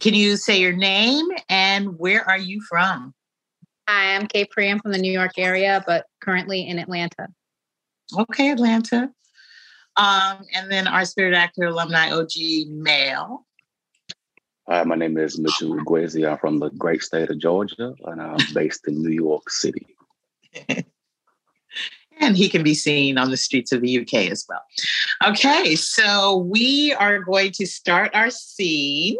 Can 0.00 0.14
you 0.14 0.36
say 0.36 0.60
your 0.60 0.72
name 0.72 1.26
and 1.50 1.98
where 1.98 2.26
are 2.26 2.38
you 2.38 2.62
from? 2.68 3.12
Hi, 3.88 4.14
I'm 4.14 4.26
Kay 4.26 4.46
Priam 4.46 4.78
from 4.80 4.92
the 4.92 4.98
New 4.98 5.12
York 5.12 5.32
area, 5.38 5.82
but 5.86 6.06
currently 6.20 6.66
in 6.66 6.78
Atlanta. 6.78 7.28
Okay, 8.18 8.50
Atlanta. 8.50 9.10
Um, 9.96 10.44
and 10.54 10.70
then 10.70 10.86
our 10.86 11.04
Spirit 11.04 11.34
Actor 11.34 11.64
alumni 11.64 12.10
OG 12.10 12.68
male. 12.68 13.46
Hi, 14.68 14.82
my 14.82 14.96
name 14.96 15.16
is 15.16 15.38
Mitchell 15.38 15.76
Uguezi. 15.76 16.28
I'm 16.28 16.38
from 16.38 16.58
the 16.58 16.70
great 16.70 17.02
state 17.02 17.30
of 17.30 17.38
Georgia, 17.38 17.94
and 18.04 18.20
I'm 18.20 18.38
based 18.52 18.88
in 18.88 19.00
New 19.00 19.10
York 19.10 19.48
City. 19.48 19.95
and 22.20 22.36
he 22.36 22.48
can 22.48 22.62
be 22.62 22.74
seen 22.74 23.18
on 23.18 23.30
the 23.30 23.36
streets 23.36 23.72
of 23.72 23.82
the 23.82 24.00
UK 24.00 24.30
as 24.30 24.44
well. 24.48 24.62
Okay, 25.24 25.76
so 25.76 26.38
we 26.38 26.94
are 26.94 27.20
going 27.20 27.52
to 27.52 27.66
start 27.66 28.14
our 28.14 28.30
scene. 28.30 29.16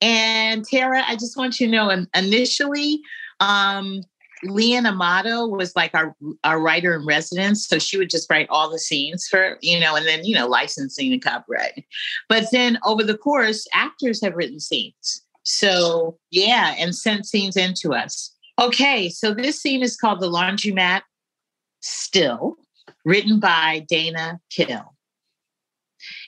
And 0.00 0.64
Tara, 0.64 1.02
I 1.06 1.14
just 1.14 1.36
want 1.36 1.60
you 1.60 1.66
to 1.66 1.72
know 1.72 2.06
initially, 2.14 3.00
um, 3.40 4.02
Leanne 4.44 4.88
Amato 4.88 5.46
was 5.46 5.76
like 5.76 5.94
our, 5.94 6.16
our 6.44 6.60
writer 6.60 6.94
in 6.94 7.04
residence. 7.04 7.66
So 7.66 7.78
she 7.78 7.98
would 7.98 8.08
just 8.08 8.30
write 8.30 8.48
all 8.48 8.70
the 8.70 8.78
scenes 8.78 9.28
for, 9.28 9.58
you 9.60 9.78
know, 9.78 9.96
and 9.96 10.06
then, 10.06 10.24
you 10.24 10.34
know, 10.34 10.48
licensing 10.48 11.12
and 11.12 11.22
copyright. 11.22 11.84
But 12.28 12.46
then 12.50 12.78
over 12.86 13.02
the 13.02 13.18
course, 13.18 13.66
actors 13.74 14.22
have 14.22 14.34
written 14.34 14.60
scenes. 14.60 15.22
So 15.42 16.18
yeah, 16.30 16.74
and 16.78 16.94
sent 16.94 17.26
scenes 17.26 17.56
into 17.56 17.92
us. 17.92 18.34
Okay, 18.60 19.08
so 19.08 19.32
this 19.32 19.58
scene 19.58 19.82
is 19.82 19.96
called 19.96 20.20
The 20.20 20.28
Laundromat 20.28 21.00
Still, 21.80 22.56
written 23.06 23.40
by 23.40 23.86
Dana 23.88 24.38
Kill. 24.50 24.94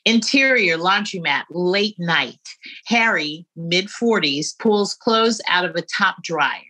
Interior 0.07 0.79
laundromat, 0.79 1.45
late 1.51 1.97
night. 1.99 2.41
Harry, 2.87 3.47
mid 3.55 3.89
40s, 3.89 4.59
pulls 4.59 4.95
clothes 4.95 5.43
out 5.47 5.67
of 5.67 5.77
a 5.77 5.83
top 5.83 6.23
dryer. 6.23 6.63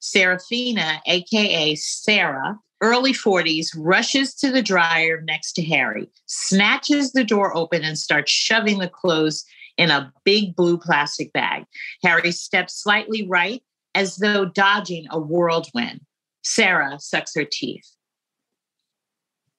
Serafina, 0.00 1.00
AKA 1.06 1.76
Sarah, 1.76 2.58
early 2.80 3.12
40s, 3.12 3.68
rushes 3.76 4.34
to 4.34 4.50
the 4.50 4.62
dryer 4.62 5.20
next 5.20 5.52
to 5.52 5.62
Harry, 5.62 6.08
snatches 6.26 7.12
the 7.12 7.24
door 7.24 7.56
open, 7.56 7.84
and 7.84 7.96
starts 7.96 8.32
shoving 8.32 8.80
the 8.80 8.88
clothes 8.88 9.44
in 9.76 9.92
a 9.92 10.12
big 10.24 10.56
blue 10.56 10.76
plastic 10.76 11.32
bag. 11.32 11.66
Harry 12.02 12.32
steps 12.32 12.82
slightly 12.82 13.24
right 13.28 13.62
as 13.94 14.16
though 14.16 14.44
dodging 14.44 15.06
a 15.10 15.18
whirlwind. 15.18 16.00
Sarah 16.42 16.98
sucks 17.00 17.34
her 17.34 17.44
teeth. 17.50 17.88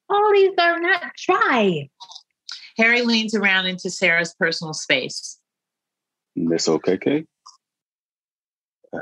All 0.10 0.32
these 0.34 0.54
are 0.60 0.80
not 0.80 1.12
dry. 1.26 1.90
Harry 2.78 3.02
leans 3.02 3.34
around 3.34 3.66
into 3.66 3.90
Sarah's 3.90 4.36
personal 4.38 4.74
space. 4.74 5.40
Miss 6.36 6.68
OKK? 6.68 7.26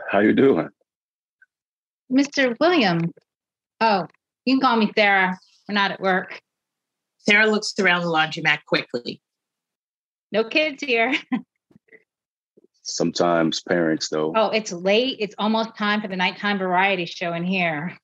How 0.09 0.19
you 0.19 0.33
doing? 0.33 0.69
Mr. 2.11 2.55
William. 2.59 3.11
Oh, 3.81 4.07
you 4.45 4.55
can 4.55 4.61
call 4.61 4.77
me 4.77 4.91
Sarah. 4.95 5.37
We're 5.67 5.73
not 5.75 5.91
at 5.91 5.99
work. 5.99 6.39
Sarah 7.17 7.47
looks 7.47 7.73
around 7.79 8.01
the 8.01 8.07
laundromat 8.07 8.59
quickly. 8.67 9.21
No 10.31 10.43
kids 10.43 10.83
here. 10.83 11.13
Sometimes 12.83 13.61
parents, 13.61 14.09
though. 14.09 14.33
Oh, 14.35 14.49
it's 14.49 14.71
late. 14.71 15.17
It's 15.19 15.35
almost 15.37 15.75
time 15.77 16.01
for 16.01 16.09
the 16.09 16.17
nighttime 16.17 16.57
variety 16.57 17.05
show 17.05 17.33
in 17.33 17.43
here. 17.43 17.97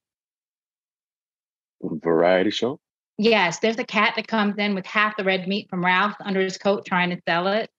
Variety 1.82 2.50
show? 2.50 2.80
Yes, 3.18 3.60
there's 3.60 3.78
a 3.78 3.84
cat 3.84 4.14
that 4.16 4.28
comes 4.28 4.56
in 4.58 4.76
with 4.76 4.86
half 4.86 5.18
the 5.18 5.26
red 5.26 5.48
meat 5.48 5.70
from 5.70 5.84
Ralph's 5.84 6.16
under 6.24 6.40
his 6.40 6.58
coat 6.58 6.86
trying 6.86 7.10
to 7.10 7.22
sell 7.28 7.48
it. 7.48 7.70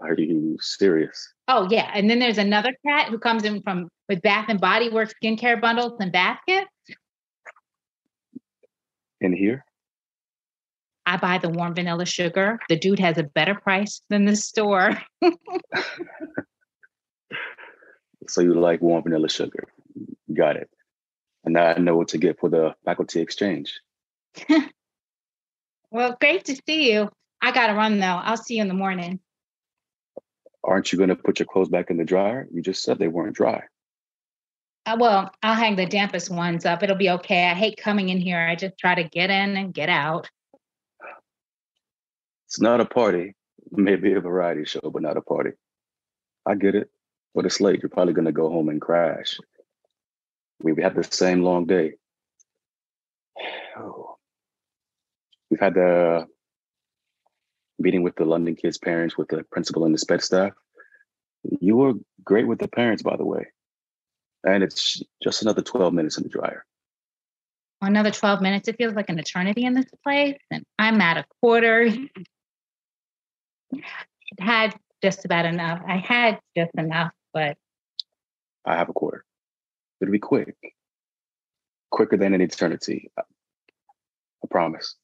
Are 0.00 0.14
you 0.14 0.56
serious? 0.60 1.34
Oh 1.48 1.66
yeah, 1.68 1.90
and 1.92 2.08
then 2.08 2.20
there's 2.20 2.38
another 2.38 2.72
cat 2.86 3.08
who 3.08 3.18
comes 3.18 3.44
in 3.44 3.60
from 3.62 3.88
with 4.08 4.22
Bath 4.22 4.46
and 4.48 4.60
Body 4.60 4.88
Works 4.88 5.14
skincare 5.22 5.60
bundles 5.60 5.94
and 6.00 6.12
baskets. 6.12 6.70
In 9.20 9.32
here? 9.32 9.64
I 11.06 11.16
buy 11.16 11.38
the 11.38 11.48
warm 11.48 11.74
vanilla 11.74 12.06
sugar. 12.06 12.58
The 12.68 12.78
dude 12.78 12.98
has 12.98 13.18
a 13.18 13.24
better 13.24 13.54
price 13.54 14.02
than 14.10 14.26
the 14.26 14.36
store. 14.36 15.02
So 18.30 18.40
you 18.42 18.54
like 18.54 18.80
warm 18.80 19.02
vanilla 19.02 19.28
sugar. 19.28 19.64
Got 20.32 20.56
it. 20.56 20.70
And 21.44 21.54
now 21.54 21.66
I 21.66 21.78
know 21.78 21.96
what 21.96 22.08
to 22.08 22.18
get 22.18 22.38
for 22.38 22.48
the 22.48 22.74
faculty 22.84 23.20
exchange. 23.20 23.80
well, 25.90 26.16
great 26.20 26.44
to 26.44 26.60
see 26.66 26.92
you. 26.92 27.10
I 27.42 27.50
gotta 27.50 27.74
run 27.74 27.98
though. 27.98 28.06
I'll 28.06 28.36
see 28.36 28.56
you 28.56 28.62
in 28.62 28.68
the 28.68 28.74
morning. 28.74 29.18
Aren't 30.62 30.92
you 30.92 30.98
going 30.98 31.08
to 31.08 31.16
put 31.16 31.38
your 31.38 31.46
clothes 31.46 31.70
back 31.70 31.88
in 31.88 31.96
the 31.96 32.04
dryer? 32.04 32.46
You 32.52 32.60
just 32.60 32.82
said 32.82 32.98
they 32.98 33.08
weren't 33.08 33.34
dry. 33.34 33.62
Uh, 34.84 34.98
well, 35.00 35.30
I'll 35.42 35.54
hang 35.54 35.74
the 35.74 35.86
dampest 35.86 36.30
ones 36.30 36.66
up. 36.66 36.82
It'll 36.82 36.96
be 36.96 37.08
okay. 37.08 37.46
I 37.48 37.54
hate 37.54 37.78
coming 37.78 38.10
in 38.10 38.18
here. 38.20 38.38
I 38.38 38.56
just 38.56 38.76
try 38.76 38.94
to 38.94 39.04
get 39.04 39.30
in 39.30 39.56
and 39.56 39.72
get 39.72 39.88
out. 39.88 40.28
It's 42.50 42.60
not 42.60 42.80
a 42.80 42.84
party. 42.84 43.36
Maybe 43.70 44.12
a 44.12 44.20
variety 44.20 44.64
show, 44.64 44.80
but 44.92 45.02
not 45.02 45.16
a 45.16 45.20
party. 45.20 45.52
I 46.44 46.56
get 46.56 46.74
it. 46.74 46.90
But 47.32 47.46
it's 47.46 47.60
late. 47.60 47.80
You're 47.80 47.90
probably 47.90 48.12
going 48.12 48.24
to 48.24 48.32
go 48.32 48.50
home 48.50 48.68
and 48.68 48.80
crash. 48.80 49.38
We 50.60 50.74
had 50.82 50.96
the 50.96 51.04
same 51.04 51.44
long 51.44 51.66
day. 51.66 51.92
We've 55.48 55.60
had 55.60 55.74
the 55.74 56.26
meeting 57.78 58.02
with 58.02 58.16
the 58.16 58.24
London 58.24 58.56
kids' 58.56 58.78
parents, 58.78 59.16
with 59.16 59.28
the 59.28 59.44
principal 59.52 59.84
and 59.84 59.94
the 59.94 59.98
SPED 59.98 60.20
staff. 60.20 60.50
You 61.60 61.76
were 61.76 61.94
great 62.24 62.48
with 62.48 62.58
the 62.58 62.66
parents, 62.66 63.04
by 63.04 63.16
the 63.16 63.24
way. 63.24 63.46
And 64.42 64.64
it's 64.64 65.00
just 65.22 65.42
another 65.42 65.62
12 65.62 65.94
minutes 65.94 66.16
in 66.16 66.24
the 66.24 66.28
dryer. 66.28 66.64
Another 67.80 68.10
12 68.10 68.40
minutes. 68.42 68.66
It 68.66 68.76
feels 68.76 68.94
like 68.94 69.08
an 69.08 69.20
eternity 69.20 69.64
in 69.64 69.74
this 69.74 69.86
place. 70.02 70.36
And 70.50 70.64
I'm 70.80 71.00
at 71.00 71.16
a 71.16 71.24
quarter. 71.40 71.88
had 74.38 74.74
just 75.02 75.24
about 75.24 75.44
enough. 75.44 75.80
I 75.86 75.96
had 75.96 76.38
just 76.56 76.72
enough, 76.76 77.12
but 77.32 77.56
I 78.64 78.76
have 78.76 78.88
a 78.88 78.92
quarter. 78.92 79.24
It'll 80.00 80.12
be 80.12 80.18
quick, 80.18 80.56
quicker 81.90 82.16
than 82.16 82.34
an 82.34 82.40
eternity. 82.40 83.10
I 83.18 83.22
promise. 84.48 84.96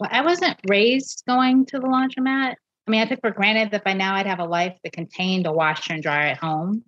Well, 0.00 0.10
I 0.12 0.22
wasn't 0.22 0.58
raised 0.68 1.22
going 1.26 1.66
to 1.66 1.78
the 1.78 1.86
laundromat. 1.86 2.54
I 2.86 2.90
mean, 2.90 3.00
I 3.00 3.06
took 3.06 3.20
for 3.20 3.30
granted 3.30 3.70
that 3.70 3.84
by 3.84 3.94
now 3.94 4.14
I'd 4.14 4.26
have 4.26 4.40
a 4.40 4.44
life 4.44 4.76
that 4.82 4.92
contained 4.92 5.46
a 5.46 5.52
washer 5.52 5.94
and 5.94 6.02
dryer 6.02 6.26
at 6.26 6.38
home. 6.38 6.84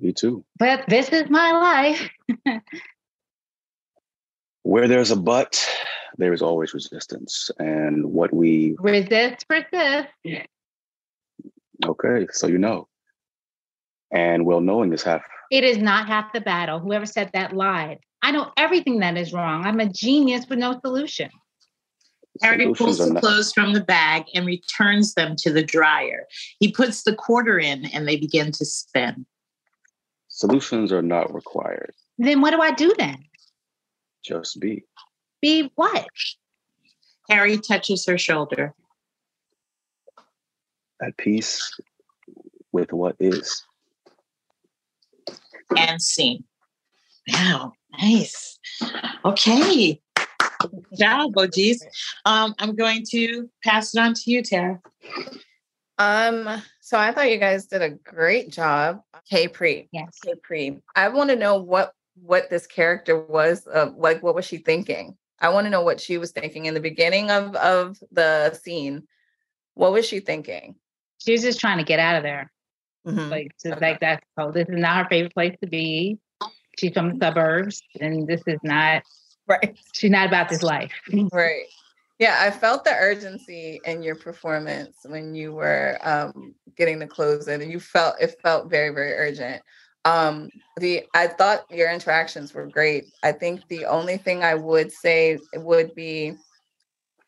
Me 0.00 0.12
too. 0.12 0.44
But 0.58 0.84
this 0.88 1.08
is 1.08 1.30
my 1.30 1.52
life. 1.52 2.10
Where 4.62 4.88
there's 4.88 5.10
a 5.10 5.16
but, 5.16 5.66
there 6.18 6.32
is 6.32 6.42
always 6.42 6.74
resistance. 6.74 7.50
And 7.58 8.06
what 8.06 8.32
we 8.32 8.76
resist, 8.78 9.46
persist. 9.48 10.08
Okay, 11.84 12.26
so 12.30 12.46
you 12.46 12.58
know. 12.58 12.88
And 14.12 14.46
well 14.46 14.60
knowing 14.60 14.92
is 14.92 15.02
half. 15.02 15.22
It 15.50 15.64
is 15.64 15.78
not 15.78 16.06
half 16.06 16.32
the 16.32 16.40
battle. 16.40 16.78
Whoever 16.78 17.06
said 17.06 17.30
that 17.34 17.52
lied. 17.54 17.98
I 18.22 18.30
know 18.30 18.52
everything 18.56 19.00
that 19.00 19.16
is 19.16 19.32
wrong. 19.32 19.66
I'm 19.66 19.80
a 19.80 19.88
genius 19.88 20.46
with 20.48 20.58
no 20.58 20.78
solution. 20.80 21.30
Harry 22.42 22.72
pulls 22.74 22.98
the 22.98 23.20
clothes 23.20 23.52
from 23.52 23.74
the 23.74 23.84
bag 23.84 24.24
and 24.34 24.46
returns 24.46 25.14
them 25.14 25.36
to 25.38 25.52
the 25.52 25.62
dryer. 25.62 26.26
He 26.58 26.72
puts 26.72 27.02
the 27.02 27.14
quarter 27.14 27.58
in 27.58 27.86
and 27.86 28.08
they 28.08 28.16
begin 28.16 28.50
to 28.52 28.64
spin. 28.64 29.26
Solutions 30.28 30.90
are 30.92 31.02
not 31.02 31.32
required. 31.32 31.92
Then 32.18 32.40
what 32.40 32.50
do 32.50 32.60
I 32.60 32.72
do 32.72 32.92
then? 32.98 33.24
Just 34.24 34.58
be. 34.58 34.84
Be 35.44 35.70
what? 35.74 36.06
Harry 37.28 37.58
touches 37.58 38.06
her 38.06 38.16
shoulder. 38.16 38.72
At 41.02 41.18
peace 41.18 41.78
with 42.72 42.94
what 42.94 43.14
is. 43.20 43.62
And 45.76 46.00
scene. 46.00 46.44
Wow, 47.30 47.74
nice. 48.00 48.58
Okay. 49.22 50.00
Good 50.62 50.84
job, 50.98 51.36
OGs. 51.36 51.84
Um, 52.24 52.54
I'm 52.58 52.74
going 52.74 53.04
to 53.10 53.50
pass 53.62 53.94
it 53.94 54.00
on 54.00 54.14
to 54.14 54.22
you, 54.30 54.40
Tara. 54.42 54.80
Um, 55.98 56.62
so 56.80 56.98
I 56.98 57.12
thought 57.12 57.30
you 57.30 57.36
guys 57.36 57.66
did 57.66 57.82
a 57.82 57.90
great 57.90 58.48
job. 58.48 59.02
Capri. 59.30 59.90
Yes. 59.92 60.20
Capri. 60.24 60.80
I 60.96 61.10
want 61.10 61.28
to 61.28 61.36
know 61.36 61.58
what 61.58 61.92
what 62.22 62.48
this 62.48 62.66
character 62.66 63.20
was 63.20 63.66
uh, 63.66 63.90
like 63.94 64.22
what 64.22 64.34
was 64.34 64.46
she 64.46 64.56
thinking? 64.56 65.18
I 65.44 65.50
want 65.50 65.66
to 65.66 65.70
know 65.70 65.82
what 65.82 66.00
she 66.00 66.16
was 66.16 66.32
thinking 66.32 66.64
in 66.64 66.72
the 66.72 66.80
beginning 66.80 67.30
of 67.30 67.54
of 67.56 67.98
the 68.10 68.54
scene. 68.54 69.02
What 69.74 69.92
was 69.92 70.06
she 70.06 70.20
thinking? 70.20 70.74
She 71.18 71.32
was 71.32 71.42
just 71.42 71.60
trying 71.60 71.76
to 71.76 71.84
get 71.84 71.98
out 71.98 72.16
of 72.16 72.22
there. 72.22 72.50
Mm-hmm. 73.06 73.30
Like 73.30 73.52
just 73.62 73.76
okay. 73.76 73.90
like 73.90 74.00
that. 74.00 74.22
Oh, 74.38 74.50
this 74.50 74.66
is 74.70 74.78
not 74.78 74.96
her 74.96 75.08
favorite 75.10 75.34
place 75.34 75.54
to 75.62 75.68
be. 75.68 76.18
She's 76.78 76.94
from 76.94 77.10
the 77.10 77.26
suburbs, 77.26 77.82
and 78.00 78.26
this 78.26 78.40
is 78.46 78.58
not 78.62 79.02
right. 79.46 79.78
She's 79.92 80.10
not 80.10 80.28
about 80.28 80.48
this 80.48 80.62
life. 80.62 80.92
right. 81.30 81.64
Yeah, 82.18 82.38
I 82.40 82.50
felt 82.50 82.84
the 82.84 82.94
urgency 82.94 83.80
in 83.84 84.02
your 84.02 84.14
performance 84.14 84.96
when 85.04 85.34
you 85.34 85.52
were 85.52 85.98
um, 86.02 86.54
getting 86.74 86.98
the 86.98 87.06
clothes 87.06 87.48
in, 87.48 87.60
and 87.60 87.70
you 87.70 87.80
felt 87.80 88.14
it 88.18 88.34
felt 88.40 88.70
very, 88.70 88.94
very 88.94 89.12
urgent. 89.12 89.60
Um, 90.04 90.50
the 90.76 91.04
I 91.14 91.28
thought 91.28 91.64
your 91.70 91.90
interactions 91.90 92.52
were 92.52 92.66
great. 92.66 93.06
I 93.22 93.32
think 93.32 93.66
the 93.68 93.86
only 93.86 94.18
thing 94.18 94.42
I 94.42 94.54
would 94.54 94.92
say 94.92 95.38
would 95.54 95.94
be 95.94 96.34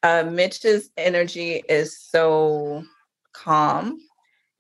uh, 0.03 0.25
Mitch's 0.31 0.91
energy 0.97 1.63
is 1.69 1.99
so 1.99 2.85
calm, 3.33 3.99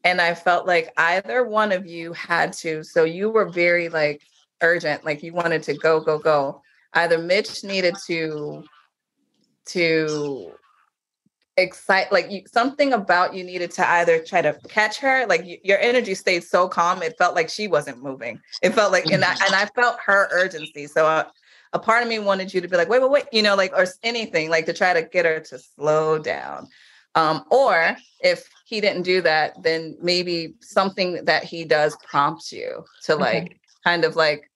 and 0.04 0.20
I 0.20 0.34
felt 0.34 0.66
like 0.66 0.92
either 0.96 1.44
one 1.46 1.72
of 1.72 1.86
you 1.86 2.12
had 2.12 2.52
to. 2.54 2.82
So 2.82 3.04
you 3.04 3.28
were 3.30 3.50
very 3.50 3.88
like 3.88 4.22
urgent, 4.62 5.04
like 5.04 5.22
you 5.22 5.32
wanted 5.32 5.62
to 5.64 5.74
go, 5.74 6.00
go, 6.00 6.18
go. 6.18 6.62
Either 6.94 7.18
Mitch 7.18 7.62
needed 7.64 7.96
to 8.06 8.64
to 9.66 10.52
excite 11.57 12.12
like 12.12 12.30
you, 12.30 12.42
something 12.46 12.92
about 12.92 13.34
you 13.34 13.42
needed 13.42 13.70
to 13.70 13.88
either 13.88 14.18
try 14.18 14.42
to 14.42 14.52
catch 14.68 14.98
her 14.98 15.26
like 15.26 15.44
you, 15.46 15.57
your 15.64 15.78
energy 15.78 16.14
stayed 16.14 16.44
so 16.44 16.68
calm 16.68 17.02
it 17.02 17.16
felt 17.16 17.34
like 17.34 17.48
she 17.48 17.66
wasn't 17.66 18.02
moving. 18.02 18.40
It 18.62 18.74
felt 18.74 18.92
like 18.92 19.07
and 19.07 19.24
I, 19.24 19.32
and 19.32 19.54
I 19.54 19.66
felt 19.74 19.98
her 20.04 20.28
urgency. 20.32 20.86
So 20.86 21.07
uh, 21.07 21.24
a 21.72 21.78
part 21.78 22.02
of 22.02 22.09
me 22.09 22.18
wanted 22.18 22.52
you 22.52 22.61
to 22.61 22.68
be 22.68 22.76
like 22.76 22.88
wait 22.88 23.00
wait 23.00 23.11
wait 23.11 23.24
you 23.32 23.42
know 23.42 23.54
like 23.54 23.72
or 23.72 23.86
anything 24.02 24.50
like 24.50 24.66
to 24.66 24.72
try 24.72 24.92
to 24.92 25.02
get 25.02 25.24
her 25.24 25.40
to 25.40 25.59
slow 25.59 26.18
down. 26.18 26.68
Um 27.14 27.44
or 27.50 27.96
if 28.20 28.48
he 28.66 28.80
didn't 28.80 29.02
do 29.02 29.22
that 29.22 29.62
then 29.62 29.96
maybe 30.02 30.54
something 30.61 31.24
that 31.24 31.44
he 31.44 31.64
does 31.64 31.96
prompts 32.04 32.52
you 32.52 32.84
to 33.04 33.16
like 33.16 33.44
okay. 33.44 33.61
kind 33.82 34.04
of 34.04 34.14
like 34.14 34.50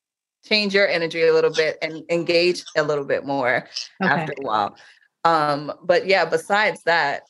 change 0.44 0.74
your 0.74 0.88
energy 0.88 1.22
a 1.22 1.32
little 1.32 1.52
bit 1.52 1.78
and 1.80 2.02
engage 2.10 2.64
a 2.76 2.82
little 2.82 3.04
bit 3.04 3.24
more 3.24 3.68
okay. 4.02 4.10
after 4.10 4.32
a 4.38 4.42
while 4.42 4.76
um, 5.24 5.72
but 5.82 6.06
yeah, 6.06 6.24
besides 6.24 6.82
that, 6.84 7.22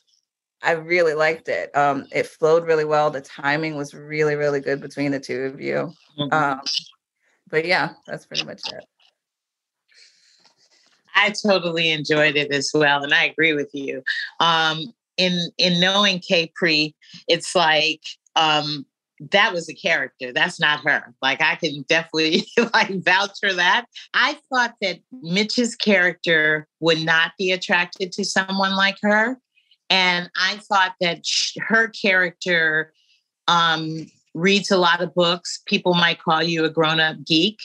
I 0.63 0.71
really 0.71 1.13
liked 1.13 1.47
it. 1.47 1.75
Um, 1.75 2.05
it 2.11 2.27
flowed 2.27 2.65
really 2.65 2.85
well. 2.85 3.09
The 3.09 3.21
timing 3.21 3.75
was 3.75 3.93
really, 3.93 4.35
really 4.35 4.59
good 4.59 4.79
between 4.79 5.11
the 5.11 5.19
two 5.19 5.41
of 5.43 5.59
you. 5.59 5.91
Mm-hmm. 6.19 6.33
Um, 6.33 6.61
but 7.49 7.65
yeah, 7.65 7.93
that's 8.07 8.25
pretty 8.25 8.45
much 8.45 8.61
it. 8.71 8.85
I 11.15 11.33
totally 11.45 11.91
enjoyed 11.91 12.35
it 12.35 12.51
as 12.51 12.71
well, 12.73 13.03
and 13.03 13.13
I 13.13 13.25
agree 13.25 13.53
with 13.53 13.69
you. 13.73 14.01
Um, 14.39 14.93
in 15.17 15.51
in 15.57 15.79
knowing 15.79 16.19
Capri, 16.19 16.95
it's 17.27 17.53
like 17.53 18.01
um, 18.35 18.85
that 19.29 19.53
was 19.53 19.69
a 19.69 19.73
character. 19.73 20.33
That's 20.33 20.59
not 20.59 20.79
her. 20.81 21.13
Like 21.21 21.41
I 21.41 21.55
can 21.55 21.85
definitely 21.87 22.45
like 22.73 23.03
vouch 23.03 23.37
for 23.39 23.53
that. 23.53 23.85
I 24.13 24.37
thought 24.49 24.73
that 24.81 24.99
Mitch's 25.21 25.75
character 25.75 26.67
would 26.79 27.03
not 27.03 27.33
be 27.37 27.51
attracted 27.51 28.11
to 28.13 28.25
someone 28.25 28.75
like 28.75 28.97
her, 29.03 29.37
and 29.89 30.29
I 30.35 30.55
thought 30.57 30.95
that 31.01 31.23
her 31.59 31.89
character 31.89 32.93
um, 33.47 34.07
reads 34.33 34.71
a 34.71 34.77
lot 34.77 35.01
of 35.01 35.13
books. 35.13 35.61
People 35.67 35.93
might 35.93 36.21
call 36.21 36.41
you 36.41 36.65
a 36.65 36.69
grown-up 36.69 37.17
geek. 37.25 37.59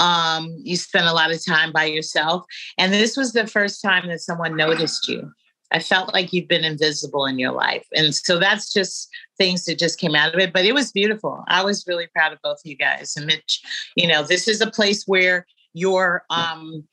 Um, 0.00 0.54
you 0.58 0.76
spend 0.76 1.06
a 1.06 1.12
lot 1.12 1.30
of 1.30 1.44
time 1.44 1.72
by 1.72 1.84
yourself, 1.84 2.44
and 2.76 2.92
this 2.92 3.16
was 3.16 3.32
the 3.32 3.46
first 3.46 3.80
time 3.80 4.08
that 4.08 4.20
someone 4.20 4.56
noticed 4.56 5.08
you. 5.08 5.30
I 5.72 5.78
felt 5.78 6.12
like 6.12 6.32
you've 6.32 6.48
been 6.48 6.64
invisible 6.64 7.24
in 7.26 7.38
your 7.38 7.52
life. 7.52 7.86
And 7.94 8.14
so 8.14 8.38
that's 8.38 8.72
just 8.72 9.08
things 9.38 9.64
that 9.64 9.78
just 9.78 9.98
came 9.98 10.14
out 10.14 10.34
of 10.34 10.40
it. 10.40 10.52
But 10.52 10.64
it 10.64 10.74
was 10.74 10.92
beautiful. 10.92 11.44
I 11.48 11.64
was 11.64 11.86
really 11.86 12.06
proud 12.08 12.32
of 12.32 12.38
both 12.42 12.58
of 12.58 12.66
you 12.66 12.76
guys. 12.76 13.16
And 13.16 13.26
Mitch, 13.26 13.62
you 13.96 14.06
know, 14.06 14.22
this 14.22 14.46
is 14.46 14.60
a 14.60 14.70
place 14.70 15.04
where 15.06 15.46
you're 15.72 16.24
um, 16.30 16.84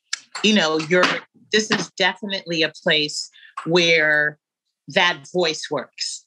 you 0.44 0.54
know, 0.54 0.80
you're 0.80 1.04
this 1.52 1.70
is 1.72 1.92
definitely 1.98 2.64
a 2.64 2.72
place 2.84 3.30
where 3.66 4.40
that 4.88 5.26
voice 5.34 5.68
works. 5.70 6.26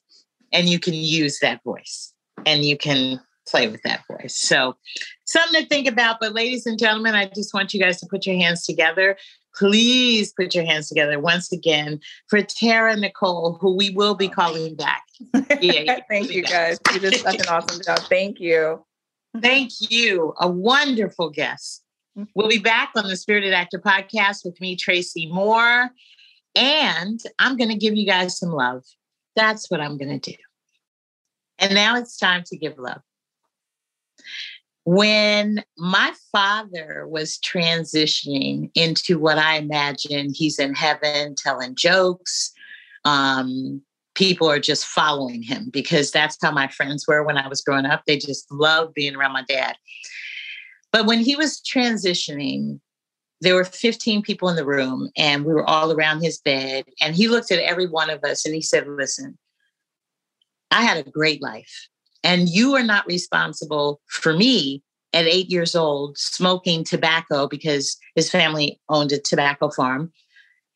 and 0.52 0.68
you 0.68 0.78
can 0.78 0.94
use 0.94 1.38
that 1.40 1.62
voice 1.64 2.12
and 2.44 2.64
you 2.64 2.76
can 2.76 3.20
play 3.48 3.68
with 3.68 3.82
that 3.82 4.02
voice. 4.06 4.36
So, 4.36 4.76
something 5.24 5.62
to 5.62 5.68
think 5.68 5.88
about. 5.88 6.18
But, 6.20 6.34
ladies 6.34 6.66
and 6.66 6.78
gentlemen, 6.78 7.14
I 7.14 7.26
just 7.26 7.54
want 7.54 7.72
you 7.72 7.80
guys 7.80 7.98
to 8.00 8.06
put 8.06 8.26
your 8.26 8.36
hands 8.36 8.64
together. 8.64 9.16
Please 9.54 10.32
put 10.32 10.54
your 10.54 10.64
hands 10.64 10.88
together 10.88 11.18
once 11.18 11.52
again 11.52 12.00
for 12.28 12.42
Tara 12.42 12.96
Nichole, 12.96 13.58
who 13.60 13.76
we 13.76 13.90
will 13.90 14.14
be 14.14 14.28
oh. 14.28 14.30
calling 14.30 14.74
back. 14.74 15.02
Yeah, 15.60 16.00
thank 16.08 16.32
you 16.32 16.42
guys. 16.42 16.80
You 16.92 16.98
did 16.98 17.14
such 17.14 17.36
an 17.36 17.46
awesome 17.46 17.80
job. 17.82 18.00
Thank 18.08 18.40
you. 18.40 18.84
Thank 19.40 19.70
you. 19.78 20.34
A 20.40 20.48
wonderful 20.48 21.30
guest. 21.30 21.84
Mm-hmm. 22.18 22.30
We'll 22.34 22.48
be 22.48 22.58
back 22.58 22.90
on 22.96 23.06
the 23.06 23.16
Spirited 23.16 23.52
Actor 23.52 23.78
podcast 23.78 24.44
with 24.44 24.60
me, 24.60 24.74
Tracy 24.76 25.30
Moore. 25.30 25.90
And 26.56 27.20
I'm 27.38 27.56
going 27.56 27.70
to 27.70 27.76
give 27.76 27.94
you 27.94 28.06
guys 28.06 28.38
some 28.38 28.50
love. 28.50 28.82
That's 29.36 29.70
what 29.70 29.80
I'm 29.80 29.96
going 29.96 30.18
to 30.18 30.32
do. 30.32 30.36
And 31.58 31.74
now 31.74 31.96
it's 31.96 32.18
time 32.18 32.42
to 32.46 32.56
give 32.56 32.78
love. 32.78 33.00
When 34.84 35.62
my 35.78 36.12
father 36.32 37.06
was 37.06 37.38
transitioning 37.38 38.70
into 38.74 39.18
what 39.18 39.38
I 39.38 39.56
imagine 39.56 40.32
he's 40.34 40.58
in 40.58 40.74
heaven 40.74 41.36
telling 41.36 41.76
jokes, 41.76 42.52
um, 43.04 43.82
people 44.14 44.50
are 44.50 44.58
just 44.58 44.84
following 44.86 45.42
him 45.42 45.70
because 45.72 46.10
that's 46.10 46.36
how 46.42 46.50
my 46.50 46.68
friends 46.68 47.06
were 47.06 47.22
when 47.22 47.38
I 47.38 47.48
was 47.48 47.62
growing 47.62 47.86
up. 47.86 48.02
They 48.06 48.16
just 48.16 48.50
loved 48.50 48.94
being 48.94 49.14
around 49.14 49.32
my 49.32 49.44
dad. 49.48 49.76
But 50.92 51.06
when 51.06 51.20
he 51.20 51.36
was 51.36 51.60
transitioning, 51.60 52.80
there 53.40 53.54
were 53.54 53.64
15 53.64 54.22
people 54.22 54.48
in 54.48 54.56
the 54.56 54.66
room 54.66 55.10
and 55.16 55.44
we 55.44 55.52
were 55.52 55.68
all 55.68 55.92
around 55.92 56.22
his 56.22 56.38
bed. 56.38 56.84
And 57.00 57.14
he 57.14 57.28
looked 57.28 57.50
at 57.50 57.58
every 57.58 57.88
one 57.88 58.10
of 58.10 58.22
us 58.22 58.44
and 58.44 58.54
he 58.54 58.62
said, 58.62 58.86
Listen, 58.86 59.38
I 60.70 60.82
had 60.82 60.98
a 60.98 61.10
great 61.10 61.42
life. 61.42 61.88
And 62.24 62.48
you 62.48 62.74
are 62.74 62.82
not 62.82 63.06
responsible 63.06 64.00
for 64.08 64.32
me 64.32 64.82
at 65.12 65.26
eight 65.26 65.50
years 65.50 65.74
old 65.74 66.16
smoking 66.16 66.84
tobacco 66.84 67.46
because 67.46 67.96
his 68.14 68.30
family 68.30 68.80
owned 68.88 69.12
a 69.12 69.18
tobacco 69.18 69.70
farm. 69.70 70.12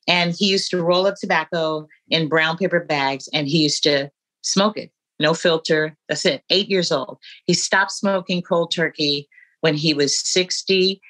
And 0.09 0.35
he 0.37 0.47
used 0.47 0.71
to 0.71 0.83
roll 0.83 1.07
up 1.07 1.15
tobacco 1.21 1.87
in 2.09 2.29
brown 2.29 2.57
paper 2.57 2.81
bags 2.81 3.29
and 3.33 3.49
he 3.49 3.63
used 3.63 3.83
to 3.85 4.11
smoke 4.43 4.77
it, 4.77 4.91
no 5.19 5.35
filter. 5.35 5.97
That's 6.09 6.25
it, 6.25 6.43
eight 6.51 6.69
years 6.69 6.93
old. 6.93 7.19
He 7.47 7.55
stopped 7.55 7.93
smoking 7.93 8.43
cold 8.43 8.73
turkey 8.73 9.29
when 9.61 9.75
he 9.75 9.95
was 9.95 10.19
60 10.19 11.01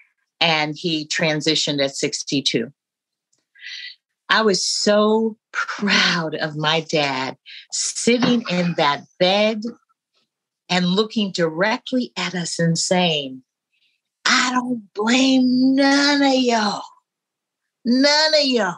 and 0.40 0.74
he 0.76 1.06
transitioned 1.08 1.82
at 1.82 1.96
62. 1.96 2.72
I 4.28 4.42
was 4.42 4.66
so 4.66 5.36
proud 5.52 6.34
of 6.34 6.56
my 6.56 6.80
dad 6.80 7.36
sitting 7.72 8.44
in 8.50 8.74
that 8.76 9.04
bed 9.18 9.62
and 10.68 10.86
looking 10.86 11.32
directly 11.32 12.12
at 12.16 12.34
us 12.34 12.58
and 12.58 12.76
saying, 12.78 13.42
I 14.24 14.50
don't 14.52 14.82
blame 14.94 15.74
none 15.76 16.22
of 16.22 16.34
y'all. 16.34 16.82
None 17.84 18.34
of 18.34 18.44
y'all. 18.44 18.76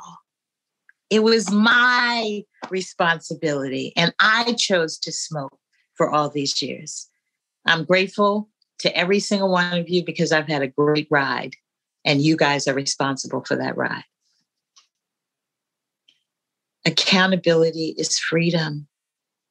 It 1.11 1.23
was 1.23 1.51
my 1.51 2.43
responsibility, 2.71 3.95
and 3.97 4.15
I 4.21 4.53
chose 4.53 4.99
to 4.99 5.13
smoke 5.13 5.57
for 5.95 6.11
all 6.11 6.29
these 6.29 6.61
years. 6.61 7.09
I'm 7.67 7.85
grateful 7.85 8.51
to 8.81 8.95
every 8.95 9.19
single 9.19 9.51
one 9.51 9.79
of 9.79 9.89
you 9.89 10.05
because 10.05 10.33
I've 10.33 10.49
had 10.49 10.63
a 10.63 10.69
great 10.69 11.09
ride, 11.11 11.55
and 12.05 12.21
you 12.21 12.37
guys 12.37 12.69
are 12.69 12.75
responsible 12.75 13.43
for 13.43 13.57
that 13.57 13.77
ride. 13.77 14.05
Accountability 16.85 17.95
is 17.97 18.19
freedom. 18.19 18.87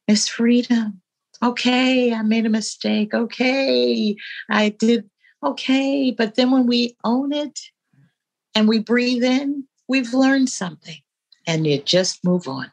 It's 0.07 0.27
freedom. 0.27 1.01
Okay, 1.43 2.13
I 2.13 2.21
made 2.23 2.45
a 2.45 2.49
mistake. 2.49 3.13
Okay, 3.13 4.15
I 4.49 4.69
did. 4.69 5.09
Okay. 5.43 6.11
But 6.11 6.35
then 6.35 6.51
when 6.51 6.65
we 6.65 6.97
own 7.03 7.31
it 7.31 7.59
and 8.55 8.67
we 8.67 8.79
breathe 8.79 9.23
in, 9.23 9.65
we've 9.87 10.13
learned 10.13 10.49
something 10.49 10.97
and 11.45 11.67
you 11.67 11.81
just 11.81 12.23
move 12.23 12.47
on. 12.47 12.71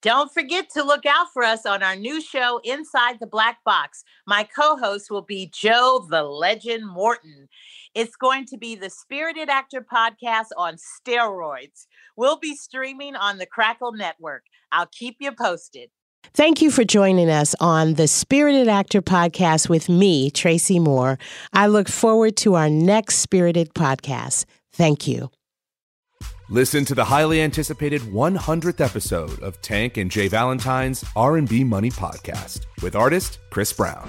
Don't 0.00 0.32
forget 0.32 0.68
to 0.70 0.82
look 0.82 1.06
out 1.06 1.32
for 1.32 1.44
us 1.44 1.64
on 1.64 1.84
our 1.84 1.94
new 1.94 2.20
show, 2.20 2.60
Inside 2.64 3.20
the 3.20 3.26
Black 3.26 3.58
Box. 3.64 4.02
My 4.26 4.42
co 4.42 4.76
host 4.76 5.12
will 5.12 5.22
be 5.22 5.48
Joe 5.52 6.04
the 6.10 6.24
Legend 6.24 6.88
Morton. 6.88 7.48
It's 7.94 8.16
going 8.16 8.46
to 8.46 8.58
be 8.58 8.74
the 8.74 8.90
Spirited 8.90 9.48
Actor 9.48 9.86
podcast 9.92 10.48
on 10.56 10.76
steroids. 10.76 11.86
We'll 12.16 12.38
be 12.38 12.56
streaming 12.56 13.14
on 13.14 13.38
the 13.38 13.46
Crackle 13.46 13.92
Network. 13.92 14.42
I'll 14.72 14.88
keep 14.90 15.18
you 15.20 15.30
posted. 15.30 15.90
Thank 16.34 16.62
you 16.62 16.70
for 16.70 16.82
joining 16.82 17.28
us 17.28 17.54
on 17.60 17.94
the 17.94 18.08
Spirited 18.08 18.68
Actor 18.68 19.02
podcast 19.02 19.68
with 19.68 19.88
me, 19.88 20.30
Tracy 20.30 20.78
Moore. 20.78 21.18
I 21.52 21.66
look 21.66 21.88
forward 21.88 22.36
to 22.38 22.54
our 22.54 22.70
next 22.70 23.16
Spirited 23.16 23.74
podcast. 23.74 24.46
Thank 24.72 25.06
you. 25.06 25.30
Listen 26.48 26.84
to 26.86 26.94
the 26.94 27.04
highly 27.04 27.40
anticipated 27.40 28.00
100th 28.02 28.80
episode 28.80 29.40
of 29.40 29.60
Tank 29.62 29.96
and 29.96 30.10
J. 30.10 30.28
Valentine's 30.28 31.04
R&B 31.16 31.64
Money 31.64 31.90
podcast 31.90 32.66
with 32.82 32.96
artist 32.96 33.38
Chris 33.50 33.72
Brown. 33.72 34.08